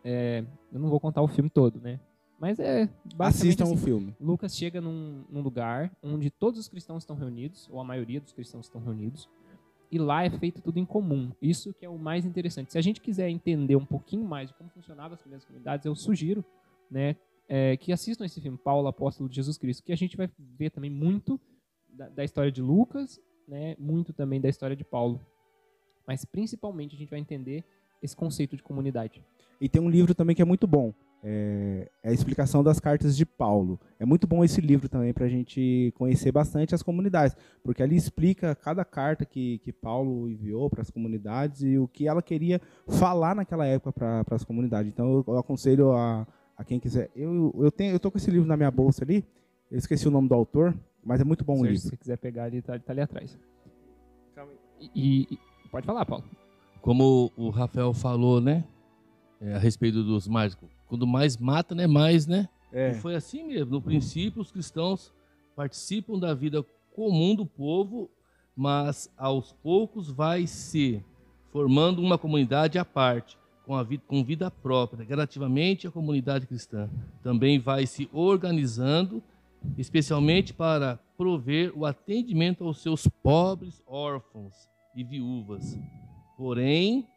é, 0.05 0.43
eu 0.71 0.79
não 0.79 0.89
vou 0.89 0.99
contar 0.99 1.21
o 1.21 1.27
filme 1.27 1.49
todo, 1.49 1.79
né, 1.81 1.99
mas 2.41 2.59
é 2.59 2.89
basicamente 3.15 3.21
Assistam 3.21 3.63
assim, 3.65 3.73
o 3.75 3.77
filme. 3.77 4.15
Lucas 4.19 4.57
chega 4.57 4.81
num, 4.81 5.23
num 5.29 5.41
lugar 5.41 5.95
onde 6.01 6.31
todos 6.31 6.59
os 6.59 6.67
cristãos 6.67 7.03
estão 7.03 7.15
reunidos, 7.15 7.69
ou 7.71 7.79
a 7.79 7.83
maioria 7.83 8.19
dos 8.19 8.33
cristãos 8.33 8.65
estão 8.65 8.81
reunidos, 8.81 9.29
e 9.91 9.99
lá 9.99 10.25
é 10.25 10.29
feito 10.31 10.59
tudo 10.59 10.79
em 10.79 10.85
comum. 10.85 11.31
Isso 11.39 11.71
que 11.71 11.85
é 11.85 11.89
o 11.89 11.99
mais 11.99 12.25
interessante. 12.25 12.71
Se 12.71 12.79
a 12.79 12.81
gente 12.81 12.99
quiser 12.99 13.29
entender 13.29 13.75
um 13.75 13.85
pouquinho 13.85 14.25
mais 14.25 14.49
de 14.49 14.55
como 14.55 14.71
funcionavam 14.71 15.13
as 15.13 15.21
primeiras 15.21 15.45
comunidades, 15.45 15.85
eu 15.85 15.93
sugiro, 15.93 16.43
né, 16.89 17.15
é, 17.47 17.77
que 17.77 17.93
assistam 17.93 18.25
esse 18.25 18.41
filme, 18.41 18.57
Paulo, 18.57 18.87
Apóstolo 18.87 19.29
de 19.29 19.35
Jesus 19.35 19.59
Cristo, 19.59 19.83
que 19.83 19.93
a 19.93 19.97
gente 19.97 20.17
vai 20.17 20.27
ver 20.57 20.71
também 20.71 20.89
muito 20.89 21.39
da, 21.93 22.09
da 22.09 22.23
história 22.23 22.51
de 22.51 22.59
Lucas, 22.61 23.21
né, 23.47 23.75
muito 23.77 24.13
também 24.13 24.41
da 24.41 24.49
história 24.49 24.75
de 24.75 24.83
Paulo. 24.83 25.23
Mas 26.07 26.25
principalmente 26.25 26.95
a 26.95 26.97
gente 26.97 27.09
vai 27.11 27.19
entender 27.19 27.63
esse 28.01 28.15
conceito 28.15 28.57
de 28.57 28.63
comunidade. 28.63 29.23
E 29.59 29.69
tem 29.69 29.79
um 29.79 29.91
livro 29.91 30.15
também 30.15 30.35
que 30.35 30.41
é 30.41 30.45
muito 30.45 30.65
bom. 30.65 30.91
É, 31.23 31.87
é 32.01 32.09
a 32.09 32.13
explicação 32.13 32.63
das 32.63 32.79
cartas 32.79 33.15
de 33.15 33.25
Paulo. 33.25 33.79
É 33.99 34.05
muito 34.05 34.25
bom 34.25 34.43
esse 34.43 34.59
livro 34.59 34.89
também 34.89 35.13
para 35.13 35.25
a 35.25 35.29
gente 35.29 35.93
conhecer 35.95 36.31
bastante 36.31 36.73
as 36.73 36.81
comunidades, 36.81 37.35
porque 37.63 37.83
ali 37.83 37.95
explica 37.95 38.55
cada 38.55 38.83
carta 38.83 39.23
que, 39.23 39.59
que 39.59 39.71
Paulo 39.71 40.27
enviou 40.27 40.67
para 40.69 40.81
as 40.81 40.89
comunidades 40.89 41.61
e 41.61 41.77
o 41.77 41.87
que 41.87 42.07
ela 42.07 42.23
queria 42.23 42.59
falar 42.87 43.35
naquela 43.35 43.65
época 43.67 43.91
para 43.93 44.35
as 44.35 44.43
comunidades. 44.43 44.91
Então 44.91 45.13
eu, 45.13 45.23
eu 45.27 45.37
aconselho 45.37 45.91
a, 45.91 46.25
a, 46.57 46.63
quem 46.63 46.79
quiser. 46.79 47.11
Eu, 47.15 47.53
eu, 47.59 47.71
tenho, 47.71 47.93
eu 47.93 47.99
tô 47.99 48.09
com 48.09 48.17
esse 48.17 48.31
livro 48.31 48.47
na 48.47 48.57
minha 48.57 48.71
bolsa 48.71 49.03
ali, 49.03 49.23
eu 49.69 49.77
esqueci 49.77 50.07
o 50.07 50.11
nome 50.11 50.27
do 50.27 50.33
autor, 50.33 50.75
mas 51.03 51.21
é 51.21 51.23
muito 51.23 51.45
bom 51.45 51.59
o 51.59 51.63
livro. 51.63 51.77
Se 51.77 51.89
você 51.89 51.97
quiser 51.97 52.17
pegar, 52.17 52.47
ele 52.47 52.63
tá, 52.63 52.79
tá 52.79 52.93
ali 52.93 53.01
atrás. 53.01 53.37
E, 54.95 55.27
e, 55.31 55.39
pode 55.69 55.85
falar, 55.85 56.05
Paulo. 56.05 56.23
Como 56.81 57.31
o 57.37 57.49
Rafael 57.51 57.93
falou, 57.93 58.41
né? 58.41 58.63
É, 59.39 59.53
a 59.53 59.59
respeito 59.59 60.03
dos 60.03 60.27
mágicos. 60.27 60.80
Quando 60.91 61.07
mais 61.07 61.37
mata, 61.37 61.73
né? 61.73 61.87
Mais, 61.87 62.27
né? 62.27 62.49
É. 62.69 62.91
E 62.91 62.95
foi 62.95 63.15
assim 63.15 63.47
mesmo. 63.47 63.71
No 63.71 63.81
princípio, 63.81 64.41
os 64.41 64.51
cristãos 64.51 65.13
participam 65.55 66.19
da 66.19 66.33
vida 66.33 66.65
comum 66.93 67.33
do 67.33 67.45
povo, 67.45 68.11
mas 68.53 69.09
aos 69.17 69.53
poucos 69.53 70.11
vai 70.11 70.45
se 70.45 71.01
formando 71.49 72.01
uma 72.01 72.17
comunidade 72.17 72.77
à 72.77 72.83
parte, 72.83 73.37
com, 73.65 73.73
a 73.73 73.83
vida, 73.83 74.03
com 74.05 74.21
vida 74.21 74.51
própria. 74.51 75.05
Gradativamente, 75.05 75.87
a 75.87 75.91
comunidade 75.91 76.45
cristã 76.45 76.89
também 77.23 77.57
vai 77.57 77.87
se 77.87 78.09
organizando, 78.11 79.23
especialmente 79.77 80.53
para 80.53 80.99
prover 81.17 81.71
o 81.73 81.85
atendimento 81.85 82.65
aos 82.65 82.81
seus 82.81 83.07
pobres 83.23 83.81
órfãos 83.87 84.67
e 84.93 85.05
viúvas. 85.05 85.79
Porém, 86.35 87.07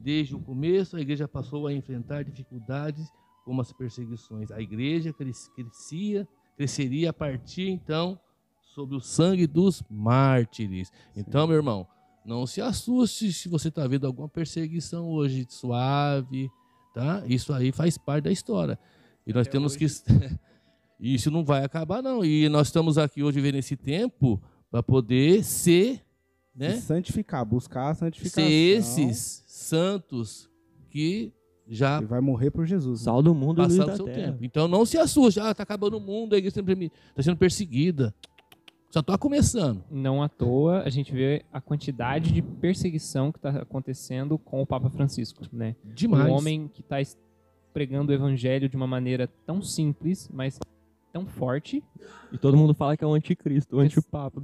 desde 0.00 0.34
o 0.34 0.40
começo, 0.40 0.96
a 0.96 1.00
igreja 1.00 1.26
passou 1.28 1.66
a 1.66 1.72
enfrentar 1.72 2.24
dificuldades 2.24 3.06
como 3.44 3.60
as 3.60 3.72
perseguições. 3.72 4.50
A 4.50 4.60
igreja 4.60 5.12
crescia, 5.12 6.28
cresceria 6.56 7.10
a 7.10 7.12
partir 7.12 7.68
então 7.68 8.18
sobre 8.60 8.96
o 8.96 9.00
sangue 9.00 9.46
dos 9.46 9.82
mártires. 9.90 10.92
Então, 11.16 11.46
meu 11.46 11.56
irmão, 11.56 11.86
não 12.24 12.46
se 12.46 12.60
assuste 12.60 13.32
se 13.32 13.48
você 13.48 13.68
está 13.68 13.86
vendo 13.86 14.06
alguma 14.06 14.28
perseguição 14.28 15.08
hoje 15.08 15.46
suave, 15.48 16.50
tá? 16.94 17.22
Isso 17.26 17.52
aí 17.52 17.72
faz 17.72 17.96
parte 17.96 18.24
da 18.24 18.30
história. 18.30 18.78
E 19.26 19.32
nós 19.32 19.46
Até 19.46 19.52
temos 19.52 19.74
hoje. 19.74 19.78
que 19.78 20.38
isso 21.00 21.30
não 21.30 21.44
vai 21.44 21.64
acabar 21.64 22.02
não. 22.02 22.24
E 22.24 22.48
nós 22.48 22.68
estamos 22.68 22.98
aqui 22.98 23.22
hoje 23.22 23.40
vendo 23.40 23.56
esse 23.56 23.76
tempo 23.76 24.40
para 24.70 24.82
poder 24.82 25.42
ser, 25.42 26.02
né? 26.58 26.74
Se 26.76 26.82
santificar, 26.82 27.44
buscar 27.44 27.90
a 27.90 27.94
santificação. 27.94 28.42
Ser 28.44 28.50
esses 28.50 29.44
santos 29.46 30.50
que 30.90 31.32
já 31.66 32.00
E 32.02 32.06
vai 32.06 32.20
morrer 32.20 32.50
por 32.50 32.66
Jesus. 32.66 33.00
né? 33.00 33.04
Sal 33.04 33.22
do 33.22 33.34
mundo 33.34 33.62
e 33.62 33.78
da 33.78 33.94
seu 33.94 34.04
terra. 34.06 34.32
tempo. 34.32 34.44
Então 34.44 34.66
não 34.66 34.84
se 34.86 34.96
assuste, 34.98 35.38
ah, 35.38 35.54
tá 35.54 35.62
acabando 35.62 35.98
o 35.98 36.00
mundo, 36.00 36.34
a 36.34 36.38
igreja 36.38 36.60
está 36.60 37.22
sendo 37.22 37.36
perseguida. 37.36 38.14
Só 38.90 39.00
está 39.00 39.18
começando. 39.18 39.84
Não 39.90 40.22
à 40.22 40.30
toa 40.30 40.82
a 40.82 40.88
gente 40.88 41.12
vê 41.12 41.44
a 41.52 41.60
quantidade 41.60 42.32
de 42.32 42.40
perseguição 42.40 43.30
que 43.30 43.38
está 43.38 43.50
acontecendo 43.50 44.38
com 44.38 44.62
o 44.62 44.66
Papa 44.66 44.88
Francisco, 44.88 45.44
né? 45.52 45.76
Demais. 45.84 46.26
Um 46.26 46.32
homem 46.32 46.68
que 46.68 46.80
está 46.80 46.96
pregando 47.74 48.10
o 48.10 48.14
evangelho 48.14 48.66
de 48.66 48.76
uma 48.76 48.86
maneira 48.86 49.28
tão 49.46 49.60
simples, 49.60 50.28
mas 50.32 50.58
tão 51.12 51.26
forte. 51.26 51.84
E 52.32 52.38
todo 52.38 52.56
mundo 52.56 52.72
fala 52.72 52.96
que 52.96 53.04
é 53.04 53.06
o 53.06 53.12
anticristo, 53.12 53.76
o 53.76 53.80
antipapa. 53.80 54.42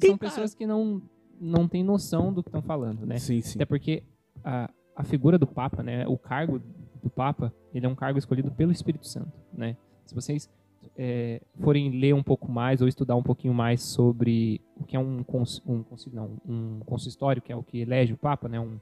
São 0.00 0.16
pessoas 0.16 0.54
que 0.54 0.64
não, 0.64 1.02
não 1.42 1.66
têm 1.66 1.82
noção 1.82 2.32
do 2.32 2.42
que 2.42 2.48
estão 2.48 2.62
falando, 2.62 3.04
né? 3.04 3.18
Sim, 3.18 3.40
sim. 3.40 3.58
Até 3.58 3.64
porque 3.64 4.02
a, 4.44 4.70
a 4.94 5.02
figura 5.02 5.38
do 5.38 5.46
Papa, 5.46 5.82
né, 5.82 6.06
o 6.06 6.16
cargo 6.16 6.60
do 7.02 7.10
Papa, 7.10 7.52
ele 7.74 7.84
é 7.84 7.88
um 7.88 7.94
cargo 7.94 8.18
escolhido 8.18 8.50
pelo 8.52 8.70
Espírito 8.70 9.06
Santo, 9.06 9.32
né? 9.52 9.76
Se 10.04 10.14
vocês 10.14 10.48
é, 10.96 11.40
forem 11.60 11.90
ler 11.98 12.14
um 12.14 12.22
pouco 12.22 12.50
mais 12.50 12.80
ou 12.80 12.88
estudar 12.88 13.16
um 13.16 13.22
pouquinho 13.22 13.54
mais 13.54 13.82
sobre 13.82 14.60
o 14.76 14.84
que 14.84 14.96
é 14.96 15.00
um, 15.00 15.22
cons, 15.22 15.62
um, 15.66 15.84
não, 16.12 16.30
um 16.46 16.80
consistório, 16.80 17.42
que 17.42 17.52
é 17.52 17.56
o 17.56 17.62
que 17.62 17.80
elege 17.80 18.12
o 18.12 18.16
Papa, 18.16 18.48
né, 18.48 18.60
um 18.60 18.78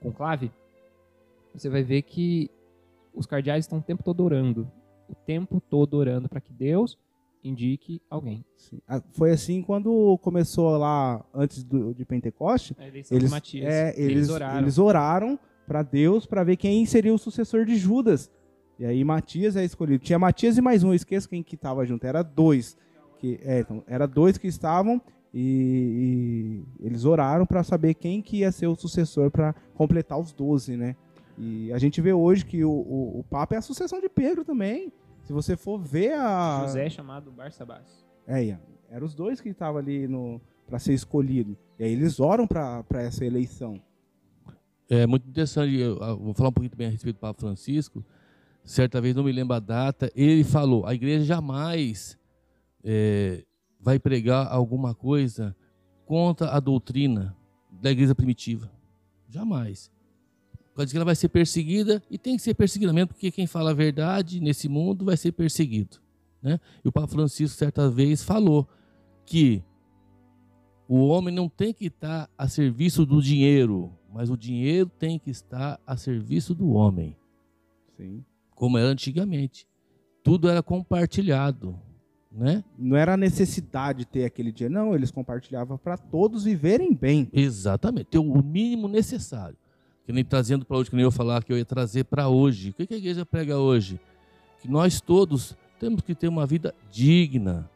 conclave, 0.00 0.52
você 1.54 1.68
vai 1.68 1.82
ver 1.82 2.02
que 2.02 2.50
os 3.14 3.26
cardeais 3.26 3.64
estão 3.64 3.78
o 3.78 3.82
tempo 3.82 4.02
todo 4.02 4.20
orando, 4.22 4.70
o 5.08 5.14
tempo 5.14 5.60
todo 5.60 5.94
orando 5.94 6.28
para 6.28 6.40
que 6.40 6.52
Deus 6.52 6.98
indique 7.44 8.00
alguém. 8.08 8.44
Sim. 8.56 8.80
Ah, 8.88 9.02
Foi 9.12 9.30
assim 9.30 9.62
quando 9.62 10.18
começou 10.18 10.76
lá, 10.78 11.24
antes 11.32 11.62
do, 11.62 11.94
de 11.94 12.04
Pentecoste, 12.04 12.74
A 12.78 12.88
eleição 12.88 13.16
eles, 13.16 13.28
de 13.28 13.34
Matias, 13.34 13.72
é, 13.72 13.94
eles, 14.00 14.28
oraram. 14.30 14.58
eles 14.60 14.78
oraram 14.78 15.38
para 15.66 15.82
Deus 15.82 16.26
para 16.26 16.42
ver 16.42 16.56
quem 16.56 16.84
seria 16.86 17.12
o 17.14 17.18
sucessor 17.18 17.64
de 17.64 17.76
Judas. 17.76 18.30
E 18.78 18.84
aí 18.84 19.04
Matias 19.04 19.54
é 19.56 19.64
escolhido. 19.64 20.02
Tinha 20.02 20.18
Matias 20.18 20.56
e 20.58 20.60
mais 20.60 20.82
um, 20.82 20.88
eu 20.88 20.94
esqueço 20.94 21.28
quem 21.28 21.42
que 21.42 21.54
estava 21.54 21.84
junto. 21.84 22.04
Era 22.06 22.22
dois. 22.22 22.76
Que, 23.18 23.38
é, 23.42 23.60
então, 23.60 23.84
era 23.86 24.06
dois 24.06 24.36
que 24.36 24.48
estavam 24.48 25.00
e, 25.32 26.64
e 26.80 26.86
eles 26.86 27.04
oraram 27.04 27.46
para 27.46 27.62
saber 27.62 27.94
quem 27.94 28.20
que 28.20 28.38
ia 28.38 28.50
ser 28.52 28.66
o 28.66 28.74
sucessor 28.74 29.30
para 29.30 29.54
completar 29.74 30.18
os 30.18 30.32
doze, 30.32 30.76
né? 30.76 30.96
E 31.36 31.72
a 31.72 31.78
gente 31.78 32.00
vê 32.00 32.12
hoje 32.12 32.44
que 32.44 32.64
o, 32.64 32.70
o, 32.70 33.20
o 33.20 33.24
Papa 33.24 33.54
é 33.54 33.58
a 33.58 33.62
sucessão 33.62 34.00
de 34.00 34.08
Pedro 34.08 34.44
também. 34.44 34.92
Se 35.24 35.32
você 35.32 35.56
for 35.56 35.78
ver 35.78 36.12
a... 36.14 36.60
José 36.66 36.88
chamado 36.90 37.32
Barsabás. 37.32 38.04
É, 38.26 38.44
Ian, 38.44 38.60
eram 38.90 39.06
os 39.06 39.14
dois 39.14 39.40
que 39.40 39.48
estavam 39.48 39.78
ali 39.78 40.06
no 40.06 40.40
para 40.66 40.78
ser 40.78 40.94
escolhido. 40.94 41.56
E 41.78 41.84
aí 41.84 41.92
eles 41.92 42.20
oram 42.20 42.46
para 42.46 42.84
essa 43.02 43.24
eleição. 43.24 43.80
É 44.88 45.06
muito 45.06 45.28
interessante, 45.28 45.74
eu, 45.74 45.96
eu 45.98 46.18
vou 46.18 46.34
falar 46.34 46.50
um 46.50 46.52
pouquinho 46.52 46.70
também 46.70 46.86
a 46.86 46.90
respeito 46.90 47.16
do 47.16 47.20
Papa 47.20 47.40
Francisco. 47.40 48.04
Certa 48.62 49.00
vez, 49.00 49.14
não 49.14 49.24
me 49.24 49.32
lembro 49.32 49.54
a 49.54 49.60
data, 49.60 50.10
ele 50.14 50.44
falou: 50.44 50.86
a 50.86 50.94
igreja 50.94 51.24
jamais 51.24 52.18
é, 52.82 53.44
vai 53.80 53.98
pregar 53.98 54.46
alguma 54.50 54.94
coisa 54.94 55.56
contra 56.06 56.50
a 56.50 56.60
doutrina 56.60 57.36
da 57.70 57.90
igreja 57.90 58.14
primitiva. 58.14 58.70
Jamais. 59.28 59.90
Pode 60.74 60.86
dizer 60.86 60.94
que 60.94 60.98
ela 60.98 61.04
vai 61.04 61.14
ser 61.14 61.28
perseguida 61.28 62.02
e 62.10 62.18
tem 62.18 62.36
que 62.36 62.42
ser 62.42 62.54
perseguida 62.54 62.92
mesmo, 62.92 63.08
porque 63.08 63.30
quem 63.30 63.46
fala 63.46 63.70
a 63.70 63.74
verdade 63.74 64.40
nesse 64.40 64.68
mundo 64.68 65.04
vai 65.04 65.16
ser 65.16 65.30
perseguido. 65.32 65.98
Né? 66.42 66.58
E 66.84 66.88
o 66.88 66.92
Papa 66.92 67.06
Francisco, 67.06 67.56
certa 67.56 67.88
vez, 67.88 68.22
falou 68.22 68.68
que 69.24 69.62
o 70.88 71.06
homem 71.06 71.32
não 71.32 71.48
tem 71.48 71.72
que 71.72 71.86
estar 71.86 72.28
a 72.36 72.48
serviço 72.48 73.06
do 73.06 73.22
dinheiro, 73.22 73.92
mas 74.12 74.30
o 74.30 74.36
dinheiro 74.36 74.90
tem 74.98 75.18
que 75.18 75.30
estar 75.30 75.80
a 75.86 75.96
serviço 75.96 76.54
do 76.54 76.70
homem, 76.70 77.16
Sim. 77.96 78.24
como 78.54 78.76
era 78.76 78.88
antigamente. 78.88 79.66
Tudo 80.24 80.48
era 80.48 80.62
compartilhado, 80.62 81.78
né? 82.32 82.64
Não 82.76 82.96
era 82.96 83.16
necessidade 83.16 84.00
de 84.00 84.06
ter 84.06 84.24
aquele 84.24 84.50
dia, 84.50 84.68
não. 84.68 84.94
Eles 84.94 85.10
compartilhavam 85.10 85.78
para 85.78 85.96
todos 85.96 86.44
viverem 86.44 86.92
bem. 86.92 87.28
Exatamente, 87.32 88.06
ter 88.06 88.18
o 88.18 88.42
mínimo 88.42 88.88
necessário. 88.88 89.56
Que 90.04 90.12
nem 90.12 90.24
trazendo 90.24 90.64
para 90.64 90.76
hoje, 90.76 90.90
que 90.90 90.96
nem 90.96 91.04
eu 91.04 91.10
falar 91.10 91.42
que 91.42 91.52
eu 91.52 91.58
ia 91.58 91.64
trazer 91.64 92.04
para 92.04 92.28
hoje. 92.28 92.70
O 92.70 92.74
que 92.74 92.92
a 92.92 92.96
igreja 92.96 93.24
prega 93.24 93.58
hoje? 93.58 93.98
Que 94.60 94.68
nós 94.68 95.00
todos 95.00 95.56
temos 95.78 96.02
que 96.02 96.14
ter 96.14 96.28
uma 96.28 96.46
vida 96.46 96.74
digna. 96.90 97.70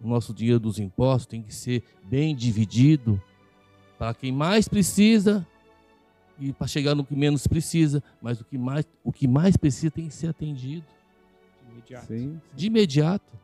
O 0.00 0.08
nosso 0.08 0.32
dinheiro 0.32 0.60
dos 0.60 0.78
impostos 0.78 1.26
tem 1.26 1.42
que 1.42 1.54
ser 1.54 1.82
bem 2.04 2.34
dividido 2.34 3.20
para 3.98 4.14
quem 4.14 4.32
mais 4.32 4.68
precisa 4.68 5.46
e 6.40 6.52
para 6.52 6.66
chegar 6.66 6.94
no 6.94 7.04
que 7.04 7.14
menos 7.14 7.46
precisa, 7.46 8.02
mas 8.20 8.40
o 8.40 8.44
que 8.44 8.58
mais, 8.58 8.84
o 9.04 9.12
que 9.12 9.28
mais 9.28 9.56
precisa 9.56 9.92
tem 9.92 10.08
que 10.08 10.14
ser 10.14 10.28
atendido 10.28 10.84
Imediato. 11.70 12.06
Sim. 12.06 12.40
de 12.54 12.66
imediato. 12.66 13.38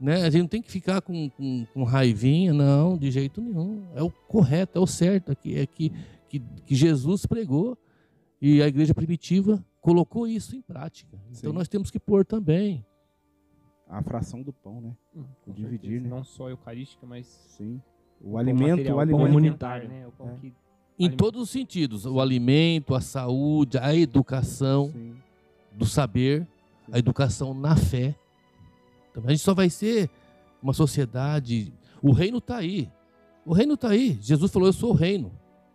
Né? 0.00 0.22
A 0.22 0.30
gente 0.30 0.40
não 0.40 0.48
tem 0.48 0.62
que 0.62 0.70
ficar 0.70 1.02
com, 1.02 1.28
com, 1.30 1.66
com 1.74 1.84
raivinha, 1.84 2.54
não, 2.54 2.96
de 2.96 3.10
jeito 3.10 3.40
nenhum. 3.40 3.84
É 3.94 4.02
o 4.02 4.10
correto, 4.10 4.78
é 4.78 4.80
o 4.80 4.86
certo, 4.86 5.32
é 5.32 5.34
que, 5.34 5.58
é 5.58 5.66
que, 5.66 5.92
que, 6.30 6.38
que 6.64 6.74
Jesus 6.76 7.26
pregou 7.26 7.76
e 8.40 8.62
a 8.62 8.68
igreja 8.68 8.94
primitiva 8.94 9.62
colocou 9.80 10.26
isso 10.28 10.54
em 10.56 10.62
prática. 10.62 11.18
Então 11.30 11.50
Sim. 11.50 11.56
nós 11.58 11.68
temos 11.68 11.90
que 11.90 11.98
pôr 11.98 12.24
também. 12.24 12.84
A 13.88 14.00
fração 14.02 14.40
do 14.40 14.52
pão, 14.52 14.80
né? 14.80 14.96
Hum, 15.16 15.24
Dividir, 15.48 15.80
certeza. 15.80 16.00
né? 16.04 16.08
Não 16.08 16.22
só 16.22 16.48
eucarística, 16.48 17.04
mas 17.04 17.26
Sim. 17.26 17.82
O 18.20 18.30
pão 18.30 18.38
alimento, 18.38 18.68
material, 18.70 18.96
o 18.96 19.00
alimento. 19.00 19.26
comunitário. 19.26 19.88
né? 19.88 20.06
O 20.06 20.12
pão 20.12 20.28
É. 20.30 20.34
que 20.34 20.46
Em 20.46 21.04
Alimento. 21.06 21.16
todos 21.18 21.42
os 21.42 21.50
sentidos: 21.50 22.06
o 22.06 22.20
alimento, 22.20 22.94
a 22.94 23.00
saúde, 23.00 23.78
a 23.78 23.94
educação, 23.96 24.90
Sim. 24.92 25.16
do 25.72 25.84
saber, 25.86 26.46
a 26.92 26.98
educação 26.98 27.52
na 27.52 27.74
fé. 27.74 28.14
Então, 29.10 29.24
a 29.26 29.30
gente 29.30 29.40
só 29.42 29.54
vai 29.54 29.68
ser 29.68 30.08
uma 30.62 30.72
sociedade. 30.72 31.72
O 32.00 32.12
reino 32.12 32.38
está 32.38 32.58
aí. 32.58 32.88
O 33.44 33.52
reino 33.52 33.74
está 33.74 33.88
aí. 33.88 34.16
Jesus 34.20 34.52
falou: 34.52 34.68
Eu 34.68 34.72
sou 34.72 34.90
o 34.90 34.94
reino. 34.94 35.32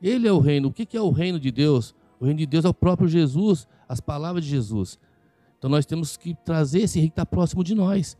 Ele 0.07 0.27
é 0.27 0.31
o 0.31 0.39
reino. 0.39 0.67
O 0.67 0.71
que 0.71 0.95
é 0.95 1.01
o 1.01 1.09
reino 1.09 1.39
de 1.39 1.51
Deus? 1.51 1.95
O 2.19 2.25
reino 2.25 2.37
de 2.37 2.45
Deus 2.45 2.63
é 2.63 2.69
o 2.69 2.73
próprio 2.73 3.07
Jesus, 3.07 3.67
as 3.89 3.99
palavras 3.99 4.43
de 4.43 4.49
Jesus. 4.51 4.99
Então 5.57 5.69
nós 5.69 5.85
temos 5.85 6.15
que 6.15 6.35
trazer 6.35 6.81
esse 6.81 6.99
rei 6.99 7.07
que 7.09 7.13
está 7.13 7.25
próximo 7.25 7.63
de 7.63 7.73
nós. 7.73 8.15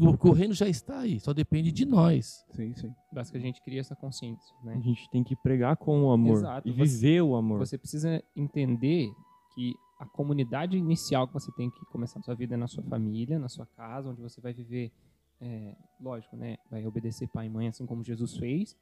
O, 0.00 0.28
o 0.28 0.32
reino 0.32 0.54
já 0.54 0.68
está 0.68 1.00
aí, 1.00 1.18
só 1.20 1.34
depende 1.34 1.70
de 1.72 1.84
nós. 1.84 2.44
Sim, 2.52 2.72
sim. 2.74 2.94
Basta 3.12 3.32
que 3.32 3.38
a 3.38 3.40
gente 3.40 3.60
crie 3.60 3.78
essa 3.78 3.96
consciência, 3.96 4.54
né? 4.64 4.76
A 4.76 4.80
gente 4.80 5.10
tem 5.10 5.22
que 5.24 5.34
pregar 5.36 5.76
com 5.76 6.04
o 6.04 6.10
amor 6.12 6.38
Exato, 6.38 6.68
e 6.68 6.72
você- 6.72 6.84
viver 6.84 7.20
o 7.22 7.34
amor. 7.34 7.58
Você 7.58 7.76
precisa 7.76 8.22
entender 8.34 9.10
que 9.54 9.74
a 9.98 10.06
comunidade 10.06 10.76
inicial 10.76 11.26
que 11.26 11.34
você 11.34 11.50
tem 11.52 11.68
que 11.68 11.84
começar 11.86 12.20
a 12.20 12.22
sua 12.22 12.34
vida 12.34 12.54
é 12.54 12.56
na 12.56 12.68
sua 12.68 12.84
família, 12.84 13.38
na 13.38 13.48
sua 13.48 13.66
casa, 13.66 14.08
onde 14.08 14.22
você 14.22 14.40
vai 14.40 14.54
viver, 14.54 14.92
é, 15.40 15.74
lógico, 16.00 16.36
né? 16.36 16.56
Vai 16.70 16.86
obedecer 16.86 17.28
pai 17.28 17.46
e 17.46 17.50
mãe, 17.50 17.66
assim 17.66 17.84
como 17.84 18.04
Jesus 18.04 18.36
fez, 18.36 18.76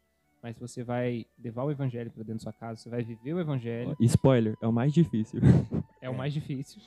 mas 0.47 0.57
você 0.61 0.85
vai 0.85 1.27
levar 1.43 1.65
o 1.65 1.73
evangelho 1.73 2.09
para 2.09 2.23
dentro 2.23 2.35
da 2.35 2.43
sua 2.45 2.53
casa, 2.53 2.81
você 2.81 2.89
vai 2.89 3.03
viver 3.03 3.35
o 3.35 3.41
evangelho, 3.41 3.97
Spoiler, 3.99 4.57
é 4.63 4.69
o 4.69 4.73
mais 4.73 4.95
difícil. 4.95 5.41
é 6.01 6.09
o 6.09 6.17
mais 6.17 6.33
difícil. 6.33 6.81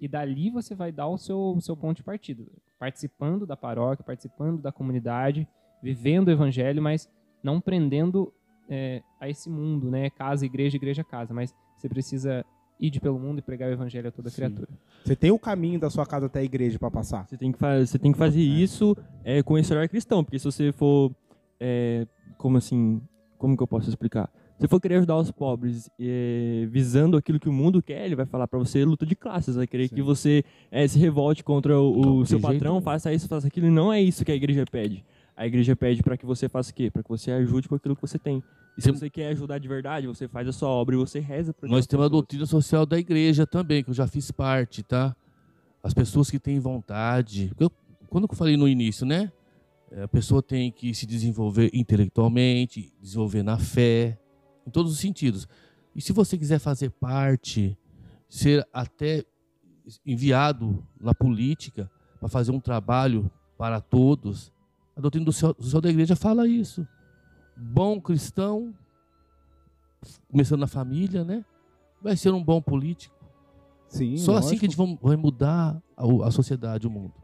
E 0.00 0.06
dali 0.06 0.50
você 0.50 0.72
vai 0.72 0.92
dar 0.92 1.08
o 1.08 1.18
seu, 1.18 1.36
o 1.56 1.60
seu 1.60 1.76
ponto 1.76 1.96
de 1.96 2.04
partida, 2.04 2.44
participando 2.78 3.44
da 3.44 3.56
paróquia, 3.56 4.04
participando 4.04 4.62
da 4.62 4.70
comunidade, 4.70 5.48
vivendo 5.82 6.28
o 6.28 6.30
evangelho, 6.30 6.80
mas 6.80 7.10
não 7.42 7.60
prendendo 7.60 8.32
é, 8.68 9.02
a 9.20 9.28
esse 9.28 9.50
mundo, 9.50 9.90
né? 9.90 10.08
Casa, 10.10 10.46
igreja, 10.46 10.76
igreja, 10.76 11.02
casa. 11.02 11.34
Mas 11.34 11.52
você 11.76 11.88
precisa 11.88 12.46
ir 12.78 12.90
de 12.90 13.00
pelo 13.00 13.18
mundo 13.18 13.40
e 13.40 13.42
pregar 13.42 13.68
o 13.68 13.72
evangelho 13.72 14.06
a 14.06 14.12
toda 14.12 14.30
Sim. 14.30 14.36
criatura. 14.36 14.68
Você 15.04 15.16
tem 15.16 15.32
o 15.32 15.38
caminho 15.40 15.80
da 15.80 15.90
sua 15.90 16.06
casa 16.06 16.26
até 16.26 16.38
a 16.38 16.44
igreja 16.44 16.78
pra 16.78 16.90
passar. 16.90 17.26
Você 17.26 17.36
tem 17.36 17.50
que, 17.50 17.58
fa 17.58 17.84
você 17.84 17.98
tem 17.98 18.12
que 18.12 18.18
fazer 18.18 18.40
isso 18.40 18.96
é, 19.24 19.42
com 19.42 19.58
esse 19.58 19.72
olhar 19.72 19.88
cristão, 19.88 20.22
porque 20.22 20.38
se 20.38 20.44
você 20.44 20.70
for, 20.70 21.10
é, 21.60 22.06
como 22.38 22.56
assim, 22.56 23.00
como 23.38 23.56
que 23.56 23.62
eu 23.62 23.66
posso 23.66 23.88
explicar? 23.88 24.30
Se 24.58 24.66
for 24.68 24.80
querer 24.80 24.96
ajudar 24.96 25.16
os 25.18 25.30
pobres 25.30 25.90
é, 26.00 26.66
visando 26.70 27.16
aquilo 27.18 27.38
que 27.38 27.48
o 27.48 27.52
mundo 27.52 27.82
quer, 27.82 28.06
ele 28.06 28.16
vai 28.16 28.24
falar 28.24 28.48
pra 28.48 28.58
você 28.58 28.82
luta 28.86 29.04
de 29.04 29.14
classes, 29.14 29.54
vai 29.56 29.66
querer 29.66 29.88
Sim. 29.88 29.96
que 29.96 30.02
você 30.02 30.42
é, 30.70 30.88
se 30.88 30.98
revolte 30.98 31.44
contra 31.44 31.78
o, 31.78 32.20
o 32.20 32.26
seu 32.26 32.40
patrão, 32.40 32.80
faça 32.80 33.12
isso, 33.12 33.28
faça 33.28 33.48
aquilo, 33.48 33.66
e 33.66 33.70
não 33.70 33.92
é 33.92 34.00
isso 34.00 34.24
que 34.24 34.32
a 34.32 34.34
igreja 34.34 34.64
pede. 34.70 35.04
A 35.36 35.46
igreja 35.46 35.76
pede 35.76 36.02
para 36.02 36.16
que 36.16 36.24
você 36.24 36.48
faça 36.48 36.70
o 36.70 36.74
quê? 36.74 36.90
Para 36.90 37.02
que 37.02 37.08
você 37.10 37.30
ajude 37.30 37.68
com 37.68 37.74
aquilo 37.74 37.94
que 37.94 38.00
você 38.00 38.18
tem. 38.18 38.42
E 38.78 38.80
se 38.80 38.88
Tem- 38.88 38.98
você 38.98 39.10
quer 39.10 39.28
ajudar 39.28 39.58
de 39.58 39.68
verdade, 39.68 40.06
você 40.06 40.26
faz 40.26 40.48
a 40.48 40.52
sua 40.52 40.70
obra 40.70 40.94
e 40.94 40.98
você 40.98 41.20
reza 41.20 41.52
para 41.52 41.68
Nós 41.68 41.86
temos 41.86 42.06
a 42.06 42.08
doutrina 42.08 42.46
social 42.46 42.86
da 42.86 42.98
igreja 42.98 43.46
também, 43.46 43.84
que 43.84 43.90
eu 43.90 43.94
já 43.94 44.06
fiz 44.06 44.30
parte, 44.30 44.82
tá? 44.82 45.14
As 45.82 45.92
pessoas 45.92 46.30
que 46.30 46.38
têm 46.38 46.58
vontade. 46.58 47.52
Eu- 47.60 47.70
quando 48.08 48.26
eu 48.30 48.34
falei 48.34 48.56
no 48.56 48.66
início, 48.66 49.04
né? 49.04 49.30
É, 49.96 50.02
A 50.02 50.08
pessoa 50.08 50.42
tem 50.42 50.70
que 50.70 50.92
se 50.94 51.06
desenvolver 51.06 51.70
intelectualmente, 51.72 52.92
desenvolver 53.00 53.42
na 53.42 53.56
fé, 53.58 54.20
em 54.66 54.70
todos 54.70 54.92
os 54.92 54.98
sentidos. 54.98 55.48
E 55.94 56.02
se 56.02 56.12
você 56.12 56.36
quiser 56.36 56.58
fazer 56.58 56.90
parte, 56.90 57.76
ser 58.28 58.66
até 58.74 59.24
enviado 60.04 60.86
na 61.00 61.14
política 61.14 61.90
para 62.20 62.28
fazer 62.28 62.52
um 62.52 62.60
trabalho 62.60 63.30
para 63.56 63.80
todos, 63.80 64.52
a 64.94 65.00
doutrina 65.00 65.24
do 65.24 65.32
social 65.32 65.56
social 65.58 65.80
da 65.80 65.88
igreja 65.88 66.14
fala 66.14 66.46
isso. 66.46 66.86
Bom 67.56 67.98
cristão, 67.98 68.74
começando 70.30 70.60
na 70.60 70.66
família, 70.66 71.24
né? 71.24 71.42
Vai 72.02 72.16
ser 72.18 72.30
um 72.32 72.44
bom 72.44 72.60
político. 72.60 73.16
Sim, 73.88 74.18
Só 74.18 74.32
assim 74.36 74.56
lógico. 74.56 74.60
que 74.60 74.66
a 74.66 74.68
gente 74.68 74.76
vai- 74.76 74.98
vai 75.00 75.16
mudar 75.16 75.80
a, 75.96 76.26
a 76.26 76.30
sociedade, 76.30 76.86
o 76.86 76.90
mundo. 76.90 77.14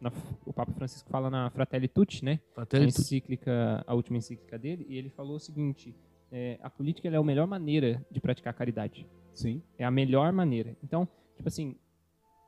Na- 0.00 0.12
o 0.46 0.52
Papa 0.52 0.72
Francisco 0.72 1.08
fala 1.10 1.28
na 1.28 1.50
Fratelli 1.50 1.86
Tutti, 1.88 2.24
né? 2.24 2.40
A 2.56 2.62
Até 2.62 2.78
ele- 2.78 2.86
encíclica, 2.86 3.84
a 3.86 3.94
última 3.94 4.16
encíclica 4.18 4.58
dele, 4.58 4.86
e 4.88 4.96
ele 4.96 5.10
falou 5.10 5.36
o 5.36 5.40
seguinte: 5.40 5.94
é, 6.32 6.58
a 6.62 6.70
política 6.70 7.08
é 7.08 7.14
a 7.16 7.22
melhor 7.22 7.46
maneira 7.46 8.04
de 8.10 8.20
praticar 8.20 8.54
caridade. 8.54 9.06
Sim. 9.34 9.62
É 9.78 9.84
a 9.84 9.90
melhor 9.90 10.32
maneira. 10.32 10.76
Então, 10.82 11.06
tipo 11.36 11.48
assim, 11.48 11.76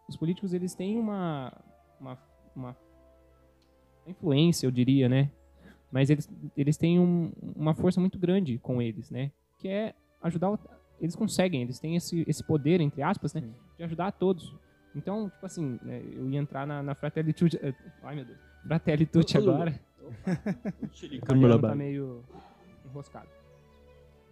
os 0.08 0.16
políticos 0.16 0.52
eles 0.54 0.74
têm 0.74 0.98
uma, 0.98 1.52
uma, 2.00 2.18
uma 2.56 2.76
influência, 4.06 4.66
eu 4.66 4.70
diria, 4.70 5.08
né? 5.08 5.30
Mas 5.90 6.08
eles, 6.10 6.28
eles 6.56 6.76
têm 6.76 6.98
um- 6.98 7.32
uma 7.54 7.74
força 7.74 8.00
muito 8.00 8.18
grande 8.18 8.58
com 8.58 8.80
eles, 8.80 9.10
né? 9.10 9.30
Que 9.58 9.68
é 9.68 9.94
ajudar. 10.22 10.58
Eles 11.00 11.14
conseguem, 11.14 11.62
eles 11.62 11.78
têm 11.78 11.96
esse, 11.96 12.24
esse 12.26 12.42
poder, 12.44 12.80
entre 12.80 13.02
aspas, 13.02 13.34
né? 13.34 13.40
Sim. 13.42 13.54
De 13.76 13.84
ajudar 13.84 14.06
a 14.06 14.12
todos. 14.12 14.54
Então, 14.94 15.30
tipo 15.30 15.46
assim, 15.46 15.78
né, 15.82 16.02
eu 16.12 16.28
ia 16.28 16.38
entrar 16.38 16.66
na, 16.66 16.82
na 16.82 16.94
Fratelli 16.94 17.32
Tutti. 17.32 17.58
eh, 17.62 17.74
Ai, 18.02 18.16
meu 18.16 18.24
Deus. 18.24 18.38
Fratelli 18.66 19.06
Tutti 19.06 19.38
agora. 19.38 19.78
O 20.82 21.14
italiano 21.14 21.60
tá 21.60 21.74
meio 21.74 22.22
enroscado. 22.84 23.28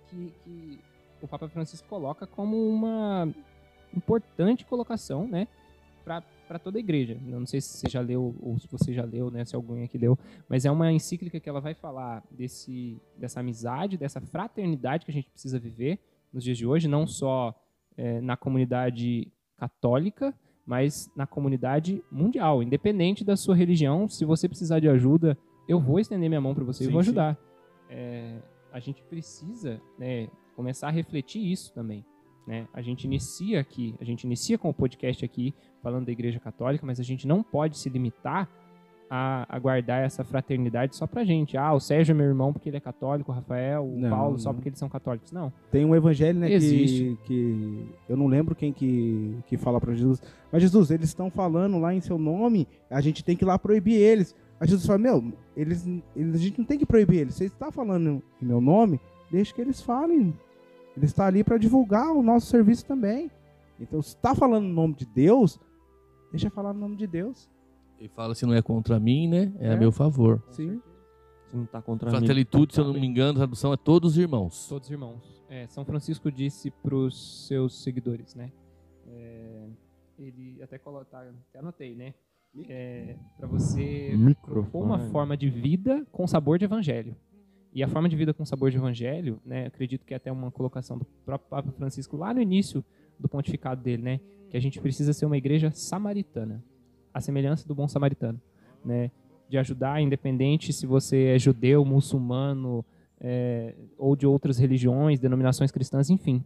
Que, 0.09 0.33
que 0.45 0.79
o 1.23 1.29
Papa 1.29 1.49
Francisco 1.49 1.89
coloca 1.89 2.27
como 2.27 2.69
uma 2.69 3.29
importante 3.95 4.65
colocação, 4.67 5.27
né, 5.27 5.47
para 6.05 6.59
toda 6.59 6.79
a 6.79 6.81
igreja. 6.81 7.17
Eu 7.27 7.39
não 7.39 7.47
sei 7.47 7.61
se 7.61 7.69
você 7.79 7.89
já 7.89 8.01
leu 8.01 8.35
ou 8.41 8.59
se 8.59 8.67
você 8.69 8.93
já 8.93 9.05
leu, 9.05 9.31
né, 9.31 9.45
se 9.45 9.55
alguém 9.55 9.85
aqui 9.85 9.97
leu, 9.97 10.19
mas 10.49 10.65
é 10.65 10.71
uma 10.71 10.93
encíclica 10.93 11.39
que 11.41 11.49
ela 11.49 11.61
vai 11.61 11.75
falar 11.75 12.23
desse 12.31 13.01
dessa 13.17 13.41
amizade, 13.41 13.97
dessa 13.97 14.21
fraternidade 14.21 15.05
que 15.05 15.11
a 15.11 15.15
gente 15.15 15.31
precisa 15.31 15.59
viver 15.59 15.99
nos 16.33 16.43
dias 16.45 16.59
de 16.59 16.67
hoje, 16.67 16.89
não 16.89 17.07
só 17.07 17.55
eh, 17.97 18.21
na 18.21 18.37
comunidade 18.37 19.29
católica, 19.57 20.35
mas 20.67 21.11
na 21.17 21.27
comunidade 21.27 22.03
mundial, 22.11 22.63
independente 22.63 23.25
da 23.25 23.37
sua 23.37 23.57
religião. 23.57 24.09
Se 24.09 24.25
você 24.25 24.49
precisar 24.49 24.81
de 24.81 24.89
ajuda, 24.89 25.37
eu 25.69 25.81
vou 25.81 25.99
estender 25.99 26.29
minha 26.29 26.41
mão 26.41 26.55
para 26.55 26.65
você 26.65 26.85
e 26.85 26.87
Sim, 26.87 26.93
vou 26.93 27.03
sim. 27.03 27.09
ajudar. 27.09 27.39
É, 27.89 28.41
a 28.73 28.79
gente 28.79 29.03
precisa 29.03 29.81
né, 29.99 30.29
começar 30.55 30.89
a 30.89 30.91
refletir 30.91 31.41
isso 31.51 31.73
também. 31.73 32.05
Né? 32.47 32.67
A 32.73 32.83
gente 32.83 33.05
inicia 33.05 33.61
aqui, 33.61 33.95
a 34.01 34.05
gente 34.05 34.25
inicia 34.25 34.59
com 34.59 34.71
o 34.71 34.75
podcast 34.75 35.25
aqui 35.25 35.55
falando 35.83 36.07
da 36.07 36.13
Igreja 36.13 36.41
Católica, 36.41 36.85
mas 36.87 36.99
a 36.99 37.03
gente 37.03 37.27
não 37.27 37.43
pode 37.43 37.79
se 37.79 37.89
limitar 37.89 38.49
a, 39.13 39.45
a 39.49 39.59
guardar 39.59 40.05
essa 40.05 40.23
fraternidade 40.23 40.95
só 40.95 41.05
pra 41.05 41.25
gente. 41.25 41.57
Ah, 41.57 41.73
o 41.75 41.81
Sérgio 41.81 42.13
é 42.13 42.15
meu 42.15 42.27
irmão 42.27 42.53
porque 42.53 42.69
ele 42.69 42.77
é 42.77 42.81
católico, 42.81 43.33
o 43.33 43.35
Rafael, 43.35 43.85
o 43.85 43.99
Não, 43.99 44.09
Paulo 44.09 44.39
só 44.39 44.51
não. 44.51 44.55
porque 44.55 44.69
eles 44.69 44.79
são 44.79 44.89
católicos. 44.89 45.33
Não. 45.33 45.53
Tem 45.73 45.85
um 45.85 45.97
evangelho, 45.97 46.39
né, 46.39 46.47
que, 46.47 46.55
Existe. 46.55 47.19
que 47.25 47.89
eu 48.09 48.17
não 48.17 48.29
lembro 48.29 48.55
quem 48.55 48.73
que, 48.73 49.37
que 49.49 49.57
fala 49.57 49.81
pra 49.81 49.93
Jesus. 49.93 50.23
Mas 50.53 50.63
Jesus, 50.63 50.93
eles 50.93 51.09
estão 51.09 51.29
falando 51.29 51.79
lá 51.81 51.93
em 51.93 52.01
seu 52.01 52.17
nome, 52.19 52.69
a 52.89 53.01
gente 53.01 53.25
tem 53.25 53.37
que 53.37 53.43
ir 53.43 53.47
lá 53.47 53.59
proibir 53.59 53.95
eles. 53.97 54.35
Aí 54.61 54.69
Jesus 54.69 54.87
fala, 54.87 54.99
meu, 54.99 55.33
eles, 55.57 55.85
eles, 56.15 56.35
a 56.35 56.39
gente 56.39 56.59
não 56.59 56.65
tem 56.65 56.79
que 56.79 56.87
proibir 56.87 57.21
eles. 57.23 57.35
Você 57.35 57.47
está 57.47 57.73
falando 57.73 58.23
em 58.41 58.47
meu 58.47 58.61
nome, 58.61 59.01
deixa 59.29 59.53
que 59.53 59.61
eles 59.61 59.83
falem. 59.83 60.33
Ele 60.97 61.07
está 61.07 61.27
ali 61.27 61.43
para 61.43 61.59
divulgar 61.59 62.13
o 62.13 62.23
nosso 62.23 62.47
serviço 62.47 62.85
também. 62.85 63.29
Então, 63.81 64.01
se 64.03 64.11
está 64.15 64.35
falando 64.35 64.65
no 64.67 64.75
nome 64.75 64.95
de 64.95 65.07
Deus, 65.07 65.59
deixa 66.31 66.49
falar 66.51 66.73
no 66.75 66.81
nome 66.81 66.97
de 66.97 67.07
Deus. 67.09 67.49
Ele 68.01 68.09
fala 68.09 68.35
se 68.35 68.47
não 68.47 68.55
é 68.55 68.63
contra 68.63 68.99
mim, 68.99 69.29
né? 69.29 69.53
É, 69.59 69.69
a 69.69 69.73
É. 69.75 69.77
meu 69.77 69.93
favor. 69.93 70.43
Sim. 70.51 70.81
Você 71.47 71.57
não 71.57 71.67
tá 71.67 71.83
contra 71.83 72.11
mim. 72.11 72.17
Fraternitude, 72.17 72.75
se 72.75 72.81
eu 72.81 72.85
não 72.87 72.95
me 72.95 73.07
engano, 73.07 73.33
a 73.33 73.35
tradução 73.43 73.73
é 73.73 73.77
todos 73.77 74.17
irmãos. 74.17 74.67
Todos 74.69 74.91
irmãos. 74.91 75.21
É, 75.49 75.67
São 75.67 75.85
Francisco 75.85 76.31
disse 76.33 76.71
para 76.71 76.95
os 76.95 77.47
seus 77.47 77.83
seguidores, 77.83 78.35
né? 78.35 78.51
É, 79.07 79.67
ele 80.19 80.63
até 80.63 80.79
coloca, 80.79 81.19
até 81.51 81.59
anotei, 81.59 81.95
né? 81.95 82.15
É, 82.69 83.17
para 83.37 83.47
você 83.47 84.13
propor 84.43 84.83
uma 84.85 84.99
forma 85.11 85.37
de 85.37 85.49
vida 85.49 86.05
com 86.11 86.27
sabor 86.27 86.59
de 86.59 86.65
evangelho. 86.65 87.15
E 87.73 87.83
a 87.85 87.89
forma 87.89 88.09
de 88.09 88.17
vida 88.17 88.33
com 88.35 88.45
sabor 88.45 88.71
de 88.71 88.77
evangelho, 88.77 89.41
né? 89.45 89.67
Acredito 89.67 90.05
que 90.07 90.15
é 90.15 90.17
até 90.17 90.33
uma 90.33 90.51
colocação 90.51 90.99
do 90.99 91.05
próprio 91.05 91.49
Papa 91.51 91.71
Francisco 91.73 92.17
lá 92.17 92.33
no 92.35 92.41
início 92.41 92.85
do 93.19 93.29
pontificado 93.29 93.83
dele, 93.83 94.03
né? 94.03 94.21
Que 94.49 94.57
a 94.57 94.61
gente 94.61 94.81
precisa 94.81 95.13
ser 95.13 95.27
uma 95.27 95.37
igreja 95.37 95.71
samaritana, 95.71 96.65
a 97.13 97.21
semelhança 97.21 97.67
do 97.67 97.75
bom 97.75 97.89
samaritano, 97.89 98.41
né? 98.85 99.11
De 99.49 99.59
ajudar, 99.59 100.01
independente 100.01 100.73
se 100.73 100.87
você 100.87 101.35
é 101.35 101.39
judeu, 101.39 101.85
muçulmano, 101.85 102.85
é, 103.21 103.75
ou 103.99 104.17
de 104.17 104.27
outras 104.27 104.59
religiões, 104.59 105.19
denominações 105.19 105.71
cristãs, 105.71 106.09
enfim. 106.09 106.45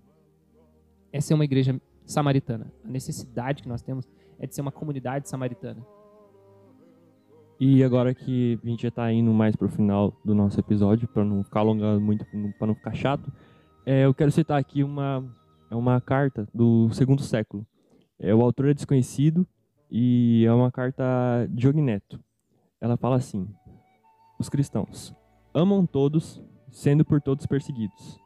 É 1.12 1.20
ser 1.20 1.34
uma 1.34 1.44
igreja 1.44 1.80
samaritana. 2.04 2.72
A 2.84 2.88
necessidade 2.88 3.62
que 3.62 3.68
nós 3.68 3.82
temos 3.82 4.08
é 4.38 4.46
de 4.46 4.54
ser 4.54 4.62
uma 4.62 4.72
comunidade 4.72 5.28
samaritana. 5.28 5.84
E 7.60 7.84
agora 7.84 8.12
que 8.12 8.58
a 8.62 8.66
gente 8.66 8.82
já 8.82 8.90
tá 8.90 9.12
indo 9.12 9.32
mais 9.32 9.54
pro 9.54 9.68
final 9.68 10.12
do 10.24 10.34
nosso 10.34 10.58
episódio, 10.58 11.06
para 11.06 11.24
não 11.24 11.44
ficar 11.44 11.60
alongando 11.60 12.00
muito, 12.00 12.26
para 12.58 12.66
não 12.66 12.74
ficar 12.74 12.94
chato, 12.94 13.32
é, 13.86 14.04
eu 14.04 14.12
quero 14.12 14.32
citar 14.32 14.58
aqui 14.58 14.82
uma, 14.82 15.24
é 15.70 15.76
uma 15.76 16.00
carta 16.00 16.48
do 16.52 16.90
segundo 16.92 17.22
século. 17.22 17.64
É, 18.18 18.34
o 18.34 18.42
autor 18.42 18.70
é 18.70 18.74
desconhecido 18.74 19.46
e 19.90 20.44
é 20.46 20.52
uma 20.52 20.70
carta 20.70 21.04
de 21.50 21.68
Ogneto. 21.68 22.22
Ela 22.80 22.96
fala 22.96 23.16
assim: 23.16 23.48
Os 24.38 24.48
cristãos 24.48 25.14
amam 25.54 25.86
todos, 25.86 26.42
sendo 26.70 27.04
por 27.04 27.20
todos 27.20 27.46
perseguidos. 27.46 28.18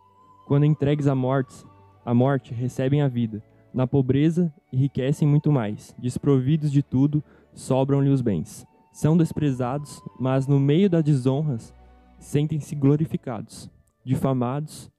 Quando 0.46 0.64
entregues 0.64 1.06
à 1.06 1.14
morte, 1.14 1.64
à 2.04 2.14
morte 2.14 2.54
recebem 2.54 3.02
a 3.02 3.08
vida. 3.08 3.42
Na 3.72 3.86
pobreza 3.86 4.52
enriquecem 4.72 5.28
muito 5.28 5.52
mais. 5.52 5.94
Desprovidos 5.98 6.72
de 6.72 6.82
tudo, 6.82 7.22
sobram-lhe 7.52 8.08
os 8.08 8.22
bens. 8.22 8.66
São 8.90 9.16
desprezados, 9.16 10.02
mas 10.18 10.46
no 10.46 10.58
meio 10.58 10.88
das 10.88 11.04
desonras 11.04 11.74
sentem-se 12.18 12.74
glorificados. 12.74 13.70
Difamados, 14.04 14.90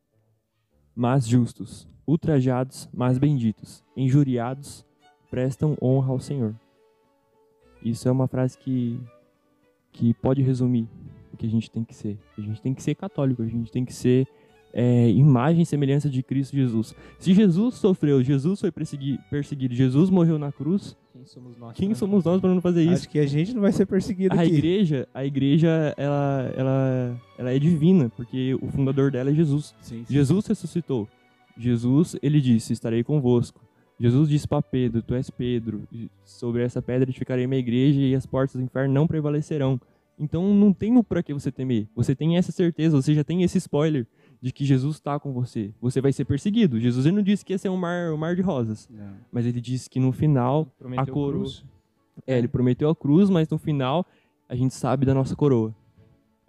mas 0.96 1.28
justos. 1.28 1.88
Ultrajados, 2.08 2.88
mas 2.94 3.18
benditos. 3.18 3.84
Injuriados, 3.98 4.86
prestam 5.30 5.78
honra 5.82 6.12
ao 6.12 6.20
Senhor. 6.20 6.56
Isso 7.84 8.08
é 8.08 8.12
uma 8.12 8.28
frase 8.28 8.58
que, 8.58 9.00
que 9.92 10.14
pode 10.16 10.42
resumir 10.42 10.88
o 11.34 11.38
que 11.38 11.46
a 11.46 11.50
gente 11.50 11.70
tem 11.72 11.84
que 11.84 11.96
ser. 11.96 12.18
A 12.38 12.42
gente 12.42 12.62
tem 12.62 12.74
que 12.74 12.84
ser 12.84 12.96
católico, 12.96 13.42
a 13.42 13.48
gente 13.48 13.72
tem 13.72 13.86
que 13.86 13.94
ser 13.94 14.28
é, 14.74 15.10
imagem 15.10 15.62
e 15.62 15.66
semelhança 15.66 16.10
de 16.10 16.22
Cristo 16.22 16.56
Jesus. 16.56 16.94
Se 17.18 17.34
Jesus 17.34 17.76
sofreu, 17.76 18.22
Jesus 18.22 18.60
foi 18.60 18.72
persegui- 18.72 19.18
perseguido, 19.30 19.74
Jesus 19.74 20.10
morreu 20.10 20.38
na 20.38 20.52
cruz, 20.52 20.96
Quem 21.14 21.26
somos 21.26 21.58
nós? 21.58 21.76
quem 21.78 21.94
somos 21.96 22.24
nós 22.26 22.40
para 22.42 22.54
não 22.54 22.62
fazer 22.62 22.84
isso? 22.84 22.94
Acho 22.94 23.10
que 23.10 23.20
a 23.20 23.26
gente 23.26 23.54
não 23.54 23.62
vai 23.62 23.72
ser 23.72 23.86
perseguido 23.86 24.36
A 24.38 24.42
aqui. 24.42 24.54
igreja, 24.54 25.08
a 25.14 25.26
igreja, 25.26 25.94
ela, 25.98 26.54
ela, 26.56 27.22
ela 27.38 27.52
é 27.54 27.58
divina, 27.60 28.10
porque 28.10 28.56
o 28.62 28.68
fundador 28.68 29.10
dela 29.12 29.30
é 29.32 29.34
Jesus. 29.34 29.74
Sim, 29.82 30.04
sim. 30.06 30.14
Jesus 30.14 30.46
ressuscitou. 30.48 31.08
Jesus, 31.58 32.16
ele 32.22 32.40
disse: 32.40 32.72
Estarei 32.74 33.04
convosco. 33.04 33.60
Jesus 34.00 34.30
disse 34.30 34.48
para 34.48 34.62
Pedro: 34.62 35.02
Tu 35.02 35.14
és 35.16 35.30
Pedro. 35.30 35.82
e 35.92 36.10
Sobre 36.24 36.64
essa 36.64 36.82
pedra 36.82 37.10
edificarei 37.10 37.46
minha 37.48 37.60
igreja 37.60 38.00
e 38.00 38.16
as 38.16 38.26
portas 38.26 38.56
do 38.56 38.62
inferno 38.62 38.94
não 38.94 39.06
prevalecerão. 39.08 39.80
Então 40.18 40.54
não 40.54 40.74
tem 40.74 41.02
para 41.04 41.24
que 41.24 41.34
você 41.34 41.52
temer. 41.52 41.88
Você 41.96 42.14
tem 42.16 42.38
essa 42.38 42.52
certeza, 42.52 42.96
você 43.02 43.14
já 43.14 43.24
tem 43.24 43.42
esse 43.44 43.58
spoiler 43.58 44.06
de 44.42 44.52
que 44.52 44.64
Jesus 44.66 44.96
está 44.96 45.20
com 45.20 45.32
você. 45.34 45.72
Você 45.82 46.02
vai 46.02 46.12
ser 46.14 46.26
perseguido. 46.26 46.80
Jesus 46.80 47.06
ele 47.06 47.16
não 47.16 47.24
disse 47.24 47.44
que 47.46 47.54
ia 47.54 47.58
ser 47.58 47.70
um 47.70 47.78
mar, 47.78 48.12
um 48.14 48.18
mar 48.18 48.36
de 48.36 48.42
rosas, 48.42 48.88
Não. 48.92 49.14
mas 49.32 49.46
ele 49.46 49.60
disse 49.62 49.90
que 49.90 50.00
no 50.00 50.12
final 50.12 50.66
Prometeu 50.78 51.04
a 51.04 51.08
coroa- 51.08 51.40
cruz. 51.42 51.66
é, 52.28 52.38
ele 52.38 52.48
prometeu 52.48 52.90
a 52.90 52.96
cruz, 52.96 53.30
mas 53.30 53.48
no 53.50 53.58
final 53.58 54.06
a 54.48 54.56
gente 54.56 54.74
sabe 54.74 55.06
da 55.06 55.14
nossa 55.14 55.36
coroa. 55.36 55.74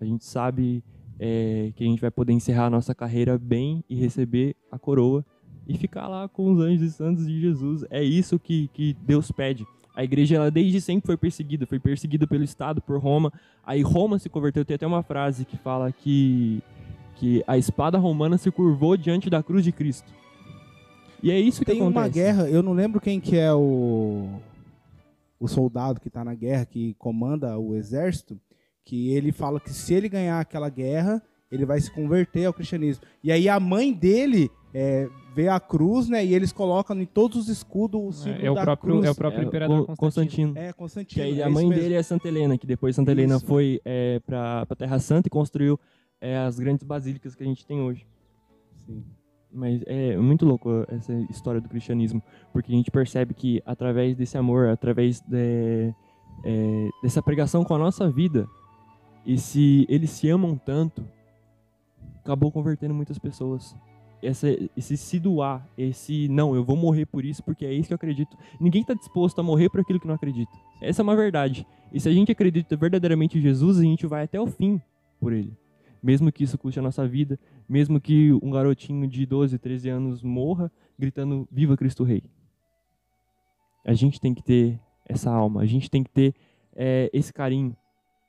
A 0.01 0.05
gente 0.05 0.25
sabe 0.25 0.83
é, 1.19 1.73
que 1.77 1.85
a 1.85 1.87
gente 1.87 2.01
vai 2.01 2.11
poder 2.11 2.33
encerrar 2.33 2.67
a 2.67 2.71
nossa 2.71 2.95
carreira 2.95 3.37
bem 3.39 3.85
e 3.89 3.95
receber 3.95 4.57
a 4.71 4.79
coroa 4.79 5.25
e 5.67 5.77
ficar 5.77 6.09
lá 6.09 6.29
com 6.29 6.53
os 6.53 6.61
anjos 6.61 6.83
e 6.83 6.93
santos 6.93 7.27
de 7.27 7.41
Jesus. 7.41 7.85
É 7.91 8.03
isso 8.03 8.39
que, 8.39 8.69
que 8.69 8.97
Deus 9.03 9.31
pede. 9.31 9.67
A 9.95 10.05
igreja, 10.05 10.37
ela 10.37 10.51
desde 10.51 10.81
sempre 10.81 11.07
foi 11.07 11.17
perseguida. 11.17 11.67
Foi 11.67 11.79
perseguida 11.79 12.27
pelo 12.27 12.45
Estado, 12.45 12.81
por 12.81 12.99
Roma. 12.99 13.33
Aí 13.65 13.83
Roma 13.83 14.19
se 14.19 14.29
converteu. 14.29 14.65
Tem 14.65 14.75
até 14.75 14.87
uma 14.87 15.03
frase 15.03 15.45
que 15.45 15.57
fala 15.57 15.93
que, 15.93 16.63
que 17.17 17.43
a 17.47 17.59
espada 17.59 17.99
romana 17.99 18.39
se 18.39 18.51
curvou 18.51 18.97
diante 18.97 19.29
da 19.29 19.43
cruz 19.43 19.65
de 19.65 19.73
Cristo. 19.73 20.11
E 21.23 21.31
é 21.31 21.39
isso 21.39 21.61
que 21.61 21.67
Tem 21.67 21.81
acontece. 21.81 21.99
uma 21.99 22.09
guerra, 22.09 22.49
eu 22.49 22.63
não 22.63 22.73
lembro 22.73 23.01
quem 23.01 23.21
que 23.21 23.37
é 23.37 23.53
o 23.53 24.41
o 25.41 25.49
soldado 25.49 25.99
que 25.99 26.11
tá 26.11 26.23
na 26.23 26.35
guerra, 26.35 26.67
que 26.67 26.95
comanda 26.99 27.59
o 27.59 27.75
exército, 27.75 28.39
que 28.85 29.11
ele 29.15 29.33
fala 29.33 29.59
que 29.59 29.71
se 29.71 29.95
ele 29.95 30.07
ganhar 30.07 30.39
aquela 30.39 30.69
guerra, 30.69 31.23
ele 31.51 31.65
vai 31.65 31.81
se 31.81 31.91
converter 31.91 32.45
ao 32.45 32.53
cristianismo. 32.53 33.05
E 33.25 33.33
aí 33.33 33.49
a 33.49 33.59
mãe 33.59 33.91
dele 33.91 34.51
é, 34.75 35.09
vê 35.35 35.49
a 35.49 35.59
cruz, 35.61 36.09
né? 36.09 36.25
E 36.25 36.35
eles 36.35 36.53
colocam 36.53 37.01
em 37.01 37.07
todos 37.07 37.37
os 37.39 37.49
escudos 37.49 38.01
o 38.01 38.13
símbolo 38.13 38.45
É 38.47 38.51
o 38.51 38.55
da 38.55 38.63
próprio, 38.63 38.95
cruz. 38.95 39.07
é 39.07 39.11
o 39.11 39.15
próprio 39.15 39.43
É, 39.43 39.47
imperador 39.47 39.87
Con- 39.87 39.97
Constantino. 39.97 40.53
É, 40.57 40.73
Que 40.73 40.79
Constantino. 40.79 41.25
aí 41.25 41.41
é 41.41 41.45
a 41.45 41.51
mãe 41.51 41.67
mesmo. 41.69 41.83
dele 41.83 41.95
é 41.95 42.03
Santa 42.03 42.29
Helena, 42.29 42.59
que 42.59 42.67
depois 42.67 42.97
Santa 42.97 43.11
Helena 43.13 43.37
Isso. 43.37 43.47
foi 43.47 43.81
é, 43.85 44.19
para 44.21 44.67
a 44.69 44.75
Terra 44.77 44.99
Santa 44.99 45.29
e 45.29 45.31
construiu 45.31 45.79
é, 46.21 46.37
as 46.39 46.59
grandes 46.59 46.85
basílicas 46.85 47.35
que 47.35 47.43
a 47.43 47.47
gente 47.47 47.65
tem 47.67 47.81
hoje. 47.81 48.07
Sim. 48.87 49.05
Mas 49.53 49.83
é 49.87 50.17
muito 50.17 50.45
louco 50.47 50.85
essa 50.89 51.13
história 51.31 51.61
do 51.61 51.69
cristianismo, 51.69 52.23
porque 52.53 52.73
a 52.73 52.77
gente 52.77 52.91
percebe 52.91 53.35
que 53.35 53.61
através 53.67 54.17
desse 54.17 54.37
amor, 54.39 54.69
através 54.69 55.21
de- 55.23 55.93
é, 56.45 56.89
dessa 57.03 57.21
pregação 57.23 57.65
com 57.65 57.75
a 57.75 57.79
nossa 57.79 58.09
vida, 58.11 58.47
e 59.27 59.37
se 59.39 59.87
eles 59.89 60.11
se 60.11 60.29
amam 60.29 60.57
tanto, 60.57 61.05
acabou 62.23 62.51
convertendo 62.53 62.95
muitas 62.95 63.19
pessoas. 63.19 63.75
Essa, 64.23 64.49
esse 64.77 64.97
se 64.97 65.19
doar, 65.19 65.67
esse 65.77 66.29
não, 66.29 66.55
eu 66.55 66.63
vou 66.65 66.77
morrer 66.77 67.07
por 67.07 67.25
isso 67.25 67.43
porque 67.43 67.65
é 67.65 67.73
isso 67.73 67.89
que 67.89 67.95
eu 67.95 67.97
acredito. 67.97 68.37
Ninguém 68.61 68.83
está 68.83 68.95
disposto 68.95 69.39
a 69.39 69.43
morrer 69.43 69.69
por 69.69 69.81
aquilo 69.81 69.99
que 69.99 70.07
não 70.07 70.15
acredita. 70.15 70.53
Essa 70.81 71.01
é 71.01 71.05
uma 71.05 71.17
verdade. 71.17 71.67
E 71.93 71.99
se 71.99 72.09
a 72.09 72.13
gente 72.13 72.31
acredita 72.31 72.77
verdadeiramente 72.77 73.39
em 73.39 73.41
Jesus, 73.41 73.79
a 73.79 73.83
gente 73.83 74.07
vai 74.07 74.25
até 74.25 74.41
o 74.41 74.47
fim 74.47 74.81
por 75.19 75.33
ele. 75.33 75.57
Mesmo 76.03 76.31
que 76.31 76.45
isso 76.45 76.57
custe 76.59 76.79
a 76.79 76.83
nossa 76.83 77.07
vida, 77.07 77.39
mesmo 77.69 78.01
que 78.01 78.33
um 78.43 78.51
garotinho 78.51 79.07
de 79.07 79.25
12, 79.27 79.59
13 79.59 79.89
anos 79.89 80.23
morra 80.23 80.71
gritando 80.99 81.49
Viva 81.51 81.77
Cristo 81.77 82.05
Rei. 82.05 82.23
A 83.85 83.95
gente 83.95 84.21
tem 84.21 84.35
que 84.35 84.43
ter 84.43 84.79
essa 85.07 85.31
alma, 85.31 85.63
a 85.63 85.67
gente 85.67 85.91
tem 85.91 86.03
que 86.03 86.11
ter 86.11 86.35
é, 86.75 87.11
esse 87.13 87.33
carinho 87.33 87.77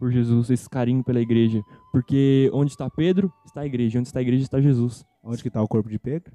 por 0.01 0.11
Jesus, 0.11 0.49
esse 0.49 0.67
carinho 0.67 1.03
pela 1.03 1.21
igreja. 1.21 1.61
Porque 1.91 2.49
onde 2.53 2.71
está 2.71 2.89
Pedro, 2.89 3.31
está 3.45 3.61
a 3.61 3.65
igreja. 3.67 3.99
Onde 3.99 4.07
está 4.07 4.17
a 4.17 4.23
igreja, 4.23 4.43
está 4.43 4.59
Jesus. 4.59 5.05
Onde 5.23 5.41
que 5.43 5.49
tá 5.49 5.61
o 5.61 5.67
corpo 5.67 5.89
de 5.89 5.99
Pedro? 5.99 6.33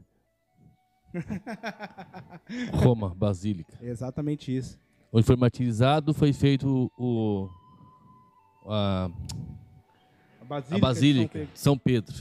Roma, 2.73 3.15
Basílica. 3.15 3.75
É 3.83 3.89
exatamente 3.89 4.55
isso. 4.55 4.79
Onde 5.13 5.25
foi 5.27 5.37
martirizado, 5.37 6.13
foi 6.13 6.33
feito 6.33 6.91
o, 6.99 7.49
a, 8.67 9.11
A 10.41 10.45
Basílica. 10.45 10.77
a 10.77 10.79
Basílica 10.79 11.39
de 11.41 11.47
de 11.53 11.59
São 11.59 11.77
Pedro. 11.79 12.15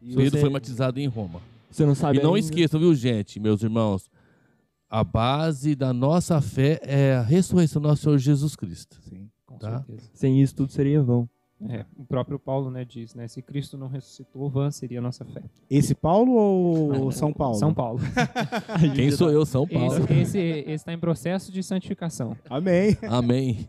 Pedro 0.00 0.30
você- 0.30 0.40
foi 0.40 0.50
batizado 0.50 0.98
em 0.98 1.06
Roma. 1.06 1.40
Você 1.70 1.86
não 1.86 1.94
sabe 1.94 2.18
E 2.18 2.22
não 2.22 2.34
ainda? 2.34 2.40
esqueçam, 2.46 2.78
viu, 2.80 2.94
gente, 2.94 3.38
meus 3.40 3.62
irmãos? 3.62 4.10
A 4.90 5.02
base 5.02 5.74
da 5.74 5.92
nossa 5.92 6.38
fé 6.42 6.78
é 6.82 7.14
a 7.14 7.22
ressurreição 7.22 7.80
do 7.80 7.88
nosso 7.88 8.02
Senhor 8.02 8.18
Jesus 8.18 8.54
Cristo. 8.54 8.98
Sim. 9.02 9.30
Com 9.46 9.56
Tá. 9.56 9.78
certeza. 9.78 10.10
Sem 10.12 10.42
isso 10.42 10.54
tudo 10.54 10.70
seria 10.72 11.02
vão. 11.02 11.28
É, 11.68 11.84
o 11.96 12.04
próprio 12.04 12.38
Paulo 12.38 12.70
né, 12.70 12.84
diz, 12.84 13.14
né? 13.14 13.28
Se 13.28 13.40
Cristo 13.40 13.78
não 13.78 13.86
ressuscitou, 13.86 14.50
vã 14.50 14.70
seria 14.70 14.98
a 14.98 15.02
nossa 15.02 15.24
fé. 15.24 15.42
Esse 15.70 15.94
Paulo 15.94 16.32
ou 16.32 17.12
São 17.12 17.32
Paulo? 17.32 17.56
São 17.56 17.72
Paulo. 17.72 18.00
Quem 18.94 19.10
sou 19.10 19.30
eu? 19.30 19.46
São 19.46 19.66
Paulo. 19.66 20.04
Esse 20.10 20.38
está 20.38 20.92
em 20.92 20.98
processo 20.98 21.52
de 21.52 21.62
santificação. 21.62 22.36
Amém. 22.48 22.96
Amém. 23.08 23.68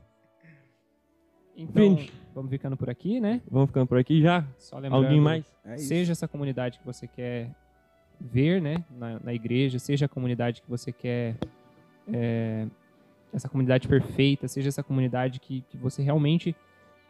Então, 1.56 2.00
vamos 2.34 2.50
ficando 2.50 2.76
por 2.76 2.90
aqui, 2.90 3.20
né? 3.20 3.42
Vamos 3.50 3.68
ficando 3.68 3.88
por 3.88 3.98
aqui 3.98 4.22
já? 4.22 4.46
Só 4.58 4.78
lembrando, 4.78 5.06
Alguém 5.06 5.22
mais? 5.22 5.46
É 5.64 5.78
seja 5.78 6.12
essa 6.12 6.28
comunidade 6.28 6.80
que 6.80 6.86
você 6.86 7.08
quer 7.08 7.52
ver, 8.20 8.62
né, 8.62 8.84
na, 8.90 9.20
na 9.20 9.34
igreja, 9.34 9.78
seja 9.80 10.06
a 10.06 10.10
comunidade 10.10 10.62
que 10.62 10.70
você 10.70 10.92
quer, 10.92 11.36
é, 12.12 12.66
essa 13.34 13.50
comunidade 13.50 13.88
perfeita, 13.88 14.48
seja 14.48 14.70
essa 14.70 14.84
comunidade 14.84 15.40
que, 15.40 15.62
que 15.70 15.78
você 15.78 16.02
realmente 16.02 16.56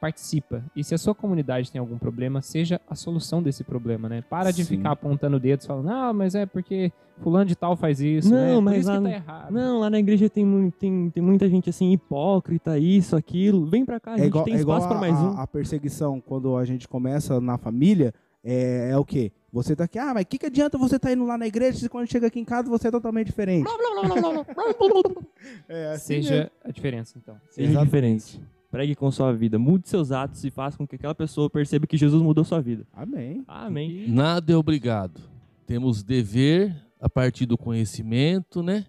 participa. 0.04 0.62
E 0.76 0.84
se 0.84 0.94
a 0.94 0.98
sua 0.98 1.16
comunidade 1.16 1.72
tem 1.72 1.80
algum 1.80 1.98
problema, 1.98 2.42
seja 2.42 2.82
a 2.90 2.94
solução 2.94 3.42
desse 3.42 3.64
problema, 3.64 4.10
né? 4.10 4.22
Para 4.30 4.52
de 4.52 4.66
Sim. 4.66 4.76
ficar 4.76 4.92
apontando 4.92 5.40
dedos 5.40 5.66
falando, 5.66 5.86
não, 5.86 6.14
mas 6.14 6.36
é 6.36 6.46
porque 6.46 6.92
fulano 7.22 7.46
de 7.46 7.56
tal 7.56 7.78
faz 7.78 8.02
isso, 8.02 8.30
Não, 8.30 8.38
né? 8.38 8.54
Por 8.56 8.62
mas 8.64 8.80
isso 8.82 8.90
lá 8.90 8.98
que 8.98 9.04
tá 9.04 9.10
errado. 9.12 9.52
Não, 9.54 9.80
lá 9.80 9.90
na 9.90 10.00
igreja 10.00 10.30
tem, 10.30 10.74
tem, 10.78 11.10
tem 11.10 11.24
muita 11.24 11.48
gente 11.48 11.70
assim, 11.70 11.94
hipócrita, 11.94 12.78
isso, 12.78 13.16
aquilo. 13.16 13.66
Vem 13.66 13.86
pra 13.86 13.98
cá, 13.98 14.12
a 14.12 14.16
É 14.16 14.18
gente 14.18 14.28
igual, 14.28 14.44
tem 14.44 14.56
é 14.56 14.58
espaço 14.58 14.90
mais 14.90 15.18
um. 15.18 15.38
a- 15.40 15.48
perseguição 15.48 16.20
quando 16.20 16.58
a 16.58 16.66
gente 16.66 16.86
começa 16.86 17.40
na 17.40 17.58
família. 17.58 18.14
É, 18.44 18.90
é 18.92 18.98
o 18.98 19.06
quê? 19.06 19.32
Você 19.54 19.74
tá 19.74 19.86
aqui, 19.86 19.98
ah, 19.98 20.12
mas 20.14 20.24
o 20.24 20.28
que, 20.28 20.38
que 20.38 20.48
adianta 20.48 20.78
você 20.78 21.00
tá 21.00 21.14
indo 21.14 21.24
lá 21.26 21.38
na 21.38 21.48
igreja 21.48 21.78
se 21.80 21.88
quando 21.88 22.12
chega 22.12 22.28
aqui 22.28 22.42
em 22.42 22.44
casa 22.44 22.70
você 22.70 22.90
é 22.90 22.92
totalmente 22.92 23.28
diferente? 23.28 23.70
é, 25.70 25.94
assim 25.94 26.16
mesmo. 26.16 26.28
Seja 26.30 26.52
a 26.66 26.72
diferença, 26.72 27.18
então. 27.18 27.36
Seja 27.50 27.70
Exatamente. 27.70 27.86
diferente. 27.86 28.42
Pregue 28.74 28.96
com 28.96 29.12
sua 29.12 29.32
vida. 29.32 29.60
Mude 29.60 29.88
seus 29.88 30.12
atos 30.12 30.44
e 30.44 30.50
faça 30.50 30.76
com 30.76 30.88
que 30.88 30.96
aquela 30.96 31.14
pessoa 31.14 31.48
perceba 31.48 31.86
que 31.86 31.96
Jesus 31.96 32.24
mudou 32.24 32.44
sua 32.44 32.60
vida. 32.60 32.88
Amém. 32.92 33.44
Amém. 33.48 34.06
Nada 34.08 34.52
é 34.52 34.58
obrigado. 34.58 35.22
Temos 35.68 36.02
dever, 36.02 36.76
a 37.00 37.08
partir 37.08 37.46
do 37.46 37.56
conhecimento, 37.56 38.64
né? 38.64 38.88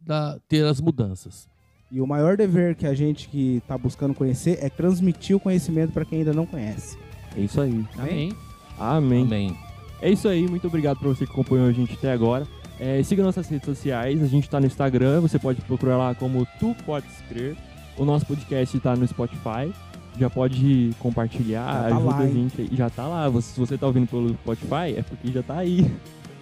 Da, 0.00 0.38
ter 0.48 0.64
as 0.64 0.80
mudanças. 0.80 1.46
E 1.92 2.00
o 2.00 2.06
maior 2.06 2.34
dever 2.34 2.76
que 2.76 2.86
a 2.86 2.94
gente 2.94 3.28
que 3.28 3.62
tá 3.68 3.76
buscando 3.76 4.14
conhecer 4.14 4.58
é 4.62 4.70
transmitir 4.70 5.36
o 5.36 5.40
conhecimento 5.40 5.92
para 5.92 6.06
quem 6.06 6.20
ainda 6.20 6.32
não 6.32 6.46
conhece. 6.46 6.96
É 7.36 7.40
isso 7.42 7.60
aí. 7.60 7.84
Amém. 7.98 8.32
Amém. 8.78 9.24
Amém. 9.24 9.56
É 10.00 10.10
isso 10.10 10.26
aí, 10.28 10.48
muito 10.48 10.66
obrigado 10.66 10.98
por 10.98 11.14
você 11.14 11.26
que 11.26 11.32
acompanhou 11.32 11.68
a 11.68 11.72
gente 11.72 11.92
até 11.92 12.10
agora. 12.10 12.48
É, 12.80 13.02
siga 13.02 13.22
nossas 13.22 13.46
redes 13.46 13.66
sociais, 13.66 14.22
a 14.22 14.26
gente 14.26 14.48
tá 14.48 14.58
no 14.58 14.66
Instagram, 14.66 15.20
você 15.20 15.38
pode 15.38 15.60
procurar 15.60 15.98
lá 15.98 16.14
como 16.14 16.46
Tu 16.58 16.74
Podes 16.86 17.20
Crer. 17.28 17.54
O 17.98 18.04
nosso 18.04 18.26
podcast 18.26 18.78
tá 18.80 18.94
no 18.96 19.06
Spotify. 19.06 19.72
Já 20.18 20.30
pode 20.30 20.92
compartilhar, 20.98 21.66
Já 21.66 21.80
tá 21.90 21.96
ajuda 21.96 22.04
lá, 22.10 22.18
a 22.18 22.26
gente. 22.28 22.68
Já 22.76 22.90
tá 22.90 23.06
lá. 23.06 23.28
Você- 23.28 23.52
se 23.54 23.60
você 23.60 23.76
tá 23.76 23.86
ouvindo 23.86 24.06
pelo 24.08 24.30
Spotify, 24.34 24.96
é 24.96 25.02
porque 25.02 25.30
já 25.30 25.42
tá 25.42 25.58
aí. 25.58 25.90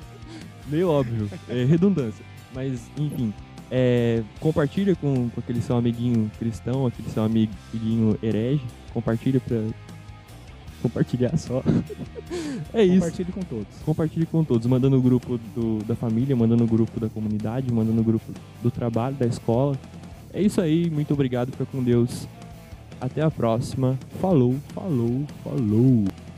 Meio 0.69 0.89
óbvio, 0.91 1.29
é 1.49 1.65
redundância. 1.65 2.25
Mas, 2.55 2.81
enfim, 2.97 3.35
é, 3.71 4.23
compartilha 4.41 4.95
com, 4.95 5.29
com 5.29 5.41
aquele 5.41 5.61
seu 5.61 5.77
amiguinho 5.77 6.31
cristão, 6.39 6.87
aquele 6.87 7.09
seu 7.11 7.25
amiguinho 7.25 8.17
herege. 8.23 8.63
Compartilha 8.93 9.41
pra 9.41 9.61
compartilhar 10.81 11.37
só. 11.37 11.63
é 12.73 12.85
isso. 12.85 12.95
Compartilhe 13.01 13.33
com 13.33 13.41
todos. 13.43 13.67
Compartilhe 13.85 14.27
com 14.27 14.45
todos, 14.45 14.67
mandando 14.67 14.97
no 14.97 15.03
grupo 15.03 15.39
do- 15.55 15.79
da 15.85 15.97
família, 15.97 16.37
mandando 16.37 16.63
no 16.63 16.69
grupo 16.71 17.01
da 17.01 17.09
comunidade, 17.09 17.73
mandando 17.73 17.97
no 17.97 18.05
grupo 18.05 18.25
do 18.63 18.71
trabalho, 18.71 19.17
da 19.17 19.27
escola. 19.27 19.77
É 20.35 20.43
isso 20.43 20.61
aí, 20.61 20.91
muito 20.91 21.15
obrigado, 21.15 21.53
fica 21.53 21.65
com 21.65 21.81
Deus. 21.81 22.27
Até 23.01 23.23
a 23.23 23.31
próxima. 23.31 23.97
Falou, 24.21 24.57
falou, 24.75 25.25
falou. 25.45 26.05